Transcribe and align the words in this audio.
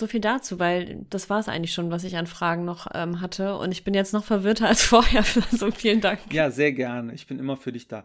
so 0.00 0.08
viel 0.08 0.20
dazu, 0.20 0.58
weil 0.58 1.06
das 1.10 1.30
war 1.30 1.38
es 1.38 1.48
eigentlich 1.48 1.72
schon, 1.72 1.90
was 1.90 2.02
ich 2.02 2.16
an 2.16 2.26
Fragen 2.26 2.64
noch 2.64 2.88
ähm, 2.92 3.20
hatte. 3.20 3.56
Und 3.56 3.70
ich 3.70 3.84
bin 3.84 3.94
jetzt 3.94 4.12
noch 4.12 4.24
verwirrter 4.24 4.66
als 4.68 4.82
vorher. 4.82 5.22
so 5.52 5.70
vielen 5.70 6.00
Dank. 6.00 6.18
Ja, 6.32 6.50
sehr 6.50 6.72
gerne. 6.72 7.14
Ich 7.14 7.26
bin 7.26 7.38
immer 7.38 7.56
für 7.56 7.72
dich 7.72 7.86
da. 7.86 8.04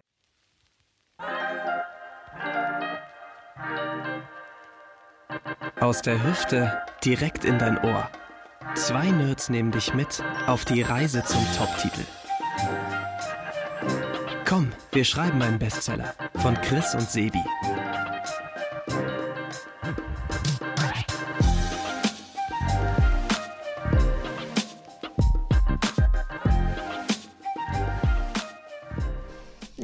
Aus 5.80 6.02
der 6.02 6.24
Hüfte 6.24 6.82
direkt 7.04 7.46
in 7.46 7.58
dein 7.60 7.78
Ohr. 7.78 8.10
Zwei 8.76 9.12
Nerds 9.12 9.50
nehmen 9.50 9.72
dich 9.72 9.94
mit 9.94 10.24
auf 10.48 10.66
die 10.66 10.82
Reise 10.82 11.24
zum 11.24 11.46
Top-Titel. 11.58 12.02
Komm, 14.46 14.72
wir 14.92 15.04
schreiben 15.04 15.42
einen 15.42 15.60
Bestseller 15.60 16.14
von 16.36 16.56
Chris 16.62 16.94
und 16.94 17.10
Sebi. 17.10 17.42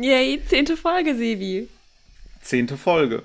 Yay, 0.01 0.41
zehnte 0.43 0.77
Folge, 0.77 1.15
Sebi. 1.15 1.67
Zehnte 2.41 2.75
Folge. 2.75 3.21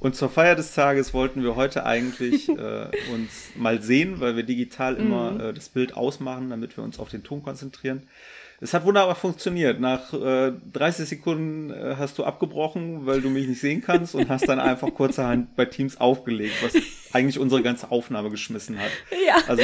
Und 0.00 0.16
zur 0.16 0.30
Feier 0.30 0.54
des 0.54 0.74
Tages 0.74 1.12
wollten 1.12 1.42
wir 1.42 1.54
heute 1.54 1.84
eigentlich 1.84 2.48
äh, 2.48 2.86
uns 3.12 3.50
mal 3.54 3.82
sehen, 3.82 4.20
weil 4.20 4.36
wir 4.36 4.42
digital 4.42 4.96
immer 4.96 5.32
mhm. 5.32 5.40
äh, 5.40 5.52
das 5.52 5.68
Bild 5.68 5.96
ausmachen, 5.96 6.48
damit 6.48 6.78
wir 6.78 6.84
uns 6.84 6.98
auf 6.98 7.10
den 7.10 7.24
Ton 7.24 7.42
konzentrieren. 7.42 8.04
Es 8.62 8.72
hat 8.72 8.86
wunderbar 8.86 9.16
funktioniert. 9.16 9.80
Nach 9.80 10.14
äh, 10.14 10.52
30 10.72 11.06
Sekunden 11.06 11.70
äh, 11.70 11.96
hast 11.98 12.16
du 12.16 12.24
abgebrochen, 12.24 13.04
weil 13.04 13.20
du 13.20 13.28
mich 13.28 13.46
nicht 13.46 13.60
sehen 13.60 13.82
kannst 13.82 14.14
und 14.14 14.30
hast 14.30 14.48
dann 14.48 14.60
einfach 14.60 14.94
kurzerhand 14.94 15.54
bei 15.56 15.66
Teams 15.66 16.00
aufgelegt, 16.00 16.54
was 16.62 16.74
eigentlich 17.12 17.38
unsere 17.38 17.62
ganze 17.62 17.90
Aufnahme 17.90 18.30
geschmissen 18.30 18.78
hat. 18.78 18.90
Ja. 19.26 19.36
Also 19.46 19.62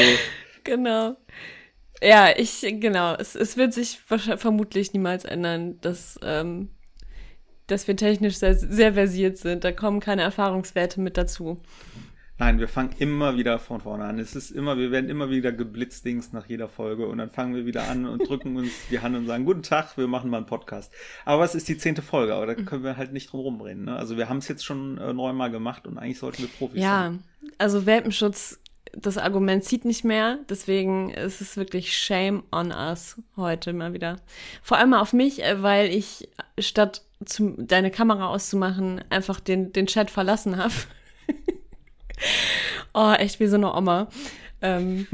genau. 0.62 1.16
Ja, 2.02 2.28
ich 2.36 2.60
genau. 2.80 3.14
Es, 3.14 3.34
es 3.34 3.56
wird 3.56 3.74
sich 3.74 4.00
vermutlich 4.06 4.92
niemals 4.92 5.24
ändern, 5.24 5.80
dass 5.80 6.18
ähm, 6.22 6.70
dass 7.70 7.86
wir 7.86 7.96
technisch 7.96 8.36
sehr, 8.36 8.54
sehr 8.54 8.94
versiert 8.94 9.38
sind. 9.38 9.64
Da 9.64 9.72
kommen 9.72 10.00
keine 10.00 10.22
Erfahrungswerte 10.22 11.00
mit 11.00 11.16
dazu. 11.16 11.60
Nein, 12.38 12.58
wir 12.58 12.68
fangen 12.68 12.94
immer 12.98 13.36
wieder 13.36 13.58
von 13.58 13.82
vorne 13.82 14.04
an. 14.04 14.18
Es 14.18 14.34
ist 14.34 14.50
immer, 14.50 14.78
wir 14.78 14.90
werden 14.90 15.10
immer 15.10 15.28
wieder 15.28 15.52
geblitzdings 15.52 16.32
nach 16.32 16.46
jeder 16.46 16.68
Folge 16.68 17.06
und 17.06 17.18
dann 17.18 17.28
fangen 17.28 17.54
wir 17.54 17.66
wieder 17.66 17.86
an 17.86 18.06
und 18.06 18.26
drücken 18.26 18.56
uns 18.56 18.70
die 18.90 19.00
Hand 19.00 19.14
und 19.14 19.26
sagen, 19.26 19.44
guten 19.44 19.62
Tag, 19.62 19.98
wir 19.98 20.06
machen 20.06 20.30
mal 20.30 20.38
einen 20.38 20.46
Podcast. 20.46 20.90
Aber 21.26 21.44
es 21.44 21.54
ist 21.54 21.68
die 21.68 21.76
zehnte 21.76 22.00
Folge, 22.00 22.34
aber 22.34 22.46
da 22.46 22.54
können 22.54 22.82
wir 22.82 22.96
halt 22.96 23.12
nicht 23.12 23.30
drum 23.30 23.40
rumreden. 23.40 23.84
Ne? 23.84 23.94
Also 23.94 24.16
wir 24.16 24.30
haben 24.30 24.38
es 24.38 24.48
jetzt 24.48 24.64
schon 24.64 24.96
äh, 24.96 25.12
neunmal 25.12 25.50
gemacht 25.50 25.86
und 25.86 25.98
eigentlich 25.98 26.18
sollten 26.18 26.38
wir 26.38 26.48
Profis 26.48 26.80
ja, 26.80 27.02
sein. 27.02 27.22
Ja, 27.42 27.48
also 27.58 27.84
Welpenschutz, 27.84 28.58
das 28.92 29.18
Argument 29.18 29.64
zieht 29.64 29.84
nicht 29.84 30.04
mehr. 30.04 30.38
Deswegen 30.48 31.10
ist 31.10 31.40
es 31.40 31.56
wirklich 31.56 31.96
shame 31.96 32.42
on 32.50 32.72
us 32.72 33.16
heute 33.36 33.72
mal 33.72 33.92
wieder. 33.92 34.16
Vor 34.62 34.78
allem 34.78 34.94
auf 34.94 35.12
mich, 35.12 35.42
äh, 35.44 35.62
weil 35.62 35.88
ich 35.88 36.28
statt 36.58 37.02
zu, 37.24 37.54
deine 37.58 37.90
Kamera 37.90 38.28
auszumachen, 38.28 39.04
einfach 39.10 39.40
den, 39.40 39.72
den 39.72 39.86
Chat 39.86 40.10
verlassen 40.10 40.56
habe. 40.56 40.72
oh, 42.94 43.12
echt 43.12 43.40
wie 43.40 43.46
so 43.46 43.56
eine 43.56 43.74
Oma. 43.74 44.08
Ähm. 44.62 45.06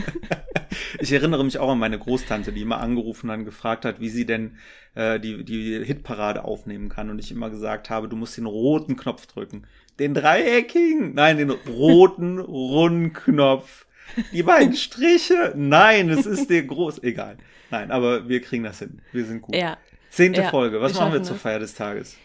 ich 1.00 1.12
erinnere 1.12 1.44
mich 1.44 1.58
auch 1.58 1.70
an 1.70 1.78
meine 1.78 1.98
Großtante, 1.98 2.52
die 2.52 2.62
immer 2.62 2.80
angerufen 2.80 3.30
und 3.30 3.44
gefragt 3.44 3.84
hat, 3.84 4.00
wie 4.00 4.08
sie 4.08 4.26
denn 4.26 4.58
äh, 4.94 5.18
die, 5.18 5.44
die 5.44 5.84
Hitparade 5.84 6.44
aufnehmen 6.44 6.88
kann. 6.88 7.10
Und 7.10 7.18
ich 7.18 7.32
immer 7.32 7.50
gesagt 7.50 7.90
habe, 7.90 8.08
du 8.08 8.16
musst 8.16 8.36
den 8.36 8.46
roten 8.46 8.96
Knopf 8.96 9.26
drücken. 9.26 9.66
Den 9.98 10.14
dreieckigen? 10.14 11.14
Nein, 11.14 11.38
den 11.38 11.50
roten, 11.50 12.38
runden 12.38 13.12
Knopf. 13.12 13.86
Die 14.32 14.42
beiden 14.42 14.74
Striche? 14.74 15.52
Nein, 15.56 16.08
es 16.08 16.26
ist 16.26 16.50
der 16.50 16.64
groß. 16.64 17.02
Egal. 17.02 17.36
Nein, 17.70 17.90
aber 17.90 18.28
wir 18.28 18.40
kriegen 18.40 18.64
das 18.64 18.80
hin. 18.80 19.00
Wir 19.12 19.24
sind 19.24 19.42
gut. 19.42 19.54
Ja, 19.54 19.78
Zehnte 20.10 20.42
ja, 20.42 20.50
Folge. 20.50 20.80
Was 20.80 20.94
wir 20.94 21.00
machen 21.00 21.12
wir 21.12 21.22
zur 21.22 21.36
Feier 21.36 21.60
des 21.60 21.74
Tages? 21.74 22.16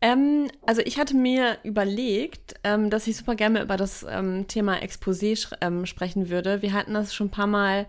Ähm, 0.00 0.50
also 0.66 0.82
ich 0.84 0.98
hatte 0.98 1.16
mir 1.16 1.58
überlegt, 1.62 2.54
ähm, 2.62 2.90
dass 2.90 3.06
ich 3.06 3.16
super 3.16 3.34
gerne 3.34 3.62
über 3.62 3.76
das 3.76 4.04
ähm, 4.08 4.46
Thema 4.48 4.74
Exposé 4.82 5.50
ähm, 5.60 5.86
sprechen 5.86 6.28
würde. 6.28 6.60
Wir 6.60 6.74
hatten 6.74 6.92
das 6.94 7.14
schon 7.14 7.28
ein 7.28 7.30
paar 7.30 7.46
Mal 7.46 7.86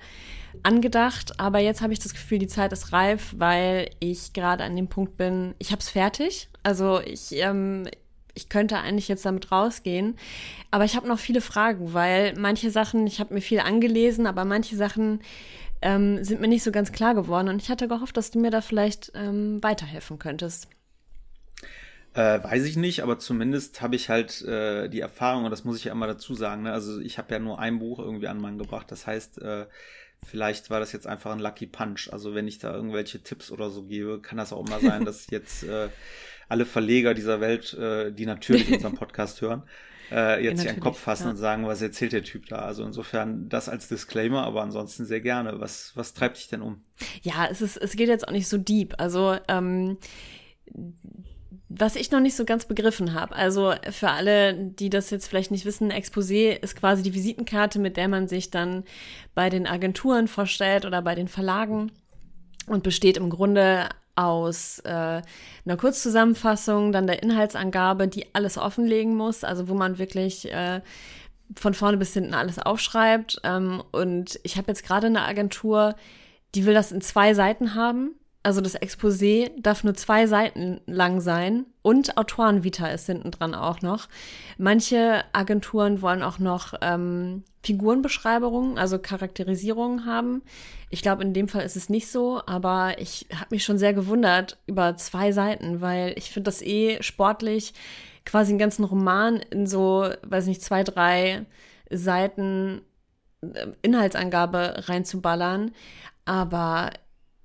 angedacht, 0.63 1.39
aber 1.41 1.59
jetzt 1.59 1.81
habe 1.81 1.91
ich 1.91 1.99
das 1.99 2.13
Gefühl, 2.13 2.39
die 2.39 2.47
Zeit 2.47 2.71
ist 2.71 2.93
reif, 2.93 3.35
weil 3.37 3.89
ich 3.99 4.31
gerade 4.31 4.63
an 4.63 4.77
dem 4.77 4.87
Punkt 4.87 5.17
bin, 5.17 5.55
ich 5.59 5.71
habe 5.71 5.81
es 5.81 5.89
fertig. 5.89 6.47
Also 6.63 7.01
ich, 7.01 7.33
ähm, 7.33 7.83
ich 8.33 8.47
könnte 8.47 8.77
eigentlich 8.77 9.09
jetzt 9.09 9.25
damit 9.25 9.51
rausgehen, 9.51 10.15
aber 10.71 10.85
ich 10.85 10.95
habe 10.95 11.09
noch 11.09 11.19
viele 11.19 11.41
Fragen, 11.41 11.93
weil 11.93 12.33
manche 12.37 12.71
Sachen, 12.71 13.05
ich 13.07 13.19
habe 13.19 13.33
mir 13.33 13.41
viel 13.41 13.59
angelesen, 13.59 14.25
aber 14.25 14.45
manche 14.45 14.77
Sachen 14.77 15.19
ähm, 15.81 16.23
sind 16.23 16.39
mir 16.39 16.47
nicht 16.47 16.63
so 16.63 16.71
ganz 16.71 16.93
klar 16.93 17.13
geworden. 17.13 17.49
Und 17.49 17.61
ich 17.61 17.69
hatte 17.69 17.89
gehofft, 17.89 18.15
dass 18.15 18.31
du 18.31 18.39
mir 18.39 18.51
da 18.51 18.61
vielleicht 18.61 19.11
weiterhelfen 19.13 20.17
könntest. 20.17 20.69
Äh, 22.15 22.41
weiß 22.43 22.63
ich 22.63 22.77
nicht, 22.77 23.03
aber 23.03 23.19
zumindest 23.19 23.81
habe 23.81 23.95
ich 23.97 24.09
halt 24.09 24.41
äh, 24.43 24.87
die 24.87 25.01
Erfahrung, 25.01 25.43
und 25.43 25.51
das 25.51 25.65
muss 25.65 25.77
ich 25.77 25.83
ja 25.83 25.91
immer 25.91 26.07
dazu 26.07 26.33
sagen, 26.33 26.63
ne? 26.63 26.71
also 26.71 26.99
ich 27.01 27.17
habe 27.17 27.33
ja 27.33 27.39
nur 27.39 27.59
ein 27.59 27.77
Buch 27.77 27.99
irgendwie 27.99 28.27
an 28.27 28.39
Mann 28.39 28.57
gebracht, 28.57 28.89
das 28.89 29.05
heißt, 29.05 29.41
äh, 29.41 29.65
vielleicht 30.25 30.69
war 30.69 30.79
das 30.79 30.93
jetzt 30.93 31.07
einfach 31.07 31.31
ein 31.31 31.39
Lucky 31.39 31.67
Punch. 31.67 32.09
Also 32.11 32.33
wenn 32.33 32.47
ich 32.47 32.57
da 32.57 32.73
irgendwelche 32.73 33.21
Tipps 33.21 33.51
oder 33.51 33.69
so 33.69 33.83
gebe, 33.83 34.21
kann 34.21 34.37
das 34.37 34.53
auch 34.53 34.65
immer 34.65 34.79
sein, 34.79 35.03
dass 35.05 35.29
jetzt 35.29 35.63
äh, 35.63 35.89
alle 36.47 36.65
Verleger 36.65 37.13
dieser 37.13 37.41
Welt, 37.41 37.73
äh, 37.73 38.11
die 38.11 38.25
natürlich 38.25 38.71
unseren 38.71 38.95
Podcast 38.95 39.41
hören, 39.41 39.63
äh, 40.09 40.43
jetzt 40.43 40.63
ja, 40.63 40.71
einen 40.71 40.79
Kopf 40.79 40.99
fassen 40.99 41.25
ja. 41.25 41.29
und 41.31 41.37
sagen, 41.37 41.67
was 41.67 41.81
erzählt 41.81 42.13
der 42.13 42.23
Typ 42.23 42.45
da. 42.47 42.59
Also 42.59 42.85
insofern 42.85 43.49
das 43.49 43.67
als 43.67 43.87
Disclaimer, 43.87 44.43
aber 44.43 44.61
ansonsten 44.61 45.05
sehr 45.05 45.21
gerne. 45.21 45.59
Was, 45.59 45.91
was 45.95 46.13
treibt 46.13 46.37
dich 46.37 46.47
denn 46.47 46.61
um? 46.61 46.81
Ja, 47.23 47.47
es 47.49 47.61
ist, 47.61 47.77
es 47.77 47.95
geht 47.95 48.07
jetzt 48.07 48.27
auch 48.27 48.31
nicht 48.31 48.47
so 48.47 48.57
deep. 48.57 48.93
Also, 48.99 49.37
ähm, 49.47 49.97
was 51.67 51.95
ich 51.95 52.11
noch 52.11 52.19
nicht 52.19 52.35
so 52.35 52.45
ganz 52.45 52.65
begriffen 52.65 53.13
habe, 53.13 53.35
also 53.35 53.73
für 53.89 54.09
alle, 54.09 54.53
die 54.53 54.89
das 54.89 55.09
jetzt 55.09 55.27
vielleicht 55.27 55.51
nicht 55.51 55.65
wissen, 55.65 55.91
Exposé 55.91 56.51
ist 56.51 56.75
quasi 56.75 57.01
die 57.01 57.13
Visitenkarte, 57.13 57.79
mit 57.79 57.97
der 57.97 58.07
man 58.07 58.27
sich 58.27 58.51
dann 58.51 58.83
bei 59.33 59.49
den 59.49 59.65
Agenturen 59.65 60.27
vorstellt 60.27 60.85
oder 60.85 61.01
bei 61.01 61.15
den 61.15 61.27
Verlagen 61.27 61.91
und 62.67 62.83
besteht 62.83 63.17
im 63.17 63.29
Grunde 63.29 63.89
aus 64.15 64.79
äh, 64.79 64.89
einer 64.89 65.77
Kurzzusammenfassung, 65.77 66.91
dann 66.91 67.07
der 67.07 67.21
Inhaltsangabe, 67.21 68.07
die 68.07 68.33
alles 68.33 68.57
offenlegen 68.57 69.15
muss, 69.15 69.43
also 69.43 69.67
wo 69.67 69.73
man 69.73 69.97
wirklich 69.97 70.51
äh, 70.51 70.81
von 71.55 71.73
vorne 71.73 71.97
bis 71.97 72.13
hinten 72.13 72.33
alles 72.33 72.59
aufschreibt. 72.59 73.41
Ähm, 73.43 73.83
und 73.91 74.39
ich 74.43 74.57
habe 74.57 74.67
jetzt 74.67 74.85
gerade 74.85 75.07
eine 75.07 75.23
Agentur, 75.23 75.95
die 76.53 76.65
will 76.65 76.73
das 76.73 76.91
in 76.91 77.01
zwei 77.01 77.33
Seiten 77.33 77.75
haben. 77.75 78.15
Also 78.45 78.61
das 78.61 78.79
Exposé 78.79 79.49
darf 79.59 79.83
nur 79.83 79.95
zwei 79.95 80.27
Seiten 80.27 80.79
lang 80.85 81.19
sein 81.19 81.65
und 81.81 82.15
Autorenvita 82.15 82.85
ist 82.89 83.07
hinten 83.07 83.31
dran 83.31 83.55
auch 83.55 83.81
noch. 83.81 84.07
Manche 84.59 85.23
Agenturen 85.33 86.03
wollen 86.03 86.21
auch 86.21 86.37
noch 86.37 86.75
ähm, 86.81 87.43
Figurenbeschreibungen, 87.63 88.77
also 88.77 88.99
Charakterisierungen 88.99 90.05
haben. 90.05 90.43
Ich 90.91 91.01
glaube, 91.01 91.23
in 91.23 91.33
dem 91.33 91.47
Fall 91.47 91.63
ist 91.63 91.75
es 91.75 91.89
nicht 91.89 92.07
so, 92.07 92.39
aber 92.45 92.99
ich 92.99 93.25
habe 93.33 93.47
mich 93.49 93.63
schon 93.63 93.79
sehr 93.79 93.95
gewundert 93.95 94.59
über 94.67 94.95
zwei 94.95 95.31
Seiten, 95.31 95.81
weil 95.81 96.13
ich 96.15 96.29
finde 96.29 96.49
das 96.49 96.61
eh 96.61 97.01
sportlich, 97.01 97.73
quasi 98.25 98.51
einen 98.51 98.59
ganzen 98.59 98.83
Roman 98.83 99.37
in 99.37 99.65
so, 99.65 100.07
weiß 100.21 100.45
nicht, 100.45 100.61
zwei, 100.61 100.83
drei 100.83 101.47
Seiten 101.89 102.81
äh, 103.41 103.69
Inhaltsangabe 103.81 104.83
reinzuballern. 104.87 105.71
Aber 106.25 106.91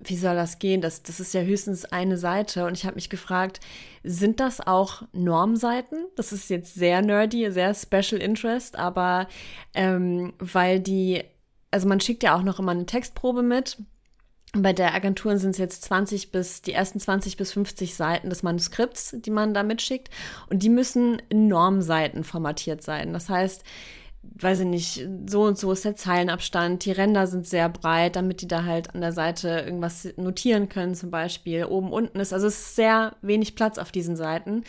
wie 0.03 0.15
soll 0.15 0.35
das 0.35 0.59
gehen? 0.59 0.81
Das, 0.81 1.03
das 1.03 1.19
ist 1.19 1.33
ja 1.33 1.41
höchstens 1.41 1.85
eine 1.85 2.17
Seite. 2.17 2.65
Und 2.65 2.77
ich 2.77 2.85
habe 2.85 2.95
mich 2.95 3.09
gefragt, 3.09 3.59
sind 4.03 4.39
das 4.39 4.65
auch 4.65 5.03
Normseiten? 5.13 6.05
Das 6.15 6.31
ist 6.31 6.49
jetzt 6.49 6.73
sehr 6.73 7.01
nerdy, 7.01 7.51
sehr 7.51 7.73
Special 7.73 8.21
Interest, 8.21 8.75
aber 8.77 9.27
ähm, 9.73 10.33
weil 10.39 10.79
die, 10.79 11.23
also 11.69 11.87
man 11.87 11.99
schickt 11.99 12.23
ja 12.23 12.35
auch 12.35 12.43
noch 12.43 12.59
immer 12.59 12.71
eine 12.71 12.85
Textprobe 12.85 13.43
mit. 13.43 13.77
Bei 14.53 14.73
der 14.73 14.93
Agentur 14.93 15.37
sind 15.37 15.51
es 15.51 15.57
jetzt 15.59 15.83
20 15.85 16.31
bis, 16.31 16.61
die 16.61 16.73
ersten 16.73 16.99
20 16.99 17.37
bis 17.37 17.53
50 17.53 17.95
Seiten 17.95 18.29
des 18.29 18.43
Manuskripts, 18.43 19.15
die 19.19 19.31
man 19.31 19.53
da 19.53 19.63
mitschickt. 19.63 20.09
Und 20.49 20.63
die 20.63 20.69
müssen 20.69 21.21
in 21.29 21.47
Normseiten 21.47 22.25
formatiert 22.25 22.83
sein. 22.83 23.13
Das 23.13 23.29
heißt, 23.29 23.63
weiß 24.23 24.61
ich 24.61 24.67
nicht, 24.67 25.07
so 25.27 25.43
und 25.43 25.57
so 25.57 25.71
ist 25.71 25.85
der 25.85 25.95
Zeilenabstand, 25.95 26.85
die 26.85 26.91
Ränder 26.91 27.27
sind 27.27 27.47
sehr 27.47 27.69
breit, 27.69 28.15
damit 28.15 28.41
die 28.41 28.47
da 28.47 28.63
halt 28.63 28.93
an 28.93 29.01
der 29.01 29.13
Seite 29.13 29.49
irgendwas 29.49 30.07
notieren 30.17 30.69
können, 30.69 30.95
zum 30.95 31.11
Beispiel. 31.11 31.65
Oben, 31.65 31.91
unten 31.91 32.19
ist, 32.19 32.33
also 32.33 32.47
es 32.47 32.59
ist 32.59 32.75
sehr 32.75 33.15
wenig 33.21 33.55
Platz 33.55 33.77
auf 33.77 33.91
diesen 33.91 34.15
Seiten. 34.15 34.63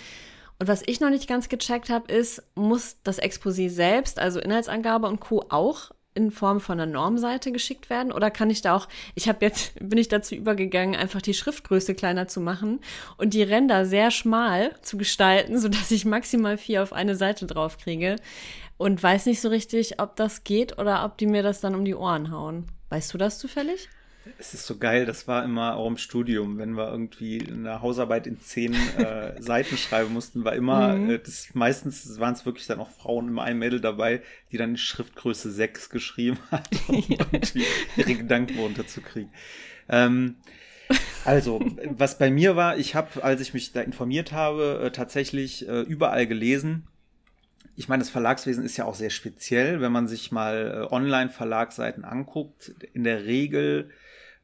Und 0.58 0.68
was 0.68 0.82
ich 0.86 1.00
noch 1.00 1.10
nicht 1.10 1.28
ganz 1.28 1.48
gecheckt 1.48 1.90
habe, 1.90 2.12
ist, 2.12 2.42
muss 2.54 2.96
das 3.02 3.20
Exposé 3.20 3.68
selbst, 3.68 4.18
also 4.18 4.40
Inhaltsangabe 4.40 5.06
und 5.06 5.20
Co. 5.20 5.44
auch 5.48 5.90
in 6.14 6.30
Form 6.30 6.60
von 6.60 6.78
einer 6.78 6.90
Normseite 6.90 7.52
geschickt 7.52 7.90
werden? 7.90 8.12
Oder 8.12 8.30
kann 8.30 8.50
ich 8.50 8.62
da 8.62 8.76
auch, 8.76 8.88
ich 9.14 9.28
habe 9.28 9.44
jetzt, 9.44 9.72
bin 9.80 9.98
ich 9.98 10.08
dazu 10.08 10.34
übergegangen, 10.34 10.94
einfach 10.94 11.22
die 11.22 11.34
Schriftgröße 11.34 11.94
kleiner 11.94 12.28
zu 12.28 12.40
machen 12.40 12.80
und 13.16 13.34
die 13.34 13.42
Ränder 13.42 13.86
sehr 13.86 14.10
schmal 14.10 14.74
zu 14.82 14.96
gestalten, 14.96 15.58
sodass 15.58 15.90
ich 15.90 16.04
maximal 16.04 16.58
vier 16.58 16.82
auf 16.82 16.92
eine 16.92 17.16
Seite 17.16 17.46
drauf 17.46 17.78
kriege. 17.78 18.16
Und 18.76 19.02
weiß 19.02 19.26
nicht 19.26 19.40
so 19.40 19.48
richtig, 19.48 20.00
ob 20.00 20.16
das 20.16 20.44
geht 20.44 20.78
oder 20.78 21.04
ob 21.04 21.18
die 21.18 21.26
mir 21.26 21.42
das 21.42 21.60
dann 21.60 21.74
um 21.74 21.84
die 21.84 21.94
Ohren 21.94 22.30
hauen. 22.30 22.66
Weißt 22.88 23.12
du 23.14 23.18
das 23.18 23.38
zufällig? 23.38 23.88
Es 24.38 24.54
ist 24.54 24.66
so 24.66 24.78
geil, 24.78 25.04
das 25.04 25.26
war 25.26 25.44
immer 25.44 25.76
auch 25.76 25.88
im 25.88 25.96
Studium, 25.96 26.58
wenn 26.58 26.74
wir 26.74 26.88
irgendwie 26.88 27.44
eine 27.44 27.80
Hausarbeit 27.80 28.28
in 28.28 28.40
zehn 28.40 28.74
äh, 28.98 29.34
Seiten 29.42 29.76
schreiben 29.76 30.12
mussten, 30.12 30.44
war 30.44 30.54
immer, 30.54 30.94
mhm. 30.94 31.10
äh, 31.10 31.18
das 31.18 31.48
meistens 31.54 32.20
waren 32.20 32.34
es 32.34 32.46
wirklich 32.46 32.66
dann 32.66 32.78
auch 32.78 32.90
Frauen, 32.90 33.28
immer 33.28 33.42
ein 33.42 33.58
Mädel 33.58 33.80
dabei, 33.80 34.22
die 34.52 34.58
dann 34.58 34.76
Schriftgröße 34.76 35.50
6 35.50 35.90
geschrieben 35.90 36.38
hat, 36.50 36.68
um 36.86 37.02
irgendwie 37.08 37.64
ihre 37.96 38.14
Gedanken 38.14 38.58
runterzukriegen. 38.58 39.32
Ähm, 39.88 40.36
also, 41.24 41.60
was 41.90 42.18
bei 42.18 42.30
mir 42.30 42.54
war, 42.54 42.76
ich 42.76 42.94
habe, 42.94 43.24
als 43.24 43.40
ich 43.40 43.54
mich 43.54 43.72
da 43.72 43.80
informiert 43.80 44.32
habe, 44.32 44.82
äh, 44.84 44.90
tatsächlich 44.90 45.66
äh, 45.68 45.80
überall 45.80 46.26
gelesen, 46.26 46.86
ich 47.74 47.88
meine, 47.88 48.02
das 48.02 48.10
Verlagswesen 48.10 48.64
ist 48.64 48.76
ja 48.76 48.84
auch 48.84 48.94
sehr 48.94 49.10
speziell, 49.10 49.80
wenn 49.80 49.92
man 49.92 50.08
sich 50.08 50.32
mal 50.32 50.88
äh, 50.90 50.92
Online-Verlagsseiten 50.94 52.04
anguckt. 52.04 52.74
In 52.92 53.04
der 53.04 53.24
Regel 53.24 53.90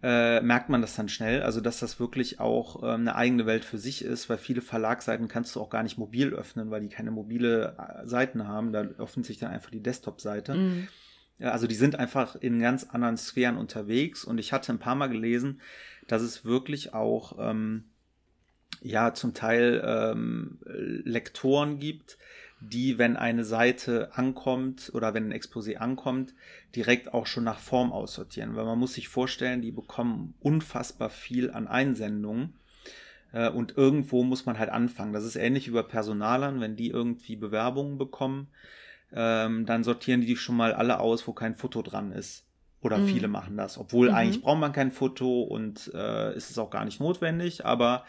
äh, 0.02 0.40
merkt 0.40 0.68
man 0.68 0.80
das 0.80 0.94
dann 0.94 1.08
schnell, 1.08 1.42
also 1.42 1.60
dass 1.60 1.80
das 1.80 1.98
wirklich 1.98 2.38
auch 2.38 2.82
ähm, 2.82 3.00
eine 3.00 3.16
eigene 3.16 3.46
Welt 3.46 3.64
für 3.64 3.78
sich 3.78 4.04
ist, 4.04 4.28
weil 4.30 4.38
viele 4.38 4.60
Verlagsseiten 4.60 5.26
kannst 5.28 5.56
du 5.56 5.60
auch 5.60 5.70
gar 5.70 5.82
nicht 5.82 5.98
mobil 5.98 6.32
öffnen, 6.32 6.70
weil 6.70 6.80
die 6.80 6.88
keine 6.88 7.10
mobile 7.10 7.76
äh, 7.76 8.06
Seiten 8.06 8.46
haben. 8.46 8.72
Da 8.72 8.82
öffnet 8.82 9.26
sich 9.26 9.38
dann 9.38 9.50
einfach 9.50 9.70
die 9.70 9.82
Desktop-Seite. 9.82 10.54
Mhm. 10.54 10.88
Also 11.40 11.66
die 11.66 11.74
sind 11.74 11.96
einfach 11.96 12.36
in 12.36 12.60
ganz 12.60 12.84
anderen 12.84 13.16
Sphären 13.16 13.56
unterwegs 13.56 14.24
und 14.24 14.38
ich 14.38 14.52
hatte 14.52 14.72
ein 14.72 14.80
paar 14.80 14.94
Mal 14.96 15.08
gelesen, 15.08 15.60
dass 16.06 16.22
es 16.22 16.44
wirklich 16.44 16.94
auch 16.94 17.36
ähm, 17.38 17.84
ja 18.80 19.14
zum 19.14 19.34
Teil 19.34 19.82
ähm, 19.84 20.58
Lektoren 20.64 21.78
gibt, 21.78 22.18
die, 22.60 22.98
wenn 22.98 23.16
eine 23.16 23.44
Seite 23.44 24.10
ankommt 24.14 24.90
oder 24.94 25.14
wenn 25.14 25.28
ein 25.28 25.38
Exposé 25.38 25.76
ankommt, 25.76 26.34
direkt 26.74 27.14
auch 27.14 27.26
schon 27.26 27.44
nach 27.44 27.58
Form 27.58 27.92
aussortieren. 27.92 28.56
Weil 28.56 28.64
man 28.64 28.78
muss 28.78 28.94
sich 28.94 29.08
vorstellen, 29.08 29.62
die 29.62 29.70
bekommen 29.70 30.34
unfassbar 30.40 31.10
viel 31.10 31.50
an 31.50 31.68
Einsendungen. 31.68 32.54
Äh, 33.32 33.50
und 33.50 33.76
irgendwo 33.76 34.24
muss 34.24 34.46
man 34.46 34.58
halt 34.58 34.70
anfangen. 34.70 35.12
Das 35.12 35.24
ist 35.24 35.36
ähnlich 35.36 35.68
wie 35.68 35.74
bei 35.74 35.82
Personalern, 35.82 36.60
wenn 36.60 36.76
die 36.76 36.88
irgendwie 36.88 37.36
Bewerbungen 37.36 37.98
bekommen, 37.98 38.48
ähm, 39.12 39.64
dann 39.64 39.84
sortieren 39.84 40.20
die 40.20 40.36
schon 40.36 40.56
mal 40.56 40.74
alle 40.74 41.00
aus, 41.00 41.26
wo 41.26 41.32
kein 41.32 41.54
Foto 41.54 41.82
dran 41.82 42.12
ist. 42.12 42.44
Oder 42.80 42.98
mhm. 42.98 43.06
viele 43.08 43.28
machen 43.28 43.56
das. 43.56 43.78
Obwohl 43.78 44.08
mhm. 44.08 44.14
eigentlich 44.14 44.42
braucht 44.42 44.60
man 44.60 44.72
kein 44.72 44.92
Foto 44.92 45.42
und 45.42 45.90
äh, 45.94 46.36
ist 46.36 46.50
es 46.50 46.58
auch 46.58 46.70
gar 46.70 46.84
nicht 46.84 47.00
notwendig, 47.00 47.64
aber 47.64 48.04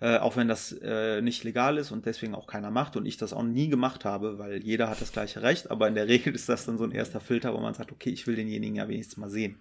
äh, 0.00 0.18
auch 0.18 0.36
wenn 0.36 0.48
das 0.48 0.72
äh, 0.72 1.20
nicht 1.20 1.42
legal 1.44 1.76
ist 1.76 1.90
und 1.90 2.06
deswegen 2.06 2.34
auch 2.34 2.46
keiner 2.46 2.70
macht 2.70 2.96
und 2.96 3.06
ich 3.06 3.16
das 3.16 3.32
auch 3.32 3.42
nie 3.42 3.68
gemacht 3.68 4.04
habe, 4.04 4.38
weil 4.38 4.62
jeder 4.62 4.88
hat 4.88 5.00
das 5.00 5.12
gleiche 5.12 5.42
Recht, 5.42 5.70
aber 5.70 5.88
in 5.88 5.94
der 5.94 6.08
Regel 6.08 6.34
ist 6.34 6.48
das 6.48 6.66
dann 6.66 6.78
so 6.78 6.84
ein 6.84 6.92
erster 6.92 7.20
Filter, 7.20 7.52
wo 7.54 7.58
man 7.58 7.74
sagt, 7.74 7.92
okay, 7.92 8.10
ich 8.10 8.26
will 8.26 8.36
denjenigen 8.36 8.76
ja 8.76 8.88
wenigstens 8.88 9.16
mal 9.16 9.30
sehen. 9.30 9.60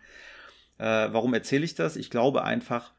Äh, 0.78 1.10
warum 1.12 1.34
erzähle 1.34 1.66
ich 1.66 1.76
das? 1.76 1.96
Ich 1.96 2.10
glaube 2.10 2.44
einfach 2.44 2.94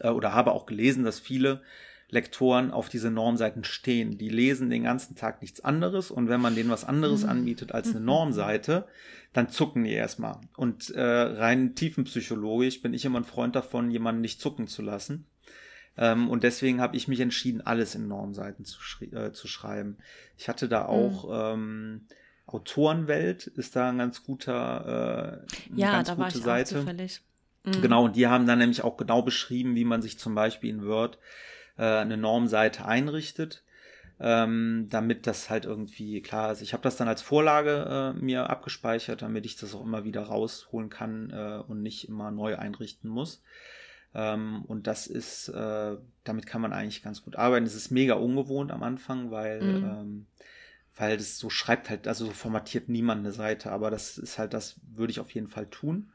äh, 0.00 0.08
oder 0.08 0.32
habe 0.32 0.52
auch 0.52 0.66
gelesen, 0.66 1.04
dass 1.04 1.18
viele 1.18 1.62
Lektoren 2.10 2.70
auf 2.70 2.88
diese 2.88 3.10
Normseiten 3.10 3.64
stehen. 3.64 4.18
Die 4.18 4.28
lesen 4.28 4.70
den 4.70 4.84
ganzen 4.84 5.16
Tag 5.16 5.42
nichts 5.42 5.64
anderes 5.64 6.10
und 6.10 6.28
wenn 6.28 6.40
man 6.40 6.54
denen 6.54 6.70
was 6.70 6.84
anderes 6.84 7.24
mhm. 7.24 7.30
anbietet 7.30 7.72
als 7.72 7.88
eine 7.88 8.00
mhm. 8.00 8.06
Normseite, 8.06 8.86
dann 9.32 9.48
zucken 9.48 9.82
die 9.82 9.92
erstmal. 9.92 10.40
Und 10.56 10.90
äh, 10.90 11.02
rein 11.02 11.74
tiefenpsychologisch 11.74 12.80
bin 12.82 12.94
ich 12.94 13.04
immer 13.04 13.18
ein 13.18 13.24
Freund 13.24 13.56
davon, 13.56 13.90
jemanden 13.90 14.20
nicht 14.20 14.40
zucken 14.40 14.68
zu 14.68 14.82
lassen. 14.82 15.26
Ähm, 15.96 16.28
und 16.28 16.42
deswegen 16.42 16.80
habe 16.80 16.96
ich 16.96 17.08
mich 17.08 17.20
entschieden, 17.20 17.60
alles 17.60 17.94
in 17.94 18.08
Normseiten 18.08 18.64
zu, 18.64 18.80
äh, 19.04 19.32
zu 19.32 19.46
schreiben. 19.46 19.98
Ich 20.36 20.48
hatte 20.48 20.68
da 20.68 20.86
auch 20.86 21.28
mhm. 21.28 21.60
ähm, 21.62 22.00
Autorenwelt, 22.46 23.46
ist 23.46 23.76
da 23.76 23.88
ein 23.88 23.98
ganz 23.98 24.24
guter, 24.24 25.42
äh, 25.46 25.80
ja, 25.80 25.92
ganz 25.92 26.08
da 26.08 26.14
gute 26.14 26.22
war 26.22 26.28
ich 26.28 26.42
Seite. 26.42 26.76
Auch 26.76 26.80
zufällig. 26.80 27.20
Mhm. 27.64 27.80
Genau, 27.80 28.04
und 28.04 28.16
die 28.16 28.26
haben 28.26 28.46
dann 28.46 28.58
nämlich 28.58 28.82
auch 28.82 28.96
genau 28.96 29.22
beschrieben, 29.22 29.74
wie 29.76 29.84
man 29.84 30.02
sich 30.02 30.18
zum 30.18 30.34
Beispiel 30.34 30.70
in 30.70 30.84
Word 30.84 31.18
äh, 31.78 31.84
eine 31.84 32.16
Normseite 32.16 32.84
einrichtet. 32.84 33.62
Ähm, 34.20 34.86
damit 34.90 35.26
das 35.26 35.50
halt 35.50 35.64
irgendwie 35.64 36.22
klar 36.22 36.52
ist. 36.52 36.62
Ich 36.62 36.72
habe 36.72 36.84
das 36.84 36.96
dann 36.96 37.08
als 37.08 37.20
Vorlage 37.20 38.14
äh, 38.16 38.22
mir 38.22 38.48
abgespeichert, 38.48 39.22
damit 39.22 39.44
ich 39.44 39.56
das 39.56 39.74
auch 39.74 39.82
immer 39.82 40.04
wieder 40.04 40.22
rausholen 40.22 40.88
kann 40.88 41.30
äh, 41.30 41.60
und 41.66 41.82
nicht 41.82 42.08
immer 42.08 42.30
neu 42.30 42.56
einrichten 42.56 43.10
muss. 43.10 43.42
Ähm, 44.14 44.64
und 44.66 44.86
das 44.86 45.06
ist, 45.06 45.48
äh, 45.48 45.96
damit 46.22 46.46
kann 46.46 46.60
man 46.60 46.72
eigentlich 46.72 47.02
ganz 47.02 47.22
gut 47.22 47.36
arbeiten. 47.36 47.66
Es 47.66 47.74
ist 47.74 47.90
mega 47.90 48.14
ungewohnt 48.14 48.70
am 48.70 48.82
Anfang, 48.82 49.30
weil, 49.30 49.60
mhm. 49.60 49.84
ähm, 49.84 50.26
weil 50.96 51.16
das 51.16 51.38
so 51.38 51.50
schreibt 51.50 51.90
halt, 51.90 52.06
also 52.06 52.26
so 52.26 52.32
formatiert 52.32 52.88
niemand 52.88 53.20
eine 53.20 53.32
Seite, 53.32 53.72
aber 53.72 53.90
das 53.90 54.16
ist 54.16 54.38
halt, 54.38 54.54
das 54.54 54.76
würde 54.94 55.10
ich 55.10 55.20
auf 55.20 55.32
jeden 55.32 55.48
Fall 55.48 55.66
tun. 55.66 56.10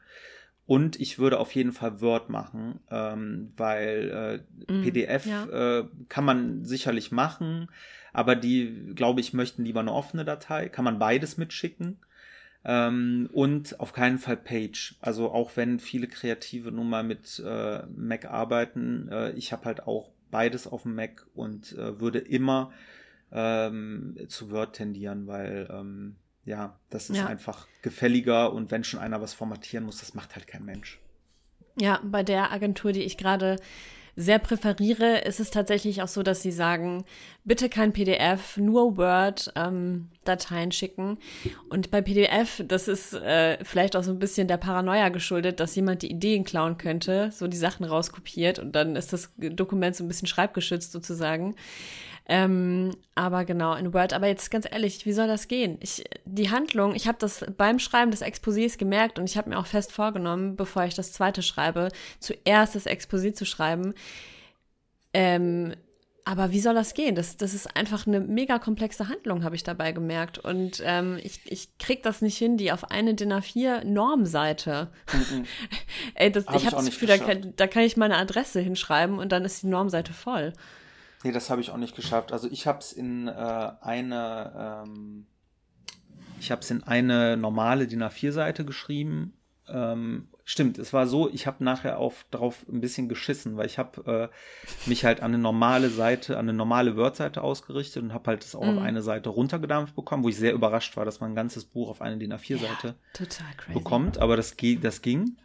Und 0.66 1.00
ich 1.00 1.18
würde 1.18 1.40
auf 1.40 1.52
jeden 1.54 1.72
Fall 1.72 2.00
Word 2.00 2.30
machen, 2.30 2.78
ähm, 2.90 3.52
weil 3.56 4.44
äh, 4.68 4.72
mm, 4.72 4.82
PDF 4.82 5.26
ja. 5.26 5.80
äh, 5.80 5.84
kann 6.08 6.24
man 6.24 6.64
sicherlich 6.64 7.10
machen, 7.10 7.68
aber 8.12 8.36
die, 8.36 8.92
glaube 8.94 9.20
ich, 9.20 9.32
möchten 9.32 9.64
lieber 9.64 9.80
eine 9.80 9.92
offene 9.92 10.24
Datei. 10.24 10.68
Kann 10.68 10.84
man 10.84 10.98
beides 10.98 11.36
mitschicken. 11.36 11.98
Ähm, 12.64 13.28
und 13.32 13.80
auf 13.80 13.92
keinen 13.92 14.18
Fall 14.18 14.36
Page. 14.36 14.96
Also 15.00 15.30
auch 15.30 15.56
wenn 15.56 15.80
viele 15.80 16.06
Kreative 16.06 16.70
nun 16.70 16.90
mal 16.90 17.02
mit 17.02 17.42
äh, 17.44 17.82
Mac 17.94 18.26
arbeiten, 18.26 19.08
äh, 19.10 19.30
ich 19.32 19.52
habe 19.52 19.64
halt 19.64 19.86
auch 19.86 20.10
beides 20.30 20.66
auf 20.66 20.82
dem 20.82 20.94
Mac 20.94 21.26
und 21.34 21.72
äh, 21.72 22.00
würde 22.00 22.18
immer 22.18 22.72
ähm, 23.32 24.16
zu 24.28 24.50
Word 24.50 24.76
tendieren, 24.76 25.26
weil 25.26 25.68
ähm, 25.70 26.16
ja, 26.44 26.78
das 26.90 27.10
ist 27.10 27.18
ja. 27.18 27.26
einfach 27.26 27.66
gefälliger 27.82 28.52
und 28.52 28.70
wenn 28.70 28.84
schon 28.84 29.00
einer 29.00 29.20
was 29.20 29.34
formatieren 29.34 29.84
muss, 29.84 29.98
das 29.98 30.14
macht 30.14 30.34
halt 30.34 30.46
kein 30.46 30.64
Mensch. 30.64 30.98
Ja, 31.78 32.00
bei 32.04 32.22
der 32.22 32.52
Agentur, 32.52 32.92
die 32.92 33.02
ich 33.02 33.16
gerade 33.16 33.56
sehr 34.16 34.38
präferiere, 34.38 35.18
ist 35.18 35.40
es 35.40 35.50
tatsächlich 35.50 36.02
auch 36.02 36.08
so, 36.08 36.22
dass 36.22 36.42
sie 36.42 36.50
sagen, 36.50 37.04
bitte 37.44 37.68
kein 37.68 37.92
PDF, 37.92 38.56
nur 38.56 38.96
Word-Dateien 38.96 40.64
ähm, 40.64 40.72
schicken. 40.72 41.18
Und 41.68 41.90
bei 41.90 42.02
PDF, 42.02 42.62
das 42.66 42.88
ist 42.88 43.14
äh, 43.14 43.62
vielleicht 43.64 43.96
auch 43.96 44.02
so 44.02 44.10
ein 44.12 44.18
bisschen 44.18 44.48
der 44.48 44.56
Paranoia 44.56 45.08
geschuldet, 45.08 45.60
dass 45.60 45.74
jemand 45.74 46.02
die 46.02 46.10
Ideen 46.10 46.44
klauen 46.44 46.76
könnte, 46.76 47.30
so 47.32 47.46
die 47.46 47.56
Sachen 47.56 47.84
rauskopiert 47.84 48.58
und 48.58 48.72
dann 48.72 48.96
ist 48.96 49.12
das 49.12 49.32
Dokument 49.36 49.96
so 49.96 50.04
ein 50.04 50.08
bisschen 50.08 50.28
schreibgeschützt 50.28 50.92
sozusagen. 50.92 51.54
Ähm, 52.32 52.96
aber 53.16 53.44
genau, 53.44 53.74
in 53.74 53.92
Word. 53.92 54.12
Aber 54.12 54.28
jetzt 54.28 54.52
ganz 54.52 54.64
ehrlich, 54.70 55.04
wie 55.04 55.12
soll 55.12 55.26
das 55.26 55.48
gehen? 55.48 55.78
Ich, 55.80 56.04
die 56.24 56.48
Handlung, 56.48 56.94
ich 56.94 57.08
habe 57.08 57.18
das 57.18 57.44
beim 57.56 57.80
Schreiben 57.80 58.12
des 58.12 58.22
Exposés 58.22 58.78
gemerkt 58.78 59.18
und 59.18 59.28
ich 59.28 59.36
habe 59.36 59.50
mir 59.50 59.58
auch 59.58 59.66
fest 59.66 59.90
vorgenommen, 59.90 60.54
bevor 60.54 60.84
ich 60.84 60.94
das 60.94 61.12
zweite 61.12 61.42
schreibe, 61.42 61.88
zuerst 62.20 62.76
das 62.76 62.86
Exposé 62.86 63.34
zu 63.34 63.44
schreiben. 63.44 63.94
Ähm, 65.12 65.74
aber 66.24 66.52
wie 66.52 66.60
soll 66.60 66.74
das 66.74 66.94
gehen? 66.94 67.16
Das, 67.16 67.36
das 67.36 67.52
ist 67.52 67.76
einfach 67.76 68.06
eine 68.06 68.20
mega 68.20 68.60
komplexe 68.60 69.08
Handlung, 69.08 69.42
habe 69.42 69.56
ich 69.56 69.64
dabei 69.64 69.90
gemerkt. 69.90 70.38
Und 70.38 70.80
ähm, 70.84 71.18
ich, 71.24 71.40
ich 71.46 71.78
krieg 71.78 72.04
das 72.04 72.22
nicht 72.22 72.38
hin, 72.38 72.56
die 72.56 72.70
auf 72.70 72.92
eine 72.92 73.14
DIN 73.14 73.32
A4 73.32 73.82
Normseite. 73.82 74.92
Mhm. 75.12 75.46
Ey, 76.14 76.30
das, 76.30 76.46
hab 76.46 76.54
ich 76.54 76.66
habe 76.66 76.76
das 76.76 76.86
Gefühl, 76.86 77.08
da 77.08 77.18
kann, 77.18 77.54
da 77.56 77.66
kann 77.66 77.82
ich 77.82 77.96
meine 77.96 78.18
Adresse 78.18 78.60
hinschreiben 78.60 79.18
und 79.18 79.32
dann 79.32 79.44
ist 79.44 79.64
die 79.64 79.66
Normseite 79.66 80.12
voll. 80.12 80.52
Nee, 81.22 81.32
das 81.32 81.50
habe 81.50 81.60
ich 81.60 81.70
auch 81.70 81.76
nicht 81.76 81.96
geschafft. 81.96 82.32
Also 82.32 82.48
ich 82.50 82.66
habe 82.66 82.78
es 82.78 82.92
in 82.92 83.28
äh, 83.28 83.72
eine, 83.80 84.84
ähm, 84.86 85.26
ich 86.38 86.50
habe 86.50 86.62
es 86.62 86.70
in 86.70 86.82
eine 86.82 87.36
normale 87.36 87.86
DIN 87.86 88.02
A4-Seite 88.02 88.64
geschrieben. 88.64 89.34
Ähm, 89.68 90.28
stimmt, 90.44 90.78
es 90.78 90.92
war 90.92 91.06
so, 91.06 91.30
ich 91.30 91.46
habe 91.46 91.62
nachher 91.62 91.98
auf 91.98 92.24
drauf 92.30 92.64
ein 92.68 92.80
bisschen 92.80 93.08
geschissen, 93.08 93.56
weil 93.56 93.66
ich 93.66 93.78
habe 93.78 94.30
äh, 94.30 94.88
mich 94.88 95.04
halt 95.04 95.20
an 95.20 95.32
eine 95.32 95.42
normale 95.42 95.90
Seite, 95.90 96.38
an 96.38 96.48
eine 96.48 96.54
normale 96.54 96.96
Word-Seite 96.96 97.42
ausgerichtet 97.42 98.02
und 98.02 98.14
habe 98.14 98.30
halt 98.30 98.42
das 98.42 98.56
auch 98.56 98.64
mm. 98.64 98.68
auf 98.68 98.74
mhm. 98.76 98.82
eine 98.82 99.02
Seite 99.02 99.28
runtergedampft 99.28 99.94
bekommen, 99.94 100.24
wo 100.24 100.28
ich 100.28 100.36
sehr 100.36 100.54
überrascht 100.54 100.96
war, 100.96 101.04
dass 101.04 101.20
man 101.20 101.32
ein 101.32 101.36
ganzes 101.36 101.66
Buch 101.66 101.90
auf 101.90 102.00
eine 102.00 102.16
DIN 102.16 102.32
A4-Seite 102.32 102.96
ja, 103.68 103.74
bekommt. 103.74 104.18
Aber 104.18 104.36
das, 104.36 104.56
das 104.80 105.02
ging 105.02 105.36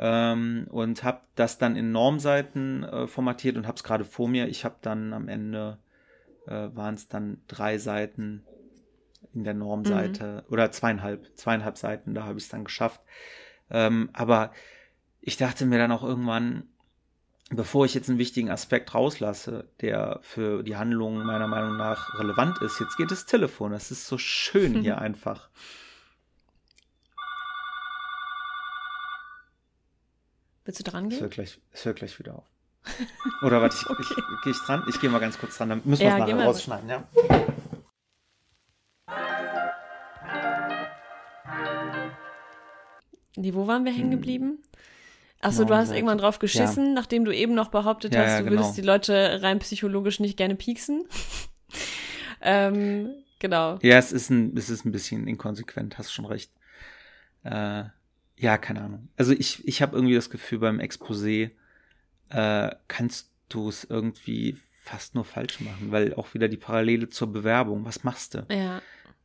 ähm, 0.00 0.66
und 0.70 1.04
habe 1.04 1.20
das 1.34 1.58
dann 1.58 1.76
in 1.76 1.92
Normseiten 1.92 2.84
äh, 2.84 3.06
formatiert 3.06 3.56
und 3.56 3.66
habe 3.66 3.76
es 3.76 3.84
gerade 3.84 4.04
vor 4.04 4.28
mir. 4.28 4.48
Ich 4.48 4.64
habe 4.64 4.76
dann 4.80 5.12
am 5.12 5.28
Ende 5.28 5.78
äh, 6.46 6.68
waren 6.74 6.94
es 6.94 7.06
dann 7.08 7.42
drei 7.46 7.76
Seiten 7.76 8.42
in 9.34 9.44
der 9.44 9.54
Normseite 9.54 10.42
mhm. 10.46 10.52
oder 10.52 10.72
zweieinhalb, 10.72 11.30
zweieinhalb 11.36 11.76
Seiten, 11.76 12.14
da 12.14 12.24
habe 12.24 12.38
ich 12.38 12.44
es 12.44 12.50
dann 12.50 12.64
geschafft. 12.64 13.02
Ähm, 13.70 14.08
aber 14.14 14.52
ich 15.20 15.36
dachte 15.36 15.66
mir 15.66 15.78
dann 15.78 15.92
auch 15.92 16.02
irgendwann, 16.02 16.64
bevor 17.50 17.84
ich 17.84 17.92
jetzt 17.92 18.08
einen 18.08 18.18
wichtigen 18.18 18.50
Aspekt 18.50 18.94
rauslasse, 18.94 19.68
der 19.82 20.18
für 20.22 20.62
die 20.62 20.76
Handlung 20.76 21.24
meiner 21.24 21.46
Meinung 21.46 21.76
nach 21.76 22.18
relevant 22.18 22.62
ist, 22.62 22.80
jetzt 22.80 22.96
geht 22.96 23.10
das 23.10 23.26
Telefon. 23.26 23.72
Das 23.72 23.90
ist 23.90 24.06
so 24.06 24.16
schön 24.16 24.80
hier 24.80 24.98
einfach. 25.00 25.50
Willst 30.64 30.80
du 30.80 30.84
dran 30.84 31.08
gehen? 31.08 31.16
Es 31.16 31.22
hört 31.22 31.32
gleich, 31.32 31.60
es 31.72 31.84
hört 31.84 31.96
gleich 31.96 32.18
wieder 32.18 32.36
auf. 32.36 32.44
Oder 33.42 33.60
warte, 33.60 33.76
ich, 33.76 33.90
okay. 33.90 34.04
gehe 34.42 34.52
ich 34.52 34.58
dran? 34.58 34.82
Ich 34.88 35.00
gehe 35.00 35.10
mal 35.10 35.18
ganz 35.18 35.38
kurz 35.38 35.56
dran, 35.56 35.68
dann 35.68 35.82
müssen 35.84 36.02
wir 36.02 36.12
es 36.12 36.18
nachher 36.18 36.44
rausschneiden, 36.44 36.88
ja. 36.88 37.04
Nee, 43.36 43.54
wo 43.54 43.66
waren 43.66 43.84
wir 43.84 43.92
hängen 43.92 44.12
hm. 44.12 44.18
geblieben? 44.18 44.58
Achso, 45.40 45.64
genau, 45.64 45.68
du 45.68 45.76
hast 45.76 45.92
irgendwann 45.92 46.18
drauf 46.18 46.38
geschissen, 46.38 46.88
ja. 46.88 46.92
nachdem 46.92 47.24
du 47.24 47.34
eben 47.34 47.54
noch 47.54 47.68
behauptet 47.68 48.14
ja, 48.14 48.24
hast, 48.24 48.40
du 48.40 48.44
genau. 48.44 48.56
würdest 48.56 48.76
die 48.76 48.82
Leute 48.82 49.40
rein 49.42 49.58
psychologisch 49.60 50.20
nicht 50.20 50.36
gerne 50.36 50.54
pieksen. 50.54 51.06
ähm, 52.42 53.14
genau. 53.38 53.78
Ja, 53.80 53.96
es 53.96 54.12
ist, 54.12 54.28
ein, 54.28 54.54
es 54.56 54.68
ist 54.68 54.84
ein 54.84 54.92
bisschen 54.92 55.26
inkonsequent, 55.26 55.96
hast 55.96 56.12
schon 56.12 56.26
recht. 56.26 56.52
Äh, 57.44 57.84
ja, 58.40 58.56
keine 58.56 58.80
Ahnung. 58.80 59.08
Also 59.16 59.32
ich, 59.32 59.66
ich 59.68 59.82
habe 59.82 59.94
irgendwie 59.94 60.14
das 60.14 60.30
Gefühl, 60.30 60.60
beim 60.60 60.80
Exposé 60.80 61.50
äh, 62.30 62.70
kannst 62.88 63.30
du 63.50 63.68
es 63.68 63.84
irgendwie 63.84 64.56
fast 64.82 65.14
nur 65.14 65.24
falsch 65.24 65.60
machen, 65.60 65.92
weil 65.92 66.14
auch 66.14 66.32
wieder 66.32 66.48
die 66.48 66.56
Parallele 66.56 67.10
zur 67.10 67.30
Bewerbung, 67.30 67.84
was 67.84 68.02
machst 68.02 68.34
du? 68.34 68.46
Ja. 68.50 68.78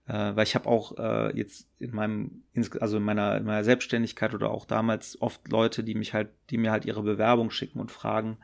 Äh, 0.07 0.36
weil 0.36 0.43
ich 0.43 0.53
habe 0.53 0.67
auch 0.67 0.98
äh, 0.98 1.36
jetzt 1.38 1.69
in 1.79 1.95
meinem, 1.95 2.43
also 2.81 2.98
in 2.98 3.03
meiner, 3.03 3.38
in 3.38 3.45
meiner 3.45 3.63
Selbstständigkeit 3.63 4.34
oder 4.34 4.51
auch 4.51 4.65
damals 4.65 5.22
oft 5.22 5.48
Leute, 5.48 5.86
die 5.86 5.95
mich 5.95 6.13
halt, 6.13 6.27
die 6.50 6.57
mir 6.57 6.72
halt 6.72 6.84
ihre 6.84 7.01
Bewerbung 7.01 7.51
schicken 7.51 7.79
und 7.79 7.91
fragen, 7.91 8.38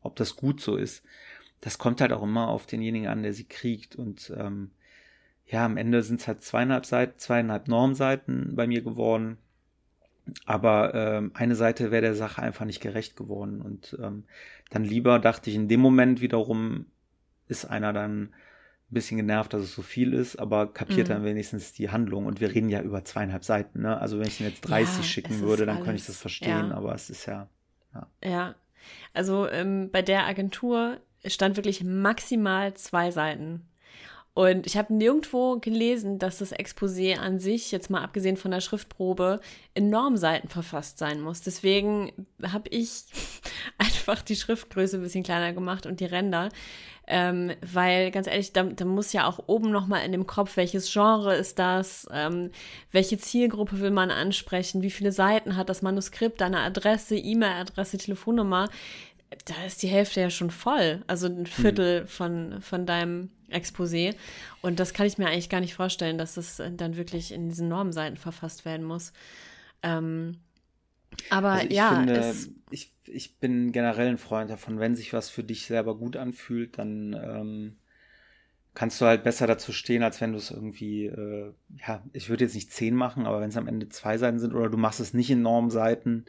ob 0.00 0.16
das 0.16 0.36
gut 0.36 0.62
so 0.62 0.76
ist. 0.76 1.04
Das 1.60 1.76
kommt 1.76 2.00
halt 2.00 2.12
auch 2.14 2.22
immer 2.22 2.48
auf 2.48 2.64
denjenigen 2.64 3.08
an, 3.08 3.22
der 3.22 3.34
sie 3.34 3.44
kriegt. 3.44 3.94
Und 3.94 4.32
ähm, 4.34 4.70
ja, 5.44 5.66
am 5.66 5.76
Ende 5.76 6.02
sind 6.02 6.20
es 6.20 6.26
halt 6.26 6.42
zweieinhalb 6.42 6.86
Seiten, 6.86 7.18
zweieinhalb 7.18 7.68
Normseiten 7.68 8.56
bei 8.56 8.66
mir 8.66 8.80
geworden. 8.80 9.36
Aber 10.46 10.94
ähm, 10.94 11.32
eine 11.34 11.54
Seite 11.54 11.90
wäre 11.90 12.02
der 12.02 12.14
Sache 12.14 12.42
einfach 12.42 12.64
nicht 12.64 12.80
gerecht 12.80 13.16
geworden. 13.16 13.60
Und 13.60 13.96
ähm, 14.02 14.24
dann 14.70 14.84
lieber 14.84 15.18
dachte 15.18 15.50
ich 15.50 15.56
in 15.56 15.68
dem 15.68 15.80
Moment 15.80 16.20
wiederum, 16.20 16.86
ist 17.48 17.66
einer 17.66 17.92
dann 17.92 18.22
ein 18.22 18.30
bisschen 18.90 19.16
genervt, 19.16 19.52
dass 19.52 19.62
es 19.62 19.74
so 19.74 19.82
viel 19.82 20.14
ist, 20.14 20.36
aber 20.36 20.72
kapiert 20.72 21.08
mhm. 21.08 21.12
dann 21.12 21.24
wenigstens 21.24 21.72
die 21.72 21.90
Handlung. 21.90 22.26
Und 22.26 22.40
wir 22.40 22.54
reden 22.54 22.68
ja 22.68 22.80
über 22.80 23.04
zweieinhalb 23.04 23.44
Seiten. 23.44 23.82
Ne? 23.82 23.98
Also 23.98 24.18
wenn 24.18 24.26
ich 24.26 24.40
ihn 24.40 24.46
jetzt 24.46 24.62
30 24.62 24.96
ja, 24.96 25.02
schicken 25.02 25.40
würde, 25.40 25.66
dann 25.66 25.76
alles, 25.76 25.84
könnte 25.84 26.00
ich 26.00 26.06
das 26.06 26.18
verstehen. 26.18 26.70
Ja. 26.70 26.74
Aber 26.74 26.94
es 26.94 27.10
ist 27.10 27.26
ja. 27.26 27.48
Ja, 27.92 28.06
ja. 28.24 28.54
also 29.12 29.48
ähm, 29.48 29.90
bei 29.90 30.02
der 30.02 30.26
Agentur 30.26 30.98
stand 31.24 31.56
wirklich 31.56 31.84
maximal 31.84 32.74
zwei 32.74 33.10
Seiten. 33.10 33.66
Und 34.34 34.66
ich 34.66 34.76
habe 34.76 34.92
nirgendwo 34.92 35.58
gelesen, 35.60 36.18
dass 36.18 36.38
das 36.38 36.52
Exposé 36.52 37.16
an 37.18 37.38
sich, 37.38 37.70
jetzt 37.70 37.88
mal 37.88 38.02
abgesehen 38.02 38.36
von 38.36 38.50
der 38.50 38.60
Schriftprobe, 38.60 39.40
in 39.74 39.90
Normseiten 39.90 40.48
verfasst 40.48 40.98
sein 40.98 41.20
muss. 41.20 41.40
Deswegen 41.40 42.10
habe 42.42 42.68
ich 42.70 43.04
einfach 43.78 44.22
die 44.22 44.34
Schriftgröße 44.34 44.96
ein 44.96 45.02
bisschen 45.02 45.22
kleiner 45.22 45.52
gemacht 45.52 45.86
und 45.86 46.00
die 46.00 46.04
Ränder. 46.04 46.48
Ähm, 47.06 47.52
weil 47.60 48.10
ganz 48.10 48.26
ehrlich, 48.26 48.52
da, 48.52 48.64
da 48.64 48.84
muss 48.84 49.12
ja 49.12 49.26
auch 49.28 49.44
oben 49.46 49.70
nochmal 49.70 50.04
in 50.04 50.10
dem 50.10 50.26
Kopf, 50.26 50.56
welches 50.56 50.92
Genre 50.92 51.36
ist 51.36 51.58
das, 51.58 52.08
ähm, 52.10 52.50
welche 52.90 53.18
Zielgruppe 53.18 53.78
will 53.80 53.90
man 53.90 54.10
ansprechen, 54.10 54.82
wie 54.82 54.90
viele 54.90 55.12
Seiten 55.12 55.56
hat 55.56 55.68
das 55.68 55.82
Manuskript, 55.82 56.40
deine 56.40 56.60
Adresse, 56.60 57.16
E-Mail-Adresse, 57.16 57.98
Telefonnummer. 57.98 58.68
Da 59.44 59.54
ist 59.66 59.82
die 59.82 59.88
Hälfte 59.88 60.22
ja 60.22 60.30
schon 60.30 60.50
voll, 60.50 61.02
also 61.06 61.26
ein 61.26 61.46
Viertel 61.46 62.02
mhm. 62.02 62.06
von, 62.08 62.62
von 62.62 62.86
deinem 62.86 63.30
Exposé. 63.54 64.14
Und 64.62 64.80
das 64.80 64.92
kann 64.92 65.06
ich 65.06 65.18
mir 65.18 65.26
eigentlich 65.26 65.48
gar 65.48 65.60
nicht 65.60 65.74
vorstellen, 65.74 66.18
dass 66.18 66.34
das 66.34 66.60
dann 66.76 66.96
wirklich 66.96 67.32
in 67.32 67.48
diesen 67.48 67.68
Normseiten 67.68 68.16
verfasst 68.16 68.64
werden 68.64 68.84
muss. 68.84 69.12
Ähm, 69.82 70.38
aber 71.30 71.52
also 71.52 71.68
ja, 71.68 71.94
finde, 71.94 72.34
ich, 72.70 72.92
ich 73.06 73.38
bin 73.38 73.72
generell 73.72 74.08
ein 74.08 74.18
Freund 74.18 74.50
davon, 74.50 74.78
wenn 74.80 74.96
sich 74.96 75.12
was 75.12 75.30
für 75.30 75.44
dich 75.44 75.66
selber 75.66 75.96
gut 75.96 76.16
anfühlt, 76.16 76.78
dann 76.78 77.12
ähm, 77.14 77.76
kannst 78.74 79.00
du 79.00 79.06
halt 79.06 79.22
besser 79.22 79.46
dazu 79.46 79.72
stehen, 79.72 80.02
als 80.02 80.20
wenn 80.20 80.32
du 80.32 80.38
es 80.38 80.50
irgendwie, 80.50 81.06
äh, 81.06 81.52
ja, 81.86 82.02
ich 82.12 82.28
würde 82.28 82.44
jetzt 82.44 82.54
nicht 82.54 82.72
zehn 82.72 82.94
machen, 82.94 83.26
aber 83.26 83.40
wenn 83.40 83.50
es 83.50 83.56
am 83.56 83.68
Ende 83.68 83.88
zwei 83.88 84.18
Seiten 84.18 84.40
sind 84.40 84.54
oder 84.54 84.68
du 84.68 84.76
machst 84.76 85.00
es 85.00 85.14
nicht 85.14 85.30
in 85.30 85.42
Normseiten, 85.42 86.24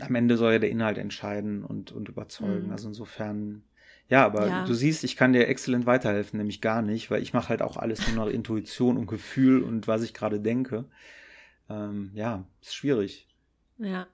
am 0.00 0.14
Ende 0.14 0.36
soll 0.36 0.54
ja 0.54 0.58
der 0.58 0.70
Inhalt 0.70 0.98
entscheiden 0.98 1.64
und, 1.64 1.92
und 1.92 2.08
überzeugen. 2.08 2.66
Mhm. 2.66 2.72
Also 2.72 2.88
insofern 2.88 3.62
ja, 4.08 4.24
aber 4.24 4.46
ja. 4.46 4.64
du 4.64 4.74
siehst, 4.74 5.04
ich 5.04 5.16
kann 5.16 5.32
dir 5.32 5.48
exzellent 5.48 5.86
weiterhelfen, 5.86 6.38
nämlich 6.38 6.60
gar 6.60 6.82
nicht, 6.82 7.10
weil 7.10 7.22
ich 7.22 7.32
mache 7.32 7.48
halt 7.48 7.62
auch 7.62 7.76
alles 7.76 8.06
nur 8.06 8.24
nach 8.24 8.32
Intuition 8.32 8.96
und 8.96 9.06
Gefühl 9.06 9.62
und 9.62 9.88
was 9.88 10.02
ich 10.02 10.12
gerade 10.12 10.40
denke. 10.40 10.84
Ähm, 11.70 12.10
ja, 12.14 12.44
ist 12.60 12.74
schwierig. 12.74 13.26
Ja. 13.78 14.06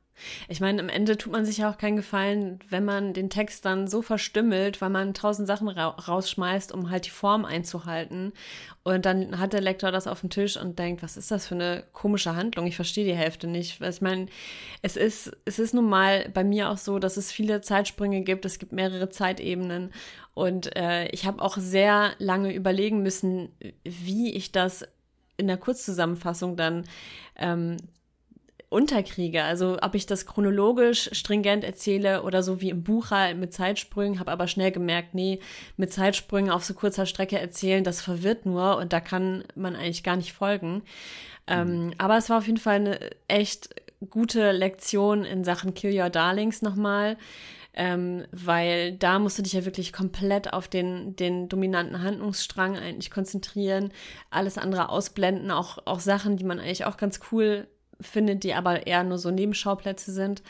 Ich 0.49 0.61
meine, 0.61 0.81
am 0.81 0.89
Ende 0.89 1.17
tut 1.17 1.33
man 1.33 1.45
sich 1.45 1.59
ja 1.59 1.71
auch 1.71 1.79
keinen 1.79 1.97
Gefallen, 1.97 2.61
wenn 2.69 2.85
man 2.85 3.13
den 3.13 3.31
Text 3.31 3.65
dann 3.65 3.89
so 3.89 4.03
verstümmelt, 4.03 4.81
weil 4.81 4.91
man 4.91 5.15
tausend 5.15 5.49
Sachen 5.49 5.69
ra 5.69 5.89
rausschmeißt, 5.89 6.73
um 6.73 6.91
halt 6.91 7.07
die 7.07 7.11
Form 7.11 7.45
einzuhalten. 7.45 8.33
Und 8.83 9.05
dann 9.05 9.39
hat 9.39 9.53
der 9.53 9.61
Lektor 9.61 9.91
das 9.93 10.07
auf 10.07 10.21
dem 10.21 10.31
Tisch 10.31 10.57
und 10.57 10.79
denkt, 10.79 11.03
was 11.03 11.17
ist 11.17 11.31
das 11.31 11.47
für 11.47 11.55
eine 11.55 11.85
komische 11.93 12.35
Handlung? 12.35 12.67
Ich 12.67 12.77
verstehe 12.77 13.05
die 13.05 13.15
Hälfte 13.15 13.47
nicht. 13.47 13.81
Ich 13.81 14.01
meine, 14.01 14.27
es 14.83 14.97
ist, 14.97 15.37
es 15.45 15.59
ist 15.59 15.75
nun 15.75 15.89
mal 15.89 16.29
bei 16.33 16.45
mir 16.45 16.71
auch 16.71 16.79
so, 16.79 16.99
dass 16.99 17.17
es 17.17 17.31
viele 17.33 17.61
Zeitsprünge 17.61 18.23
gibt. 18.23 18.45
Es 18.45 18.59
gibt 18.59 18.73
mehrere 18.73 19.11
Zeitebenen. 19.11 19.93
Und 20.35 20.75
äh, 20.77 21.09
ich 21.09 21.27
habe 21.27 21.43
auch 21.43 21.57
sehr 21.57 22.13
lange 22.19 22.55
überlegen 22.55 23.03
müssen, 23.03 23.51
wie 23.85 24.33
ich 24.33 24.53
das 24.53 24.87
in 25.37 25.47
der 25.47 25.57
Kurzzusammenfassung 25.57 26.57
dann 26.57 26.85
ähm, 27.37 27.77
unterkriege. 28.71 29.45
Also 29.45 29.79
ob 29.81 29.95
ich 29.95 30.07
das 30.07 30.27
chronologisch 30.27 31.09
stringent 31.13 31.65
erzähle 31.65 32.23
oder 32.23 32.43
so 32.43 32.61
wie 32.61 32.71
im 32.71 32.83
Buch 32.83 33.11
halt 33.11 33.39
mit 33.39 33.53
Zeitsprüngen, 33.53 34.21
habe 34.21 34.31
aber 34.31 34.47
schnell 34.47 34.73
gemerkt, 34.73 35.15
nee, 35.15 35.41
mit 35.77 35.93
Zeitsprüngen 35.93 36.51
auf 36.51 36.65
so 36.65 36.75
kurzer 36.75 37.07
Strecke 37.07 37.39
erzählen, 37.39 37.83
das 37.83 38.03
verwirrt 38.03 38.45
nur 38.45 38.77
und 38.77 38.93
da 38.93 39.01
kann 39.01 39.45
man 39.55 39.75
eigentlich 39.75 40.03
gar 40.03 40.17
nicht 40.17 40.33
folgen. 40.33 40.83
Ähm, 41.47 41.69
mhm. 41.69 41.83
Ähm, 41.83 41.95
aber 41.99 42.19
es 42.19 42.29
war 42.29 42.39
auf 42.39 42.47
jeden 42.47 42.59
Fall 42.59 42.77
eine 42.77 43.01
echt 43.27 43.71
gute 44.11 44.53
Lektion 44.53 45.25
in 45.25 45.45
Sachen 45.45 45.75
Kill 45.75 45.99
Your 45.99 46.11
Darlings 46.11 46.63
nochmal. 46.63 47.17
Ähm, 47.75 48.25
weil 48.33 48.93
da 48.95 49.21
musst 49.21 49.39
du 49.39 49.43
dich 49.43 49.53
ja 49.53 49.65
wirklich 49.65 49.93
komplett 49.93 50.53
auf 50.53 50.67
den, 50.67 51.15
den 51.15 51.49
dominanten 51.49 52.03
Handlungsstrang 52.03 52.77
eigentlich 52.77 53.11
konzentrieren, 53.11 53.93
alles 54.31 54.59
andere 54.59 54.89
ausblenden, 54.89 55.53
auch, 55.53 55.79
auch 55.85 56.01
Sachen, 56.01 56.37
die 56.37 56.45
man 56.45 56.59
eigentlich 56.59 56.87
auch 56.87 56.97
ganz 56.97 57.21
cool 57.31 57.69
findet, 58.01 58.45
die 58.45 58.55
aber 58.55 58.87
eher 58.87 59.05
nur 59.05 59.19
so 59.19 59.31
Nebenschauplätze 59.31 60.13
sind. 60.13 60.43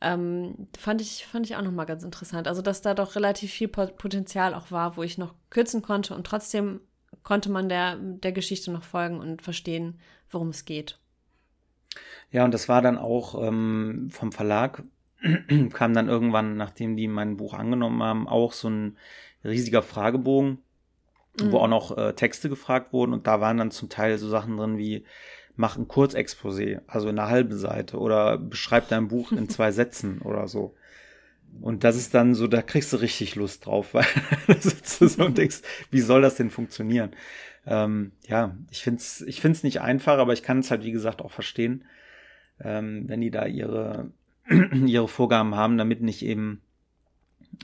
Ähm, 0.00 0.68
fand 0.78 1.00
ich, 1.00 1.26
fand 1.26 1.46
ich 1.46 1.56
auch 1.56 1.62
nochmal 1.62 1.86
ganz 1.86 2.02
interessant. 2.02 2.48
Also, 2.48 2.60
dass 2.60 2.82
da 2.82 2.94
doch 2.94 3.14
relativ 3.14 3.52
viel 3.52 3.68
Potenzial 3.68 4.54
auch 4.54 4.70
war, 4.70 4.96
wo 4.96 5.02
ich 5.02 5.18
noch 5.18 5.34
kürzen 5.50 5.82
konnte 5.82 6.14
und 6.14 6.26
trotzdem 6.26 6.80
konnte 7.22 7.50
man 7.50 7.68
der, 7.68 7.96
der 7.96 8.32
Geschichte 8.32 8.72
noch 8.72 8.82
folgen 8.82 9.20
und 9.20 9.42
verstehen, 9.42 10.00
worum 10.30 10.48
es 10.48 10.64
geht. 10.64 10.98
Ja, 12.30 12.44
und 12.44 12.52
das 12.52 12.68
war 12.68 12.82
dann 12.82 12.98
auch 12.98 13.40
ähm, 13.46 14.08
vom 14.10 14.32
Verlag, 14.32 14.82
kam 15.72 15.94
dann 15.94 16.08
irgendwann, 16.08 16.56
nachdem 16.56 16.96
die 16.96 17.06
mein 17.06 17.36
Buch 17.36 17.54
angenommen 17.54 18.02
haben, 18.02 18.26
auch 18.26 18.52
so 18.52 18.68
ein 18.68 18.96
riesiger 19.44 19.82
Fragebogen, 19.82 20.58
mhm. 21.40 21.52
wo 21.52 21.58
auch 21.58 21.68
noch 21.68 21.96
äh, 21.96 22.14
Texte 22.14 22.48
gefragt 22.48 22.92
wurden 22.92 23.12
und 23.12 23.26
da 23.26 23.40
waren 23.40 23.58
dann 23.58 23.70
zum 23.70 23.88
Teil 23.88 24.18
so 24.18 24.28
Sachen 24.28 24.56
drin 24.56 24.78
wie, 24.78 25.04
mach 25.56 25.76
ein 25.76 25.88
Kurzexposé, 25.88 26.80
also 26.86 27.08
in 27.08 27.18
einer 27.18 27.28
halben 27.28 27.56
Seite 27.56 27.98
oder 27.98 28.38
beschreib 28.38 28.88
dein 28.88 29.08
Buch 29.08 29.32
in 29.32 29.48
zwei 29.48 29.72
Sätzen 29.72 30.20
oder 30.22 30.48
so. 30.48 30.74
Und 31.60 31.84
das 31.84 31.96
ist 31.96 32.14
dann 32.14 32.34
so, 32.34 32.46
da 32.46 32.62
kriegst 32.62 32.92
du 32.92 32.96
richtig 32.96 33.34
Lust 33.34 33.66
drauf, 33.66 33.92
weil 33.94 34.06
da 34.46 34.54
sitzt 34.54 35.00
du 35.00 35.08
so 35.08 35.24
und 35.24 35.36
denkst, 35.36 35.60
wie 35.90 36.00
soll 36.00 36.22
das 36.22 36.36
denn 36.36 36.50
funktionieren? 36.50 37.10
Ähm, 37.66 38.12
ja, 38.26 38.56
ich 38.70 38.82
find's, 38.82 39.20
ich 39.22 39.40
find's 39.40 39.62
nicht 39.62 39.80
einfach, 39.80 40.18
aber 40.18 40.32
ich 40.32 40.42
kann 40.42 40.60
es 40.60 40.70
halt, 40.70 40.82
wie 40.84 40.92
gesagt, 40.92 41.20
auch 41.20 41.30
verstehen, 41.30 41.84
ähm, 42.60 43.08
wenn 43.08 43.20
die 43.20 43.30
da 43.30 43.46
ihre, 43.46 44.10
ihre 44.86 45.08
Vorgaben 45.08 45.54
haben, 45.54 45.76
damit 45.76 46.00
nicht 46.00 46.22
eben 46.22 46.62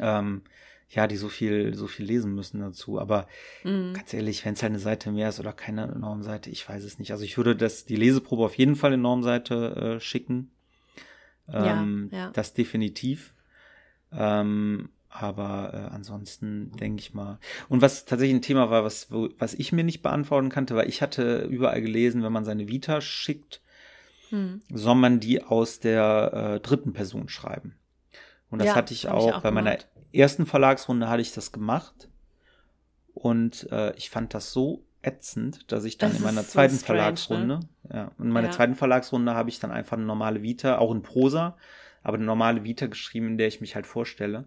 ähm, 0.01 0.43
ja, 0.91 1.07
die 1.07 1.17
so 1.17 1.29
viel, 1.29 1.75
so 1.75 1.87
viel 1.87 2.07
lesen 2.07 2.35
müssen 2.35 2.61
dazu. 2.61 2.99
Aber 2.99 3.27
mhm. 3.63 3.93
ganz 3.95 4.15
ehrlich, 4.15 4.45
wenn 4.45 4.55
es 4.55 4.63
halt 4.63 4.73
eine 4.73 4.79
Seite 4.79 5.11
mehr 5.13 5.29
ist 5.29 5.41
oder 5.41 5.53
keine 5.53 5.87
Normseite, 5.87 6.51
ich 6.51 6.67
weiß 6.67 6.83
es 6.85 6.99
nicht. 6.99 7.13
Also 7.13 7.25
ich 7.25 7.37
würde 7.37 7.55
das, 7.55 7.85
die 7.85 7.97
Leseprobe 7.97 8.45
auf 8.45 8.55
jeden 8.57 8.77
Fall 8.77 8.95
in 8.95 9.03
Normseite 9.03 9.97
äh, 9.97 10.01
schicken. 10.01 10.51
Ähm, 11.53 12.09
ja, 12.11 12.19
ja. 12.19 12.31
Das 12.31 12.55
definitiv. 12.55 13.35
Ähm, 14.13 14.89
aber 15.11 15.73
äh, 15.75 15.95
ansonsten 15.95 16.73
denke 16.73 17.01
ich 17.01 17.13
mal. 17.13 17.39
Und 17.69 17.83
was 17.83 18.05
tatsächlich 18.05 18.37
ein 18.37 18.43
Thema 18.43 18.71
war, 18.71 18.85
was, 18.85 19.11
wo, 19.11 19.29
was 19.39 19.55
ich 19.55 19.73
mir 19.73 19.85
nicht 19.85 20.03
beantworten 20.03 20.49
kannte, 20.49 20.75
weil 20.75 20.89
ich 20.89 21.03
hatte 21.03 21.47
überall 21.51 21.83
gelesen, 21.83 22.23
wenn 22.23 22.33
man 22.33 22.45
seine 22.45 22.69
Vita 22.69 23.01
schickt, 23.01 23.61
hm. 24.31 24.61
soll 24.71 24.95
man 24.95 25.21
die 25.21 25.43
aus 25.43 25.81
der 25.81 26.33
äh, 26.57 26.61
dritten 26.61 26.93
Person 26.93 27.29
schreiben. 27.29 27.77
Und 28.51 28.61
das 28.61 28.69
ja, 28.69 28.75
hatte 28.75 28.95
ich 28.95 29.09
auch, 29.09 29.29
ich 29.29 29.35
auch 29.35 29.43
bei 29.43 29.51
meiner 29.51 29.79
ersten 30.13 30.47
Verlagsrunde 30.47 31.09
hatte 31.09 31.23
ich 31.23 31.33
das 31.33 31.53
gemacht 31.53 32.09
und 33.15 33.69
äh, 33.71 33.95
ich 33.97 34.11
fand 34.11 34.35
das 34.35 34.53
so 34.53 34.85
ätzend, 35.03 35.71
dass 35.71 35.85
ich 35.85 35.99
dann 35.99 36.11
das 36.11 36.19
in 36.19 36.25
meiner 36.25 36.47
zweiten 36.47 36.75
so 36.75 36.81
strange, 36.81 36.99
Verlagsrunde, 36.99 37.47
ne? 37.47 37.61
ja, 37.93 38.11
in 38.19 38.31
meiner 38.31 38.49
ja. 38.49 38.53
zweiten 38.53 38.75
Verlagsrunde 38.75 39.35
habe 39.35 39.49
ich 39.49 39.61
dann 39.61 39.71
einfach 39.71 39.97
eine 39.97 40.07
normale 40.07 40.43
Vita, 40.43 40.79
auch 40.79 40.93
in 40.93 41.03
Prosa, 41.03 41.57
aber 42.03 42.17
eine 42.17 42.27
normale 42.27 42.65
Vita 42.65 42.87
geschrieben, 42.87 43.29
in 43.29 43.39
der 43.39 43.49
ich 43.49 43.61
mich 43.61 43.75
halt 43.75 43.87
vorstelle. 43.87 44.47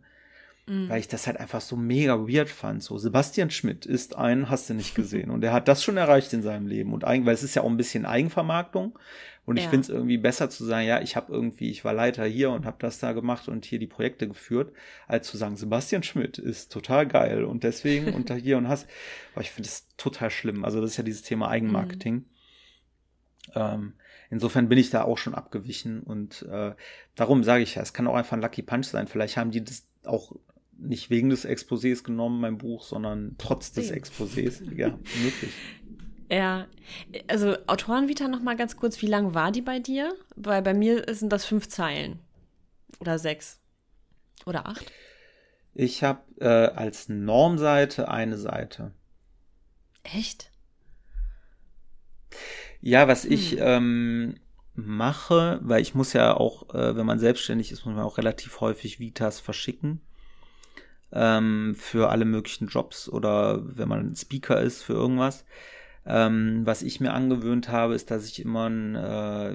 Mhm. 0.71 0.89
weil 0.89 0.99
ich 0.99 1.07
das 1.07 1.27
halt 1.27 1.37
einfach 1.37 1.61
so 1.61 1.75
mega 1.75 2.17
weird 2.27 2.49
fand. 2.49 2.81
So, 2.81 2.97
Sebastian 2.97 3.51
Schmidt 3.51 3.85
ist 3.85 4.15
ein, 4.15 4.49
hast 4.49 4.69
du 4.69 4.73
nicht 4.73 4.95
gesehen. 4.95 5.29
Und 5.29 5.43
er 5.43 5.53
hat 5.53 5.67
das 5.67 5.83
schon 5.83 5.97
erreicht 5.97 6.33
in 6.33 6.41
seinem 6.41 6.67
Leben. 6.67 6.93
Und 6.93 7.03
eigentlich, 7.03 7.25
weil 7.25 7.33
es 7.33 7.43
ist 7.43 7.55
ja 7.55 7.61
auch 7.61 7.69
ein 7.69 7.77
bisschen 7.77 8.05
Eigenvermarktung. 8.05 8.97
Und 9.43 9.57
ich 9.57 9.65
ja. 9.65 9.69
finde 9.69 9.83
es 9.83 9.89
irgendwie 9.89 10.17
besser 10.17 10.49
zu 10.49 10.63
sagen, 10.63 10.87
ja, 10.87 11.01
ich 11.01 11.15
habe 11.15 11.33
irgendwie, 11.33 11.71
ich 11.71 11.83
war 11.83 11.93
Leiter 11.93 12.25
hier 12.25 12.51
und 12.51 12.65
habe 12.65 12.77
das 12.79 12.99
da 12.99 13.11
gemacht 13.11 13.47
und 13.47 13.65
hier 13.65 13.79
die 13.79 13.87
Projekte 13.87 14.27
geführt, 14.27 14.71
als 15.07 15.27
zu 15.27 15.35
sagen, 15.35 15.57
Sebastian 15.57 16.03
Schmidt 16.03 16.37
ist 16.37 16.71
total 16.71 17.07
geil 17.07 17.43
und 17.43 17.63
deswegen 17.63 18.13
unter 18.13 18.35
hier 18.37 18.57
und 18.57 18.67
hast. 18.67 18.87
Aber 19.33 19.41
ich 19.41 19.51
finde 19.51 19.67
es 19.67 19.87
total 19.97 20.29
schlimm. 20.29 20.63
Also 20.63 20.79
das 20.79 20.91
ist 20.91 20.97
ja 20.97 21.03
dieses 21.03 21.23
Thema 21.23 21.49
Eigenmarketing. 21.49 22.13
Mhm. 22.13 22.25
Ähm, 23.55 23.93
insofern 24.29 24.69
bin 24.69 24.77
ich 24.77 24.91
da 24.91 25.03
auch 25.03 25.17
schon 25.17 25.33
abgewichen 25.33 26.01
und 26.03 26.43
äh, 26.43 26.73
darum 27.15 27.43
sage 27.43 27.63
ich 27.63 27.75
ja, 27.75 27.81
es 27.81 27.93
kann 27.93 28.07
auch 28.07 28.15
einfach 28.15 28.37
ein 28.37 28.41
Lucky 28.41 28.61
Punch 28.61 28.85
sein. 28.85 29.07
Vielleicht 29.07 29.37
haben 29.37 29.49
die 29.49 29.63
das 29.63 29.87
auch 30.05 30.33
nicht 30.81 31.09
wegen 31.09 31.29
des 31.29 31.45
Exposés 31.45 32.03
genommen, 32.03 32.41
mein 32.41 32.57
Buch, 32.57 32.83
sondern 32.83 33.35
trotz 33.37 33.71
des 33.71 33.91
Exposés. 33.91 34.61
Ja, 34.75 34.97
möglich. 35.23 35.51
Ja, 36.33 36.67
also 37.27 37.57
Autorenvita 37.67 38.29
noch 38.29 38.41
mal 38.41 38.55
ganz 38.55 38.77
kurz, 38.77 39.01
wie 39.01 39.07
lang 39.07 39.33
war 39.33 39.51
die 39.51 39.61
bei 39.61 39.79
dir? 39.79 40.15
Weil 40.37 40.61
bei 40.61 40.73
mir 40.73 41.03
sind 41.13 41.29
das 41.33 41.43
fünf 41.43 41.67
Zeilen 41.67 42.19
oder 43.01 43.19
sechs 43.19 43.59
oder 44.45 44.65
acht. 44.65 44.89
Ich 45.73 46.03
habe 46.03 46.21
äh, 46.39 46.47
als 46.47 47.09
Normseite 47.09 48.07
eine 48.07 48.37
Seite. 48.37 48.93
Echt? 50.03 50.51
Ja, 52.79 53.09
was 53.09 53.25
hm. 53.25 53.31
ich 53.33 53.57
ähm, 53.59 54.35
mache, 54.73 55.59
weil 55.63 55.81
ich 55.81 55.95
muss 55.95 56.13
ja 56.13 56.33
auch, 56.33 56.73
äh, 56.73 56.95
wenn 56.95 57.05
man 57.05 57.19
selbstständig 57.19 57.73
ist, 57.73 57.85
muss 57.85 57.93
man 57.93 58.05
auch 58.05 58.17
relativ 58.17 58.61
häufig 58.61 59.01
Vitas 59.01 59.41
verschicken 59.41 59.99
ähm, 61.13 61.75
für 61.75 62.09
alle 62.09 62.25
möglichen 62.25 62.67
Jobs 62.67 63.09
oder 63.09 63.61
wenn 63.77 63.87
man 63.89 64.15
Speaker 64.15 64.61
ist 64.61 64.83
für 64.83 64.93
irgendwas. 64.93 65.45
Ähm, 66.05 66.61
was 66.65 66.81
ich 66.81 66.99
mir 66.99 67.13
angewöhnt 67.13 67.69
habe, 67.69 67.93
ist, 67.93 68.09
dass 68.09 68.25
ich 68.25 68.41
immer 68.41 68.69
ein, 68.69 68.95
äh, 68.95 68.99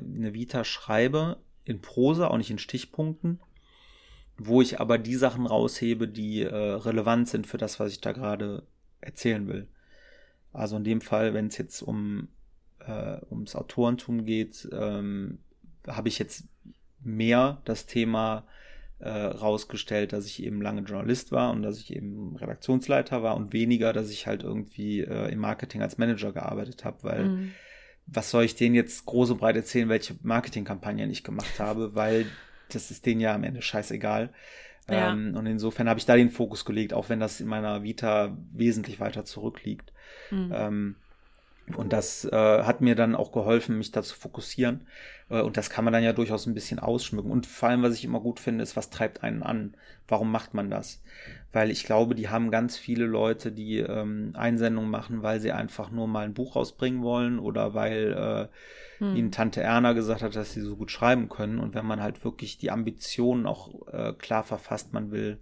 eine 0.03 0.35
Vita 0.35 0.65
schreibe, 0.65 1.39
in 1.65 1.81
Prosa, 1.81 2.29
auch 2.29 2.37
nicht 2.37 2.51
in 2.51 2.59
Stichpunkten, 2.59 3.41
wo 4.39 4.63
ich 4.63 4.81
aber 4.81 4.99
die 4.99 5.17
Sachen 5.17 5.47
raushebe, 5.47 6.07
die 6.07 6.43
äh, 6.43 6.55
relevant 6.55 7.29
sind 7.29 7.47
für 7.47 7.59
das, 7.59 7.81
was 7.81 7.91
ich 7.91 8.01
da 8.01 8.13
gerade 8.13 8.63
erzählen 9.01 9.49
will. 9.49 9.69
Also 10.53 10.77
in 10.77 10.85
dem 10.85 11.01
Fall, 11.01 11.35
wenn 11.35 11.49
es 11.49 11.59
jetzt 11.59 11.83
um 11.83 12.29
äh, 12.87 13.19
ums 13.31 13.57
Autorentum 13.57 14.25
geht, 14.25 14.69
ähm, 14.73 15.39
habe 15.87 16.09
ich 16.09 16.19
jetzt 16.19 16.45
mehr 17.01 17.61
das 17.65 17.87
Thema 17.87 18.47
äh, 18.99 19.09
rausgestellt, 19.09 20.13
dass 20.13 20.27
ich 20.27 20.43
eben 20.43 20.63
lange 20.63 20.83
Journalist 20.83 21.33
war 21.33 21.51
und 21.51 21.63
dass 21.63 21.79
ich 21.79 21.95
eben 21.95 22.37
Redaktionsleiter 22.37 23.23
war 23.23 23.37
und 23.37 23.53
weniger, 23.53 23.93
dass 23.93 24.11
ich 24.11 24.27
halt 24.27 24.43
irgendwie 24.43 25.01
äh, 25.01 25.31
im 25.31 25.39
Marketing 25.39 25.83
als 25.83 25.99
Manager 25.99 26.33
gearbeitet 26.33 26.85
habe, 26.85 27.03
weil 27.03 27.25
mhm. 27.25 27.53
was 28.07 28.31
soll 28.31 28.45
ich 28.45 28.55
denen 28.55 28.75
jetzt 28.75 29.05
groß 29.05 29.33
und 29.33 29.39
breit 29.39 29.57
erzählen, 29.57 29.89
welche 29.89 30.17
Marketingkampagnen 30.23 31.11
ich 31.11 31.25
gemacht 31.25 31.61
habe, 31.61 31.95
weil 31.95 32.27
das 32.71 32.91
ist 32.91 33.05
denen 33.07 33.21
ja 33.21 33.35
am 33.35 33.45
Ende 33.45 33.63
scheißegal. 33.63 34.33
Ja. 34.89 35.13
Ähm, 35.13 35.35
und 35.37 35.47
insofern 35.47 35.89
habe 35.89 35.99
ich 35.99 36.07
da 36.07 36.17
den 36.17 36.31
Fokus 36.31 36.65
gelegt, 36.65 36.95
auch 36.95 37.09
wenn 37.09 37.21
das 37.21 37.41
in 37.41 37.49
meiner 37.49 37.83
Vita 37.83 38.37
wesentlich 38.53 39.01
weiter 39.01 39.25
zurückliegt. 39.25 39.93
Mhm. 40.31 40.53
Ähm, 40.55 40.97
und 41.77 41.93
das 41.93 42.25
äh, 42.25 42.63
hat 42.63 42.81
mir 42.81 42.95
dann 42.95 43.17
auch 43.17 43.33
geholfen, 43.33 43.79
mich 43.79 43.91
da 43.91 44.03
zu 44.03 44.15
fokussieren. 44.15 44.87
Äh, 45.29 45.41
und 45.41 45.57
das 45.57 45.71
kann 45.71 45.85
man 45.85 45.93
dann 45.93 46.05
ja 46.05 46.13
durchaus 46.13 46.47
ein 46.47 46.55
bisschen 46.55 46.79
ausschmücken. 46.79 47.31
Und 47.31 47.47
vor 47.47 47.69
allem, 47.69 47.83
was 47.83 47.95
ich 47.95 48.05
immer 48.05 48.21
gut 48.21 48.41
finde, 48.41 48.63
ist, 48.63 48.77
was 48.77 48.91
treibt 48.91 49.23
einen 49.23 49.43
an? 49.43 49.75
Warum 50.09 50.31
macht 50.31 50.55
man 50.55 50.71
das? 50.71 51.03
Weil 51.53 51.71
ich 51.71 51.85
glaube, 51.85 52.15
die 52.15 52.29
haben 52.29 52.51
ganz 52.51 52.77
viele 52.77 53.07
Leute, 53.07 53.53
die 53.53 53.79
ähm, 53.79 54.33
Einsendungen 54.35 54.91
machen, 54.91 55.23
weil 55.23 55.41
sie 55.41 55.53
einfach 55.53 55.91
nur 55.91 56.07
mal 56.07 56.25
ein 56.25 56.35
Buch 56.35 56.57
rausbringen 56.57 57.03
wollen 57.03 57.39
oder 57.39 57.75
weil 57.75 58.51
äh, 59.01 59.05
hm. 59.05 59.17
ihnen 59.17 59.33
Tante 59.33 59.63
Erna 59.63 59.93
gesagt 59.93 60.23
hat, 60.23 60.37
dass 60.37 60.53
sie 60.53 60.61
so 60.61 60.77
gut 60.77 60.91
schreiben 60.91 61.29
können. 61.29 61.59
Und 61.59 61.75
wenn 61.75 61.87
man 61.87 62.03
halt 62.03 62.25
wirklich 62.25 62.59
die 62.59 62.71
Ambitionen 62.71 63.47
auch 63.47 63.89
äh, 63.89 64.13
klar 64.13 64.45
verfasst, 64.45 64.93
man 64.93 65.11
will 65.11 65.39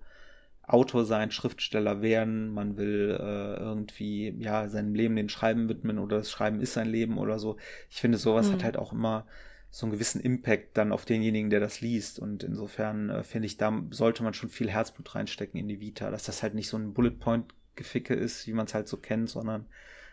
Autor 0.67 1.05
sein, 1.05 1.31
Schriftsteller 1.31 2.01
werden, 2.01 2.55
man 2.55 2.79
will 2.79 3.19
äh, 3.21 3.57
irgendwie 3.61 4.35
ja 4.39 4.67
seinem 4.71 4.95
Leben 4.95 5.15
den 5.15 5.29
Schreiben 5.29 5.69
widmen 5.69 5.99
oder 5.99 6.17
das 6.17 6.31
Schreiben 6.31 6.63
ist 6.63 6.73
sein 6.73 6.89
Leben 6.89 7.19
oder 7.19 7.39
so. 7.39 7.59
Ich 7.91 8.01
finde, 8.01 8.17
sowas 8.17 8.49
mhm. 8.49 8.53
hat 8.55 8.65
halt 8.65 8.77
auch 8.79 8.93
immer 8.93 9.27
so 9.75 9.87
einen 9.87 9.93
gewissen 9.93 10.21
Impact 10.21 10.77
dann 10.77 10.93
auf 10.93 11.05
denjenigen, 11.05 11.51
der 11.51 11.59
das 11.59 11.81
liest. 11.81 12.21
Und 12.21 12.45
insofern 12.45 13.11
äh, 13.11 13.25
finde 13.25 13.47
ich, 13.47 13.57
da 13.57 13.77
sollte 13.91 14.23
man 14.23 14.33
schon 14.33 14.49
viel 14.49 14.71
Herzblut 14.71 15.17
reinstecken 15.17 15.59
in 15.59 15.67
die 15.67 15.81
Vita, 15.81 16.13
dass 16.13 16.23
das 16.23 16.45
halt 16.45 16.55
nicht 16.55 16.69
so 16.69 16.77
ein 16.77 16.95
Bullet 16.95 17.11
Point 17.11 17.53
Geficke 17.75 18.15
ist, 18.15 18.47
wie 18.47 18.53
man 18.53 18.67
es 18.67 18.75
halt 18.75 18.87
so 18.87 18.99
kennt, 18.99 19.31
sondern 19.31 19.67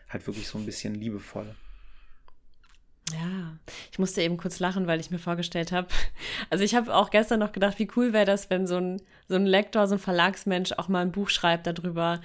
halt 0.08 0.26
wirklich 0.26 0.48
so 0.48 0.58
ein 0.58 0.66
bisschen 0.66 0.96
liebevoll. 0.96 1.54
Ja, 3.12 3.56
ich 3.92 4.00
musste 4.00 4.22
eben 4.22 4.36
kurz 4.36 4.58
lachen, 4.58 4.88
weil 4.88 4.98
ich 4.98 5.12
mir 5.12 5.20
vorgestellt 5.20 5.70
habe. 5.70 5.86
Also 6.50 6.64
ich 6.64 6.74
habe 6.74 6.92
auch 6.92 7.10
gestern 7.10 7.38
noch 7.38 7.52
gedacht, 7.52 7.78
wie 7.78 7.88
cool 7.96 8.12
wäre 8.12 8.26
das, 8.26 8.50
wenn 8.50 8.66
so 8.66 8.78
ein, 8.78 9.00
so 9.28 9.36
ein 9.36 9.46
Lektor, 9.46 9.86
so 9.86 9.94
ein 9.94 10.00
Verlagsmensch 10.00 10.72
auch 10.72 10.88
mal 10.88 11.02
ein 11.02 11.12
Buch 11.12 11.30
schreibt 11.30 11.68
darüber, 11.68 12.20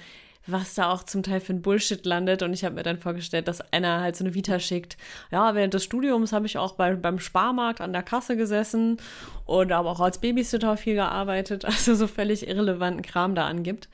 was 0.50 0.74
da 0.74 0.90
auch 0.90 1.02
zum 1.02 1.22
Teil 1.22 1.40
für 1.40 1.52
ein 1.52 1.62
Bullshit 1.62 2.04
landet. 2.04 2.42
Und 2.42 2.52
ich 2.52 2.64
habe 2.64 2.74
mir 2.74 2.82
dann 2.82 2.98
vorgestellt, 2.98 3.48
dass 3.48 3.60
einer 3.72 4.00
halt 4.00 4.16
so 4.16 4.24
eine 4.24 4.34
Vita 4.34 4.58
schickt. 4.58 4.96
Ja, 5.30 5.54
während 5.54 5.74
des 5.74 5.84
Studiums 5.84 6.32
habe 6.32 6.46
ich 6.46 6.58
auch 6.58 6.72
bei, 6.72 6.94
beim 6.94 7.18
Sparmarkt 7.18 7.80
an 7.80 7.92
der 7.92 8.02
Kasse 8.02 8.36
gesessen 8.36 8.98
und 9.44 9.72
aber 9.72 9.90
auch 9.90 10.00
als 10.00 10.18
Babysitter 10.18 10.76
viel 10.76 10.94
gearbeitet. 10.94 11.64
Also 11.78 11.94
so 11.94 12.06
völlig 12.08 12.48
irrelevanten 12.48 13.02
Kram 13.02 13.36
da 13.36 13.46
angibt. 13.46 13.88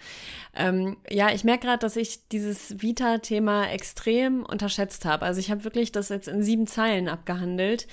Ähm, 0.55 0.97
ja, 1.11 1.31
ich 1.31 1.45
merke 1.45 1.67
gerade, 1.67 1.81
dass 1.81 1.97
ich 1.97 2.29
dieses 2.29 2.81
Vita-Thema 2.81 3.71
extrem 3.71 4.45
unterschätzt 4.45 5.05
habe. 5.05 5.27
Also 5.27 5.41
ich 5.41 5.51
habe 5.51 5.65
wirklich 5.65 5.93
das 5.93 6.09
jetzt 6.09 6.29
in 6.29 6.43
sieben 6.43 6.67
Zeilen 6.67 7.09
abgehandelt. 7.09 7.87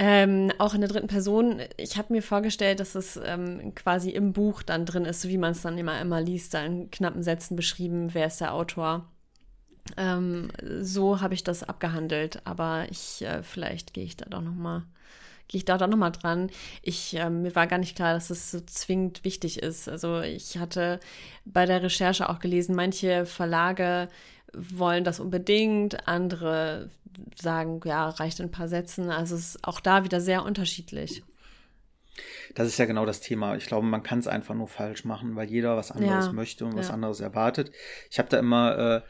Ähm, 0.00 0.52
auch 0.58 0.74
in 0.74 0.80
der 0.80 0.88
dritten 0.88 1.08
Person. 1.08 1.60
Ich 1.76 1.98
habe 1.98 2.12
mir 2.12 2.22
vorgestellt, 2.22 2.78
dass 2.78 2.94
es 2.94 3.18
ähm, 3.22 3.74
quasi 3.74 4.10
im 4.10 4.32
Buch 4.32 4.62
dann 4.62 4.86
drin 4.86 5.04
ist, 5.04 5.22
so 5.22 5.28
wie 5.28 5.38
man 5.38 5.52
es 5.52 5.62
dann 5.62 5.76
immer 5.76 6.00
immer 6.00 6.20
liest, 6.20 6.54
da 6.54 6.64
in 6.64 6.88
knappen 6.92 7.24
Sätzen 7.24 7.56
beschrieben, 7.56 8.14
wer 8.14 8.28
ist 8.28 8.40
der 8.40 8.54
Autor. 8.54 9.06
Ähm, 9.96 10.50
so 10.80 11.20
habe 11.20 11.34
ich 11.34 11.42
das 11.42 11.64
abgehandelt, 11.64 12.42
aber 12.44 12.86
ich 12.90 13.22
äh, 13.22 13.42
vielleicht 13.42 13.92
gehe 13.92 14.04
ich 14.04 14.16
da 14.16 14.26
doch 14.26 14.42
noch 14.42 14.54
mal 14.54 14.84
gehe 15.48 15.58
ich 15.58 15.64
da 15.64 15.78
doch 15.78 15.88
noch 15.88 15.96
mal 15.96 16.10
dran. 16.10 16.50
Ich 16.82 17.16
äh, 17.16 17.30
mir 17.30 17.54
war 17.56 17.66
gar 17.66 17.78
nicht 17.78 17.96
klar, 17.96 18.14
dass 18.14 18.30
es 18.30 18.50
so 18.52 18.60
zwingend 18.60 19.24
wichtig 19.24 19.62
ist. 19.62 19.88
Also 19.88 20.20
ich 20.20 20.58
hatte 20.58 21.00
bei 21.44 21.66
der 21.66 21.82
Recherche 21.82 22.28
auch 22.28 22.38
gelesen, 22.38 22.76
manche 22.76 23.26
Verlage 23.26 24.08
wollen 24.54 25.04
das 25.04 25.20
unbedingt, 25.20 26.08
andere 26.08 26.90
sagen, 27.34 27.80
ja, 27.84 28.08
reicht 28.08 28.40
in 28.40 28.46
ein 28.46 28.50
paar 28.50 28.68
Sätzen. 28.68 29.10
Also 29.10 29.34
es 29.34 29.54
ist 29.54 29.64
auch 29.64 29.80
da 29.80 30.04
wieder 30.04 30.20
sehr 30.20 30.44
unterschiedlich. 30.44 31.22
Das 32.54 32.66
ist 32.66 32.78
ja 32.78 32.86
genau 32.86 33.06
das 33.06 33.20
Thema. 33.20 33.56
Ich 33.56 33.66
glaube, 33.66 33.86
man 33.86 34.02
kann 34.02 34.18
es 34.18 34.26
einfach 34.26 34.54
nur 34.54 34.68
falsch 34.68 35.04
machen, 35.04 35.36
weil 35.36 35.48
jeder 35.48 35.76
was 35.76 35.92
anderes 35.92 36.26
ja, 36.26 36.32
möchte 36.32 36.64
und 36.64 36.76
was 36.76 36.90
anderes 36.90 37.20
erwartet. 37.20 37.70
Ich 38.10 38.18
habe 38.18 38.28
da 38.28 38.38
immer 38.38 39.04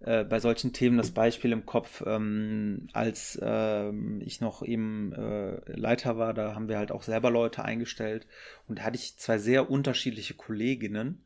äh, 0.00 0.20
äh, 0.20 0.24
bei 0.24 0.40
solchen 0.40 0.72
Themen 0.72 0.96
das 0.96 1.10
Beispiel 1.10 1.52
im 1.52 1.66
Kopf, 1.66 2.02
ähm, 2.06 2.88
als 2.92 3.38
äh, 3.42 3.90
ich 4.20 4.40
noch 4.40 4.62
eben 4.62 5.12
äh, 5.12 5.60
Leiter 5.72 6.16
war, 6.16 6.32
da 6.32 6.54
haben 6.54 6.68
wir 6.68 6.78
halt 6.78 6.90
auch 6.90 7.02
selber 7.02 7.30
Leute 7.30 7.64
eingestellt 7.64 8.26
und 8.66 8.78
da 8.78 8.84
hatte 8.84 8.96
ich 8.96 9.18
zwei 9.18 9.36
sehr 9.36 9.70
unterschiedliche 9.70 10.34
Kolleginnen. 10.34 11.22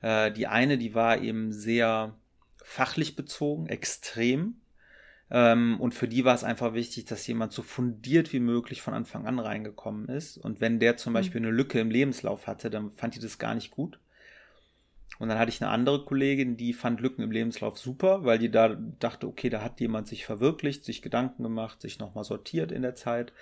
Äh, 0.00 0.32
die 0.32 0.48
eine, 0.48 0.78
die 0.78 0.94
war 0.94 1.20
eben 1.20 1.52
sehr 1.52 2.16
fachlich 2.68 3.16
bezogen, 3.16 3.66
extrem. 3.66 4.60
Ähm, 5.30 5.80
und 5.80 5.94
für 5.94 6.06
die 6.06 6.24
war 6.26 6.34
es 6.34 6.44
einfach 6.44 6.74
wichtig, 6.74 7.06
dass 7.06 7.26
jemand 7.26 7.52
so 7.52 7.62
fundiert 7.62 8.32
wie 8.34 8.40
möglich 8.40 8.82
von 8.82 8.92
Anfang 8.92 9.26
an 9.26 9.38
reingekommen 9.38 10.08
ist. 10.08 10.36
Und 10.36 10.60
wenn 10.60 10.78
der 10.78 10.98
zum 10.98 11.12
mhm. 11.12 11.14
Beispiel 11.14 11.40
eine 11.40 11.50
Lücke 11.50 11.80
im 11.80 11.90
Lebenslauf 11.90 12.46
hatte, 12.46 12.68
dann 12.68 12.90
fand 12.90 13.14
die 13.14 13.20
das 13.20 13.38
gar 13.38 13.54
nicht 13.54 13.70
gut. 13.70 13.98
Und 15.18 15.28
dann 15.28 15.38
hatte 15.38 15.48
ich 15.48 15.62
eine 15.62 15.70
andere 15.70 16.04
Kollegin, 16.04 16.58
die 16.58 16.74
fand 16.74 17.00
Lücken 17.00 17.22
im 17.22 17.30
Lebenslauf 17.30 17.78
super, 17.78 18.24
weil 18.24 18.38
die 18.38 18.50
da 18.50 18.76
dachte, 19.00 19.26
okay, 19.26 19.48
da 19.48 19.62
hat 19.62 19.80
jemand 19.80 20.06
sich 20.06 20.26
verwirklicht, 20.26 20.84
sich 20.84 21.00
Gedanken 21.00 21.42
gemacht, 21.42 21.80
sich 21.80 21.98
nochmal 21.98 22.24
sortiert 22.24 22.70
in 22.70 22.82
der 22.82 22.94
Zeit. 22.94 23.32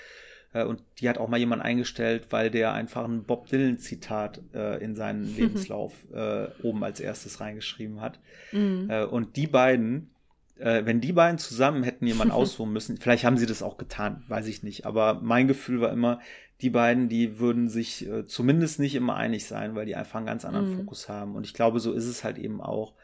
Äh, 0.57 0.65
und 0.65 0.83
die 0.99 1.09
hat 1.09 1.19
auch 1.19 1.29
mal 1.29 1.37
jemand 1.37 1.63
eingestellt, 1.63 2.29
weil 2.31 2.51
der 2.51 2.73
einfach 2.73 3.05
ein 3.05 3.25
Bob 3.25 3.47
Dylan-Zitat 3.49 4.41
äh, 4.55 4.83
in 4.83 4.95
seinen 4.95 5.25
Lebenslauf 5.37 5.93
äh, 6.13 6.47
oben 6.63 6.83
als 6.83 7.01
erstes 7.01 7.41
reingeschrieben 7.41 8.01
hat. 8.01 8.19
Mhm. 8.53 8.89
Äh, 8.89 9.05
und 9.05 9.37
die 9.37 9.47
beiden, 9.47 10.11
äh, 10.59 10.85
wenn 10.85 11.01
die 11.01 11.13
beiden 11.13 11.39
zusammen 11.39 11.83
hätten 11.83 12.07
jemanden 12.07 12.33
aussuchen 12.35 12.73
müssen, 12.73 12.97
vielleicht 12.97 13.25
haben 13.25 13.37
sie 13.37 13.47
das 13.47 13.63
auch 13.63 13.77
getan, 13.77 14.25
weiß 14.29 14.47
ich 14.47 14.63
nicht. 14.63 14.87
Aber 14.87 15.21
mein 15.23 15.47
Gefühl 15.47 15.81
war 15.81 15.93
immer, 15.93 16.21
die 16.63 16.71
beiden, 16.71 17.11
die 17.11 17.39
würden 17.39 17.69
sich 17.69 18.09
äh, 18.09 18.25
zumindest 18.25 18.79
nicht 18.79 18.95
immer 18.95 19.17
einig 19.17 19.45
sein, 19.45 19.75
weil 19.75 19.85
die 19.85 19.95
einfach 19.95 20.17
einen 20.17 20.27
ganz 20.27 20.47
anderen 20.47 20.71
mhm. 20.71 20.77
Fokus 20.79 21.11
haben. 21.11 21.35
Und 21.35 21.45
ich 21.45 21.53
glaube, 21.53 21.81
so 21.81 21.93
ist 21.93 22.07
es 22.07 22.25
halt 22.25 22.39
eben 22.39 22.63
auch 22.63 22.95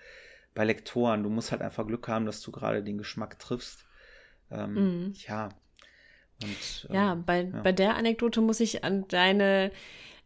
bei 0.55 0.65
Lektoren. 0.65 1.23
Du 1.23 1.29
musst 1.29 1.53
halt 1.53 1.61
einfach 1.61 1.87
Glück 1.87 2.09
haben, 2.09 2.25
dass 2.25 2.41
du 2.41 2.51
gerade 2.51 2.83
den 2.83 2.97
Geschmack 2.97 3.39
triffst. 3.39 3.85
Ähm, 4.51 4.75
mhm. 4.75 5.13
Ja, 5.29 5.51
und, 6.45 6.95
ja, 6.95 7.13
ähm, 7.13 7.25
bei, 7.25 7.43
ja. 7.43 7.61
bei 7.63 7.73
der 7.73 7.97
Anekdote 7.97 8.41
muss 8.41 8.61
ich 8.61 8.85
an 8.85 9.07
deine 9.09 9.71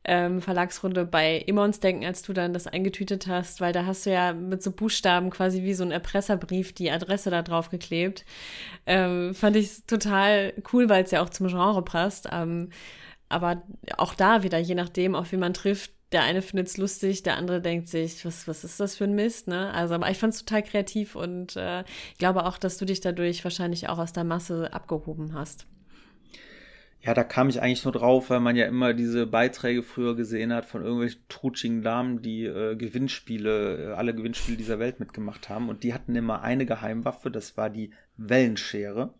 ähm, 0.06 0.40
Verlagsrunde 0.40 1.04
bei 1.04 1.38
Immons 1.38 1.80
denken, 1.80 2.04
als 2.04 2.22
du 2.22 2.32
dann 2.32 2.52
das 2.52 2.66
eingetütet 2.66 3.26
hast, 3.26 3.60
weil 3.60 3.72
da 3.72 3.86
hast 3.86 4.06
du 4.06 4.12
ja 4.12 4.32
mit 4.32 4.62
so 4.62 4.70
Buchstaben 4.70 5.30
quasi 5.30 5.62
wie 5.62 5.74
so 5.74 5.84
ein 5.84 5.90
Erpresserbrief 5.90 6.72
die 6.72 6.90
Adresse 6.90 7.30
da 7.30 7.42
drauf 7.42 7.70
geklebt. 7.70 8.24
Ähm, 8.86 9.34
fand 9.34 9.56
ich 9.56 9.84
total 9.86 10.54
cool, 10.72 10.88
weil 10.88 11.04
es 11.04 11.10
ja 11.10 11.22
auch 11.22 11.30
zum 11.30 11.48
Genre 11.48 11.82
passt. 11.82 12.28
Ähm, 12.30 12.70
aber 13.28 13.62
auch 13.98 14.14
da 14.14 14.44
wieder, 14.44 14.58
je 14.58 14.76
nachdem, 14.76 15.16
auf 15.16 15.32
wen 15.32 15.40
man 15.40 15.54
trifft, 15.54 15.90
der 16.12 16.22
eine 16.22 16.40
findet 16.40 16.68
es 16.68 16.76
lustig, 16.76 17.24
der 17.24 17.36
andere 17.36 17.60
denkt 17.60 17.88
sich, 17.88 18.24
was, 18.24 18.46
was 18.46 18.62
ist 18.62 18.78
das 18.78 18.94
für 18.94 19.04
ein 19.04 19.16
Mist, 19.16 19.48
ne? 19.48 19.74
Also, 19.74 19.94
aber 19.94 20.08
ich 20.08 20.18
fand 20.18 20.34
es 20.34 20.44
total 20.44 20.62
kreativ 20.62 21.16
und 21.16 21.56
äh, 21.56 21.82
glaube 22.18 22.46
auch, 22.46 22.58
dass 22.58 22.78
du 22.78 22.84
dich 22.84 23.00
dadurch 23.00 23.42
wahrscheinlich 23.42 23.88
auch 23.88 23.98
aus 23.98 24.12
der 24.12 24.22
Masse 24.22 24.72
abgehoben 24.72 25.34
hast. 25.34 25.66
Ja, 27.02 27.14
da 27.14 27.22
kam 27.22 27.48
ich 27.48 27.62
eigentlich 27.62 27.84
nur 27.84 27.92
drauf, 27.92 28.30
weil 28.30 28.40
man 28.40 28.56
ja 28.56 28.66
immer 28.66 28.92
diese 28.92 29.26
Beiträge 29.26 29.82
früher 29.82 30.16
gesehen 30.16 30.52
hat 30.52 30.66
von 30.66 30.82
irgendwelchen 30.82 31.22
trutschigen 31.28 31.82
Damen, 31.82 32.20
die 32.20 32.44
äh, 32.44 32.74
Gewinnspiele, 32.74 33.90
äh, 33.90 33.92
alle 33.94 34.14
Gewinnspiele 34.14 34.56
dieser 34.56 34.80
Welt 34.80 34.98
mitgemacht 34.98 35.48
haben. 35.48 35.68
Und 35.68 35.84
die 35.84 35.94
hatten 35.94 36.16
immer 36.16 36.42
eine 36.42 36.66
Geheimwaffe, 36.66 37.30
das 37.30 37.56
war 37.56 37.70
die 37.70 37.92
Wellenschere. 38.16 39.14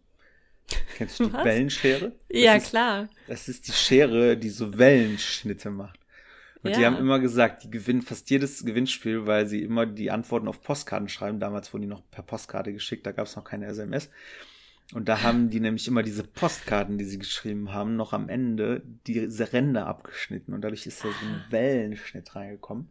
Kennst 0.97 1.21
du 1.21 1.27
die 1.27 1.33
Was? 1.33 1.45
Wellenschere? 1.45 2.13
Das 2.29 2.43
ja, 2.43 2.55
ist, 2.55 2.71
klar. 2.71 3.09
Das 3.29 3.49
ist 3.49 3.69
die 3.69 3.73
Schere, 3.73 4.37
die 4.37 4.51
so 4.51 4.77
Wellenschnitte 4.77 5.71
macht. 5.71 6.01
Und 6.63 6.73
ja. 6.73 6.79
die 6.79 6.87
haben 6.87 6.97
immer 6.97 7.21
gesagt, 7.21 7.63
die 7.63 7.71
gewinnen 7.71 8.03
fast 8.03 8.29
jedes 8.31 8.65
Gewinnspiel, 8.65 9.27
weil 9.27 9.47
sie 9.47 9.63
immer 9.63 9.87
die 9.87 10.11
Antworten 10.11 10.49
auf 10.49 10.63
Postkarten 10.63 11.09
schreiben. 11.09 11.39
Damals 11.39 11.73
wurden 11.73 11.83
die 11.83 11.89
noch 11.89 12.03
per 12.11 12.25
Postkarte 12.25 12.73
geschickt, 12.73 13.07
da 13.07 13.13
gab 13.13 13.27
es 13.27 13.37
noch 13.37 13.45
keine 13.45 13.67
SMS. 13.67 14.11
Und 14.95 15.09
da 15.09 15.23
haben 15.23 15.51
die 15.51 15.59
nämlich 15.59 15.89
immer 15.89 16.05
diese 16.05 16.23
Postkarten, 16.23 16.97
die 16.97 17.05
sie 17.05 17.19
geschrieben 17.19 17.73
haben, 17.73 17.97
noch 17.97 18.13
am 18.13 18.29
Ende 18.29 18.83
diese 19.07 19.53
Ränder 19.53 19.87
abgeschnitten. 19.87 20.55
Und 20.55 20.63
dadurch 20.63 20.87
ist 20.87 21.05
da 21.05 21.09
so 21.09 21.27
ein 21.27 21.45
Wellenschnitt 21.51 22.37
reingekommen. 22.37 22.89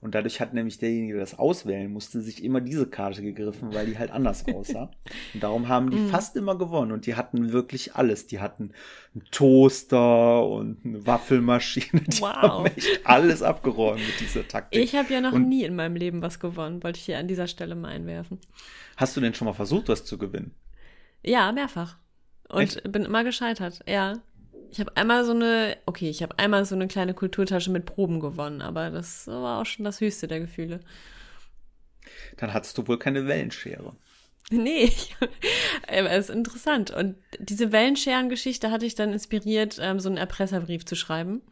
Und 0.00 0.14
dadurch 0.14 0.40
hat 0.40 0.52
nämlich 0.52 0.78
derjenige, 0.78 1.14
der 1.14 1.22
das 1.22 1.38
auswählen 1.38 1.90
musste, 1.90 2.20
sich 2.20 2.44
immer 2.44 2.60
diese 2.60 2.86
Karte 2.86 3.22
gegriffen, 3.22 3.72
weil 3.72 3.86
die 3.86 3.98
halt 3.98 4.10
anders 4.10 4.44
aussah. 4.46 4.90
Und 5.34 5.42
darum 5.42 5.68
haben 5.68 5.90
die 5.90 5.96
mm. 5.96 6.08
fast 6.08 6.36
immer 6.36 6.58
gewonnen. 6.58 6.92
Und 6.92 7.06
die 7.06 7.14
hatten 7.14 7.52
wirklich 7.52 7.94
alles. 7.94 8.26
Die 8.26 8.40
hatten 8.40 8.72
einen 9.14 9.24
Toaster 9.30 10.46
und 10.46 10.84
eine 10.84 11.06
Waffelmaschine. 11.06 12.02
Die 12.02 12.20
wow. 12.20 12.34
haben 12.34 12.66
echt 12.66 13.00
alles 13.04 13.42
abgeräumt 13.42 14.00
mit 14.00 14.20
dieser 14.20 14.46
Taktik. 14.46 14.82
Ich 14.82 14.94
habe 14.94 15.12
ja 15.12 15.20
noch 15.20 15.32
und 15.32 15.48
nie 15.48 15.64
in 15.64 15.74
meinem 15.74 15.96
Leben 15.96 16.20
was 16.20 16.40
gewonnen, 16.40 16.82
wollte 16.82 16.98
ich 16.98 17.06
hier 17.06 17.18
an 17.18 17.28
dieser 17.28 17.46
Stelle 17.46 17.74
mal 17.74 17.88
einwerfen. 17.88 18.38
Hast 18.96 19.16
du 19.16 19.20
denn 19.20 19.32
schon 19.32 19.46
mal 19.46 19.54
versucht, 19.54 19.88
was 19.88 20.04
zu 20.04 20.18
gewinnen? 20.18 20.54
Ja, 21.22 21.52
mehrfach. 21.52 21.98
Und 22.48 22.62
Echt? 22.62 22.92
bin 22.92 23.04
immer 23.04 23.24
gescheitert, 23.24 23.80
ja. 23.88 24.14
Ich 24.70 24.80
habe 24.80 24.96
einmal 24.96 25.24
so 25.24 25.32
eine, 25.32 25.76
okay, 25.86 26.10
ich 26.10 26.22
habe 26.22 26.38
einmal 26.38 26.64
so 26.64 26.74
eine 26.74 26.88
kleine 26.88 27.14
Kulturtasche 27.14 27.70
mit 27.70 27.86
Proben 27.86 28.20
gewonnen, 28.20 28.60
aber 28.60 28.90
das 28.90 29.26
war 29.26 29.60
auch 29.60 29.66
schon 29.66 29.84
das 29.84 30.00
höchste 30.00 30.28
der 30.28 30.40
Gefühle. 30.40 30.80
Dann 32.36 32.52
hattest 32.52 32.76
du 32.78 32.86
wohl 32.86 32.98
keine 32.98 33.26
Wellenschere. 33.26 33.94
Nee, 34.48 34.92
aber 35.88 36.12
es 36.12 36.28
ist 36.28 36.34
interessant. 36.36 36.92
Und 36.92 37.16
diese 37.40 37.72
Wellenscheren-Geschichte 37.72 38.70
hatte 38.70 38.86
ich 38.86 38.94
dann 38.94 39.12
inspiriert, 39.12 39.78
ähm, 39.80 39.98
so 39.98 40.08
einen 40.08 40.18
Erpresserbrief 40.18 40.86
zu 40.86 40.94
schreiben. 40.94 41.42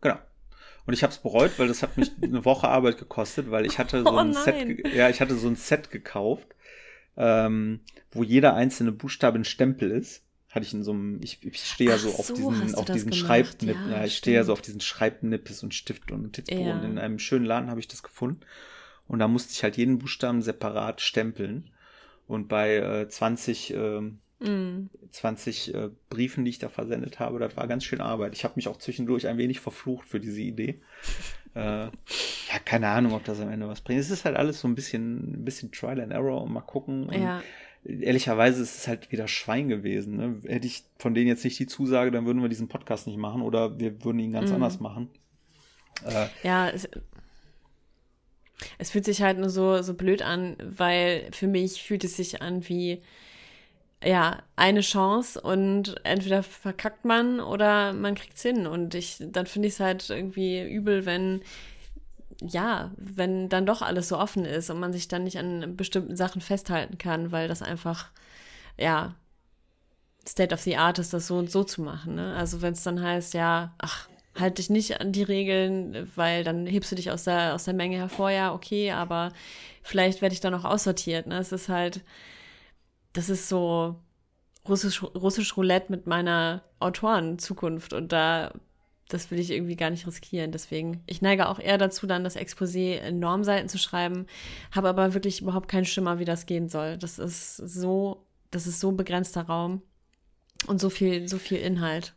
Genau. 0.00 0.18
Und 0.84 0.94
ich 0.94 1.04
habe 1.04 1.12
es 1.12 1.18
bereut, 1.18 1.52
weil 1.58 1.68
das 1.68 1.84
hat 1.84 1.96
mich 1.96 2.10
eine 2.22 2.44
Woche 2.44 2.68
Arbeit 2.68 2.98
gekostet, 2.98 3.52
weil 3.52 3.66
ich 3.66 3.78
hatte 3.78 4.02
so 4.02 4.10
oh, 4.10 4.16
ein 4.16 4.32
Set, 4.32 4.92
ja, 4.92 5.08
ich 5.08 5.20
hatte 5.20 5.36
so 5.36 5.46
ein 5.46 5.54
Set 5.54 5.92
gekauft 5.92 6.48
ähm, 7.16 7.80
wo 8.10 8.22
jeder 8.22 8.54
einzelne 8.54 8.92
Buchstabe 8.92 9.38
ein 9.38 9.44
Stempel 9.44 9.90
ist. 9.90 10.22
Hatte 10.50 10.66
ich 10.66 10.72
in 10.72 10.84
so 10.84 10.92
einem, 10.92 11.20
ich, 11.20 11.44
ich 11.44 11.64
stehe 11.64 11.90
ja 11.90 11.98
so, 11.98 12.10
so, 12.10 12.18
auf 12.18 12.32
diesen, 12.32 12.74
auf 12.76 12.84
diesen 12.84 13.12
Schreibnipp, 13.12 13.76
ja, 13.88 13.98
ja, 13.98 14.04
ich 14.04 14.16
stehe 14.16 14.36
ja 14.36 14.44
so 14.44 14.52
auf 14.52 14.62
diesen 14.62 14.80
Schreibnippes 14.80 15.64
und 15.64 15.74
Stift 15.74 16.12
und 16.12 16.22
Notizboden. 16.22 16.64
Ja. 16.64 16.84
In 16.84 16.98
einem 16.98 17.18
schönen 17.18 17.44
Laden 17.44 17.70
habe 17.70 17.80
ich 17.80 17.88
das 17.88 18.04
gefunden. 18.04 18.40
Und 19.08 19.18
da 19.18 19.28
musste 19.28 19.52
ich 19.52 19.62
halt 19.64 19.76
jeden 19.76 19.98
Buchstaben 19.98 20.42
separat 20.42 21.00
stempeln. 21.00 21.70
Und 22.26 22.48
bei 22.48 22.76
äh, 22.76 23.08
20, 23.08 23.74
äh, 23.74 24.00
mm. 24.00 24.90
20 25.10 25.74
äh, 25.74 25.90
Briefen, 26.08 26.44
die 26.44 26.50
ich 26.50 26.58
da 26.58 26.68
versendet 26.68 27.18
habe, 27.18 27.38
das 27.38 27.56
war 27.56 27.66
ganz 27.66 27.84
schön 27.84 28.00
Arbeit. 28.00 28.34
Ich 28.34 28.44
habe 28.44 28.54
mich 28.56 28.68
auch 28.68 28.78
zwischendurch 28.78 29.26
ein 29.26 29.38
wenig 29.38 29.60
verflucht 29.60 30.08
für 30.08 30.20
diese 30.20 30.40
Idee. 30.40 30.80
Äh, 31.54 31.84
ja, 31.86 32.58
keine 32.64 32.88
Ahnung, 32.88 33.12
ob 33.12 33.24
das 33.24 33.40
am 33.40 33.50
Ende 33.50 33.68
was 33.68 33.80
bringt. 33.80 34.00
Es 34.00 34.10
ist 34.10 34.24
halt 34.24 34.36
alles 34.36 34.60
so 34.60 34.68
ein 34.68 34.74
bisschen, 34.74 35.34
ein 35.34 35.44
bisschen 35.44 35.72
Trial 35.72 36.00
and 36.00 36.12
Error 36.12 36.42
und 36.42 36.52
mal 36.52 36.60
gucken. 36.60 37.08
Und 37.08 37.20
ja. 37.20 37.42
Ehrlicherweise 37.84 38.62
ist 38.62 38.78
es 38.78 38.88
halt 38.88 39.12
wieder 39.12 39.28
Schwein 39.28 39.68
gewesen. 39.68 40.16
Ne? 40.16 40.40
Hätte 40.46 40.66
ich 40.66 40.84
von 40.98 41.12
denen 41.14 41.28
jetzt 41.28 41.44
nicht 41.44 41.58
die 41.58 41.66
Zusage, 41.66 42.10
dann 42.10 42.24
würden 42.24 42.40
wir 42.40 42.48
diesen 42.48 42.68
Podcast 42.68 43.06
nicht 43.06 43.18
machen 43.18 43.42
oder 43.42 43.78
wir 43.78 44.02
würden 44.04 44.18
ihn 44.20 44.32
ganz 44.32 44.48
mhm. 44.48 44.56
anders 44.56 44.80
machen. 44.80 45.10
Äh, 46.06 46.26
ja, 46.42 46.70
es, 46.70 46.88
es 48.78 48.90
fühlt 48.90 49.04
sich 49.04 49.22
halt 49.22 49.38
nur 49.38 49.50
so, 49.50 49.82
so 49.82 49.94
blöd 49.94 50.22
an, 50.22 50.56
weil 50.62 51.28
für 51.32 51.46
mich 51.46 51.82
fühlt 51.82 52.04
es 52.04 52.16
sich 52.16 52.40
an 52.40 52.66
wie, 52.68 53.02
ja, 54.04 54.42
eine 54.56 54.82
Chance 54.82 55.40
und 55.40 55.96
entweder 56.04 56.42
verkackt 56.42 57.04
man 57.04 57.40
oder 57.40 57.92
man 57.92 58.14
kriegt's 58.14 58.42
hin. 58.42 58.66
Und 58.66 58.94
ich, 58.94 59.16
dann 59.20 59.46
finde 59.46 59.68
ich 59.68 59.74
es 59.74 59.80
halt 59.80 60.10
irgendwie 60.10 60.62
übel, 60.62 61.06
wenn, 61.06 61.42
ja, 62.40 62.92
wenn 62.96 63.48
dann 63.48 63.66
doch 63.66 63.82
alles 63.82 64.08
so 64.08 64.18
offen 64.18 64.44
ist 64.44 64.70
und 64.70 64.78
man 64.78 64.92
sich 64.92 65.08
dann 65.08 65.24
nicht 65.24 65.38
an 65.38 65.76
bestimmten 65.76 66.16
Sachen 66.16 66.40
festhalten 66.40 66.98
kann, 66.98 67.32
weil 67.32 67.48
das 67.48 67.62
einfach, 67.62 68.10
ja, 68.78 69.14
State 70.26 70.54
of 70.54 70.60
the 70.60 70.76
Art 70.76 70.98
ist, 70.98 71.12
das 71.12 71.26
so 71.26 71.36
und 71.36 71.50
so 71.50 71.64
zu 71.64 71.82
machen. 71.82 72.14
Ne? 72.16 72.34
Also 72.36 72.62
wenn 72.62 72.72
es 72.74 72.82
dann 72.82 73.02
heißt, 73.02 73.34
ja, 73.34 73.74
ach, 73.78 74.08
halt 74.38 74.58
dich 74.58 74.70
nicht 74.70 75.00
an 75.00 75.12
die 75.12 75.22
Regeln, 75.22 76.10
weil 76.16 76.44
dann 76.44 76.66
hebst 76.66 76.90
du 76.92 76.96
dich 76.96 77.10
aus 77.10 77.24
der, 77.24 77.54
aus 77.54 77.64
der 77.64 77.74
Menge 77.74 77.96
hervor, 77.98 78.30
ja, 78.30 78.52
okay, 78.52 78.90
aber 78.92 79.32
vielleicht 79.82 80.22
werde 80.22 80.34
ich 80.34 80.40
dann 80.40 80.54
auch 80.54 80.64
aussortiert. 80.64 81.26
Ne? 81.26 81.38
Es 81.38 81.52
ist 81.52 81.68
halt, 81.68 82.02
das 83.14 83.30
ist 83.30 83.48
so 83.48 83.96
russisch, 84.68 85.02
russisch 85.02 85.56
Roulette 85.56 85.90
mit 85.90 86.06
meiner 86.06 86.62
Autorenzukunft 86.80 87.94
und 87.94 88.12
da, 88.12 88.52
das 89.08 89.30
will 89.30 89.38
ich 89.38 89.50
irgendwie 89.50 89.76
gar 89.76 89.90
nicht 89.90 90.06
riskieren. 90.06 90.52
Deswegen, 90.52 91.02
ich 91.06 91.22
neige 91.22 91.48
auch 91.48 91.58
eher 91.58 91.78
dazu, 91.78 92.06
dann 92.06 92.24
das 92.24 92.36
Exposé 92.36 92.98
in 92.98 93.18
Normseiten 93.20 93.68
zu 93.68 93.78
schreiben, 93.78 94.26
habe 94.72 94.88
aber 94.88 95.14
wirklich 95.14 95.40
überhaupt 95.40 95.68
keinen 95.68 95.86
Schimmer, 95.86 96.18
wie 96.18 96.24
das 96.26 96.44
gehen 96.44 96.68
soll. 96.68 96.98
Das 96.98 97.18
ist 97.18 97.56
so, 97.56 98.26
das 98.50 98.66
ist 98.66 98.80
so 98.80 98.92
begrenzter 98.92 99.42
Raum 99.42 99.80
und 100.66 100.80
so 100.80 100.90
viel, 100.90 101.28
so 101.28 101.38
viel 101.38 101.58
Inhalt. 101.58 102.14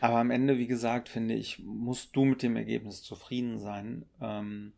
Aber 0.00 0.18
am 0.18 0.32
Ende, 0.32 0.58
wie 0.58 0.66
gesagt, 0.66 1.08
finde 1.08 1.34
ich, 1.34 1.60
musst 1.60 2.16
du 2.16 2.24
mit 2.24 2.42
dem 2.42 2.56
Ergebnis 2.56 3.02
zufrieden 3.02 3.60
sein. 3.60 4.04
Ähm, 4.20 4.72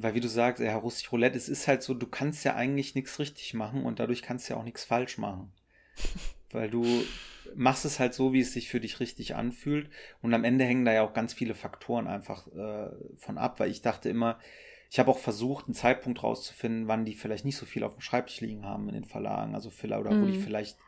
weil 0.00 0.14
wie 0.14 0.20
du 0.20 0.28
sagst, 0.28 0.62
ja, 0.62 0.76
russisch 0.76 1.10
Roulette, 1.10 1.36
es 1.36 1.48
ist 1.48 1.68
halt 1.68 1.82
so, 1.82 1.94
du 1.94 2.06
kannst 2.06 2.44
ja 2.44 2.54
eigentlich 2.54 2.94
nichts 2.94 3.18
richtig 3.18 3.54
machen 3.54 3.84
und 3.84 3.98
dadurch 3.98 4.22
kannst 4.22 4.48
du 4.48 4.54
ja 4.54 4.60
auch 4.60 4.64
nichts 4.64 4.84
falsch 4.84 5.18
machen. 5.18 5.52
weil 6.52 6.70
du 6.70 6.84
machst 7.54 7.84
es 7.84 7.98
halt 7.98 8.14
so, 8.14 8.32
wie 8.32 8.40
es 8.40 8.52
sich 8.52 8.68
für 8.68 8.80
dich 8.80 9.00
richtig 9.00 9.34
anfühlt 9.34 9.90
und 10.22 10.34
am 10.34 10.44
Ende 10.44 10.64
hängen 10.64 10.84
da 10.84 10.92
ja 10.92 11.02
auch 11.02 11.14
ganz 11.14 11.34
viele 11.34 11.54
Faktoren 11.54 12.06
einfach 12.06 12.46
äh, 12.48 12.90
von 13.16 13.38
ab, 13.38 13.60
weil 13.60 13.70
ich 13.70 13.82
dachte 13.82 14.08
immer, 14.08 14.38
ich 14.90 14.98
habe 14.98 15.10
auch 15.10 15.18
versucht, 15.18 15.66
einen 15.66 15.74
Zeitpunkt 15.74 16.22
rauszufinden, 16.22 16.88
wann 16.88 17.04
die 17.04 17.14
vielleicht 17.14 17.44
nicht 17.44 17.56
so 17.56 17.66
viel 17.66 17.84
auf 17.84 17.94
dem 17.94 18.00
Schreibtisch 18.00 18.40
liegen 18.40 18.64
haben 18.64 18.88
in 18.88 18.94
den 18.94 19.04
Verlagen, 19.04 19.54
also 19.54 19.70
oder 19.70 20.10
mhm. 20.12 20.22
wo 20.22 20.26
die 20.26 20.38
mhm. 20.38 20.42
vielleicht 20.42 20.78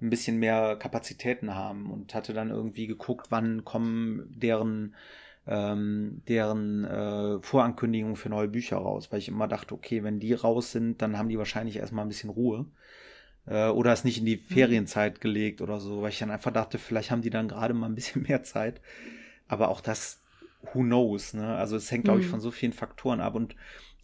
ein 0.00 0.10
bisschen 0.10 0.38
mehr 0.38 0.76
Kapazitäten 0.76 1.54
haben 1.54 1.90
und 1.90 2.14
hatte 2.14 2.34
dann 2.34 2.50
irgendwie 2.50 2.86
geguckt, 2.86 3.28
wann 3.30 3.64
kommen 3.64 4.26
deren 4.28 4.94
ähm, 5.46 6.22
deren 6.28 6.84
äh, 6.84 7.40
Vorankündigungen 7.40 8.16
für 8.16 8.28
neue 8.28 8.48
Bücher 8.48 8.76
raus, 8.78 9.12
weil 9.12 9.20
ich 9.20 9.28
immer 9.28 9.48
dachte, 9.48 9.74
okay, 9.74 10.02
wenn 10.02 10.18
die 10.18 10.34
raus 10.34 10.72
sind, 10.72 11.00
dann 11.02 11.18
haben 11.18 11.28
die 11.28 11.38
wahrscheinlich 11.38 11.76
erstmal 11.76 12.04
ein 12.04 12.08
bisschen 12.08 12.30
Ruhe 12.30 12.66
äh, 13.46 13.68
oder 13.68 13.92
es 13.92 14.04
nicht 14.04 14.18
in 14.18 14.26
die 14.26 14.36
mhm. 14.36 14.54
Ferienzeit 14.54 15.20
gelegt 15.20 15.60
oder 15.60 15.80
so, 15.80 16.02
weil 16.02 16.10
ich 16.10 16.18
dann 16.18 16.30
einfach 16.30 16.52
dachte, 16.52 16.78
vielleicht 16.78 17.10
haben 17.10 17.22
die 17.22 17.30
dann 17.30 17.48
gerade 17.48 17.74
mal 17.74 17.86
ein 17.86 17.94
bisschen 17.94 18.22
mehr 18.28 18.42
Zeit. 18.42 18.80
Aber 19.48 19.68
auch 19.68 19.80
das, 19.80 20.20
who 20.72 20.80
knows, 20.80 21.34
ne? 21.34 21.56
Also 21.56 21.76
es 21.76 21.90
hängt, 21.90 22.04
glaube 22.04 22.20
ich, 22.20 22.26
mhm. 22.26 22.30
von 22.30 22.40
so 22.40 22.50
vielen 22.50 22.72
Faktoren 22.72 23.20
ab. 23.20 23.34
Und 23.34 23.54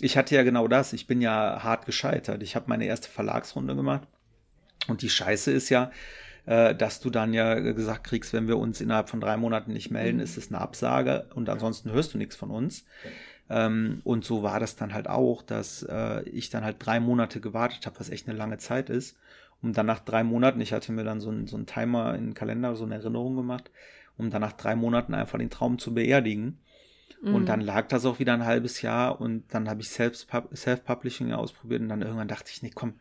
ich 0.00 0.16
hatte 0.16 0.34
ja 0.34 0.44
genau 0.44 0.68
das. 0.68 0.92
Ich 0.92 1.06
bin 1.06 1.20
ja 1.20 1.62
hart 1.62 1.86
gescheitert. 1.86 2.42
Ich 2.42 2.54
habe 2.54 2.66
meine 2.68 2.86
erste 2.86 3.08
Verlagsrunde 3.08 3.74
gemacht. 3.74 4.06
Und 4.88 5.02
die 5.02 5.10
Scheiße 5.10 5.50
ist 5.50 5.68
ja, 5.68 5.90
äh, 6.46 6.74
dass 6.74 7.00
du 7.00 7.10
dann 7.10 7.32
ja 7.32 7.54
gesagt 7.60 8.04
kriegst, 8.04 8.32
wenn 8.32 8.48
wir 8.48 8.58
uns 8.58 8.80
innerhalb 8.80 9.08
von 9.08 9.20
drei 9.20 9.36
Monaten 9.36 9.72
nicht 9.72 9.90
melden, 9.90 10.18
mhm. 10.18 10.24
ist 10.24 10.36
es 10.36 10.48
eine 10.48 10.60
Absage 10.60 11.26
und 11.34 11.48
ansonsten 11.48 11.92
hörst 11.92 12.14
du 12.14 12.18
nichts 12.18 12.36
von 12.36 12.50
uns. 12.50 12.84
Ähm, 13.48 14.00
und 14.04 14.24
so 14.24 14.42
war 14.42 14.60
das 14.60 14.76
dann 14.76 14.94
halt 14.94 15.08
auch, 15.08 15.42
dass 15.42 15.82
äh, 15.82 16.22
ich 16.28 16.50
dann 16.50 16.64
halt 16.64 16.76
drei 16.78 17.00
Monate 17.00 17.40
gewartet 17.40 17.86
habe, 17.86 18.00
was 18.00 18.10
echt 18.10 18.28
eine 18.28 18.36
lange 18.36 18.58
Zeit 18.58 18.90
ist. 18.90 19.16
Und 19.60 19.78
dann 19.78 19.86
nach 19.86 20.00
drei 20.00 20.24
Monaten, 20.24 20.60
ich 20.60 20.72
hatte 20.72 20.90
mir 20.90 21.04
dann 21.04 21.20
so 21.20 21.30
ein, 21.30 21.46
so 21.46 21.56
ein 21.56 21.66
Timer 21.66 22.14
in 22.14 22.28
den 22.28 22.34
Kalender, 22.34 22.74
so 22.74 22.84
eine 22.84 22.96
Erinnerung 22.96 23.36
gemacht, 23.36 23.70
um 24.16 24.30
dann 24.30 24.40
nach 24.40 24.52
drei 24.52 24.74
Monaten 24.74 25.14
einfach 25.14 25.38
den 25.38 25.50
Traum 25.50 25.78
zu 25.78 25.94
beerdigen. 25.94 26.58
Mhm. 27.22 27.34
Und 27.34 27.46
dann 27.46 27.60
lag 27.60 27.86
das 27.88 28.04
auch 28.04 28.18
wieder 28.18 28.32
ein 28.32 28.44
halbes 28.44 28.82
Jahr 28.82 29.20
und 29.20 29.44
dann 29.54 29.68
habe 29.68 29.80
ich 29.80 29.90
Self-Publishing 29.90 31.32
ausprobiert 31.32 31.80
und 31.80 31.88
dann 31.88 32.02
irgendwann 32.02 32.28
dachte 32.28 32.50
ich, 32.52 32.62
nee, 32.62 32.72
komm, 32.74 32.94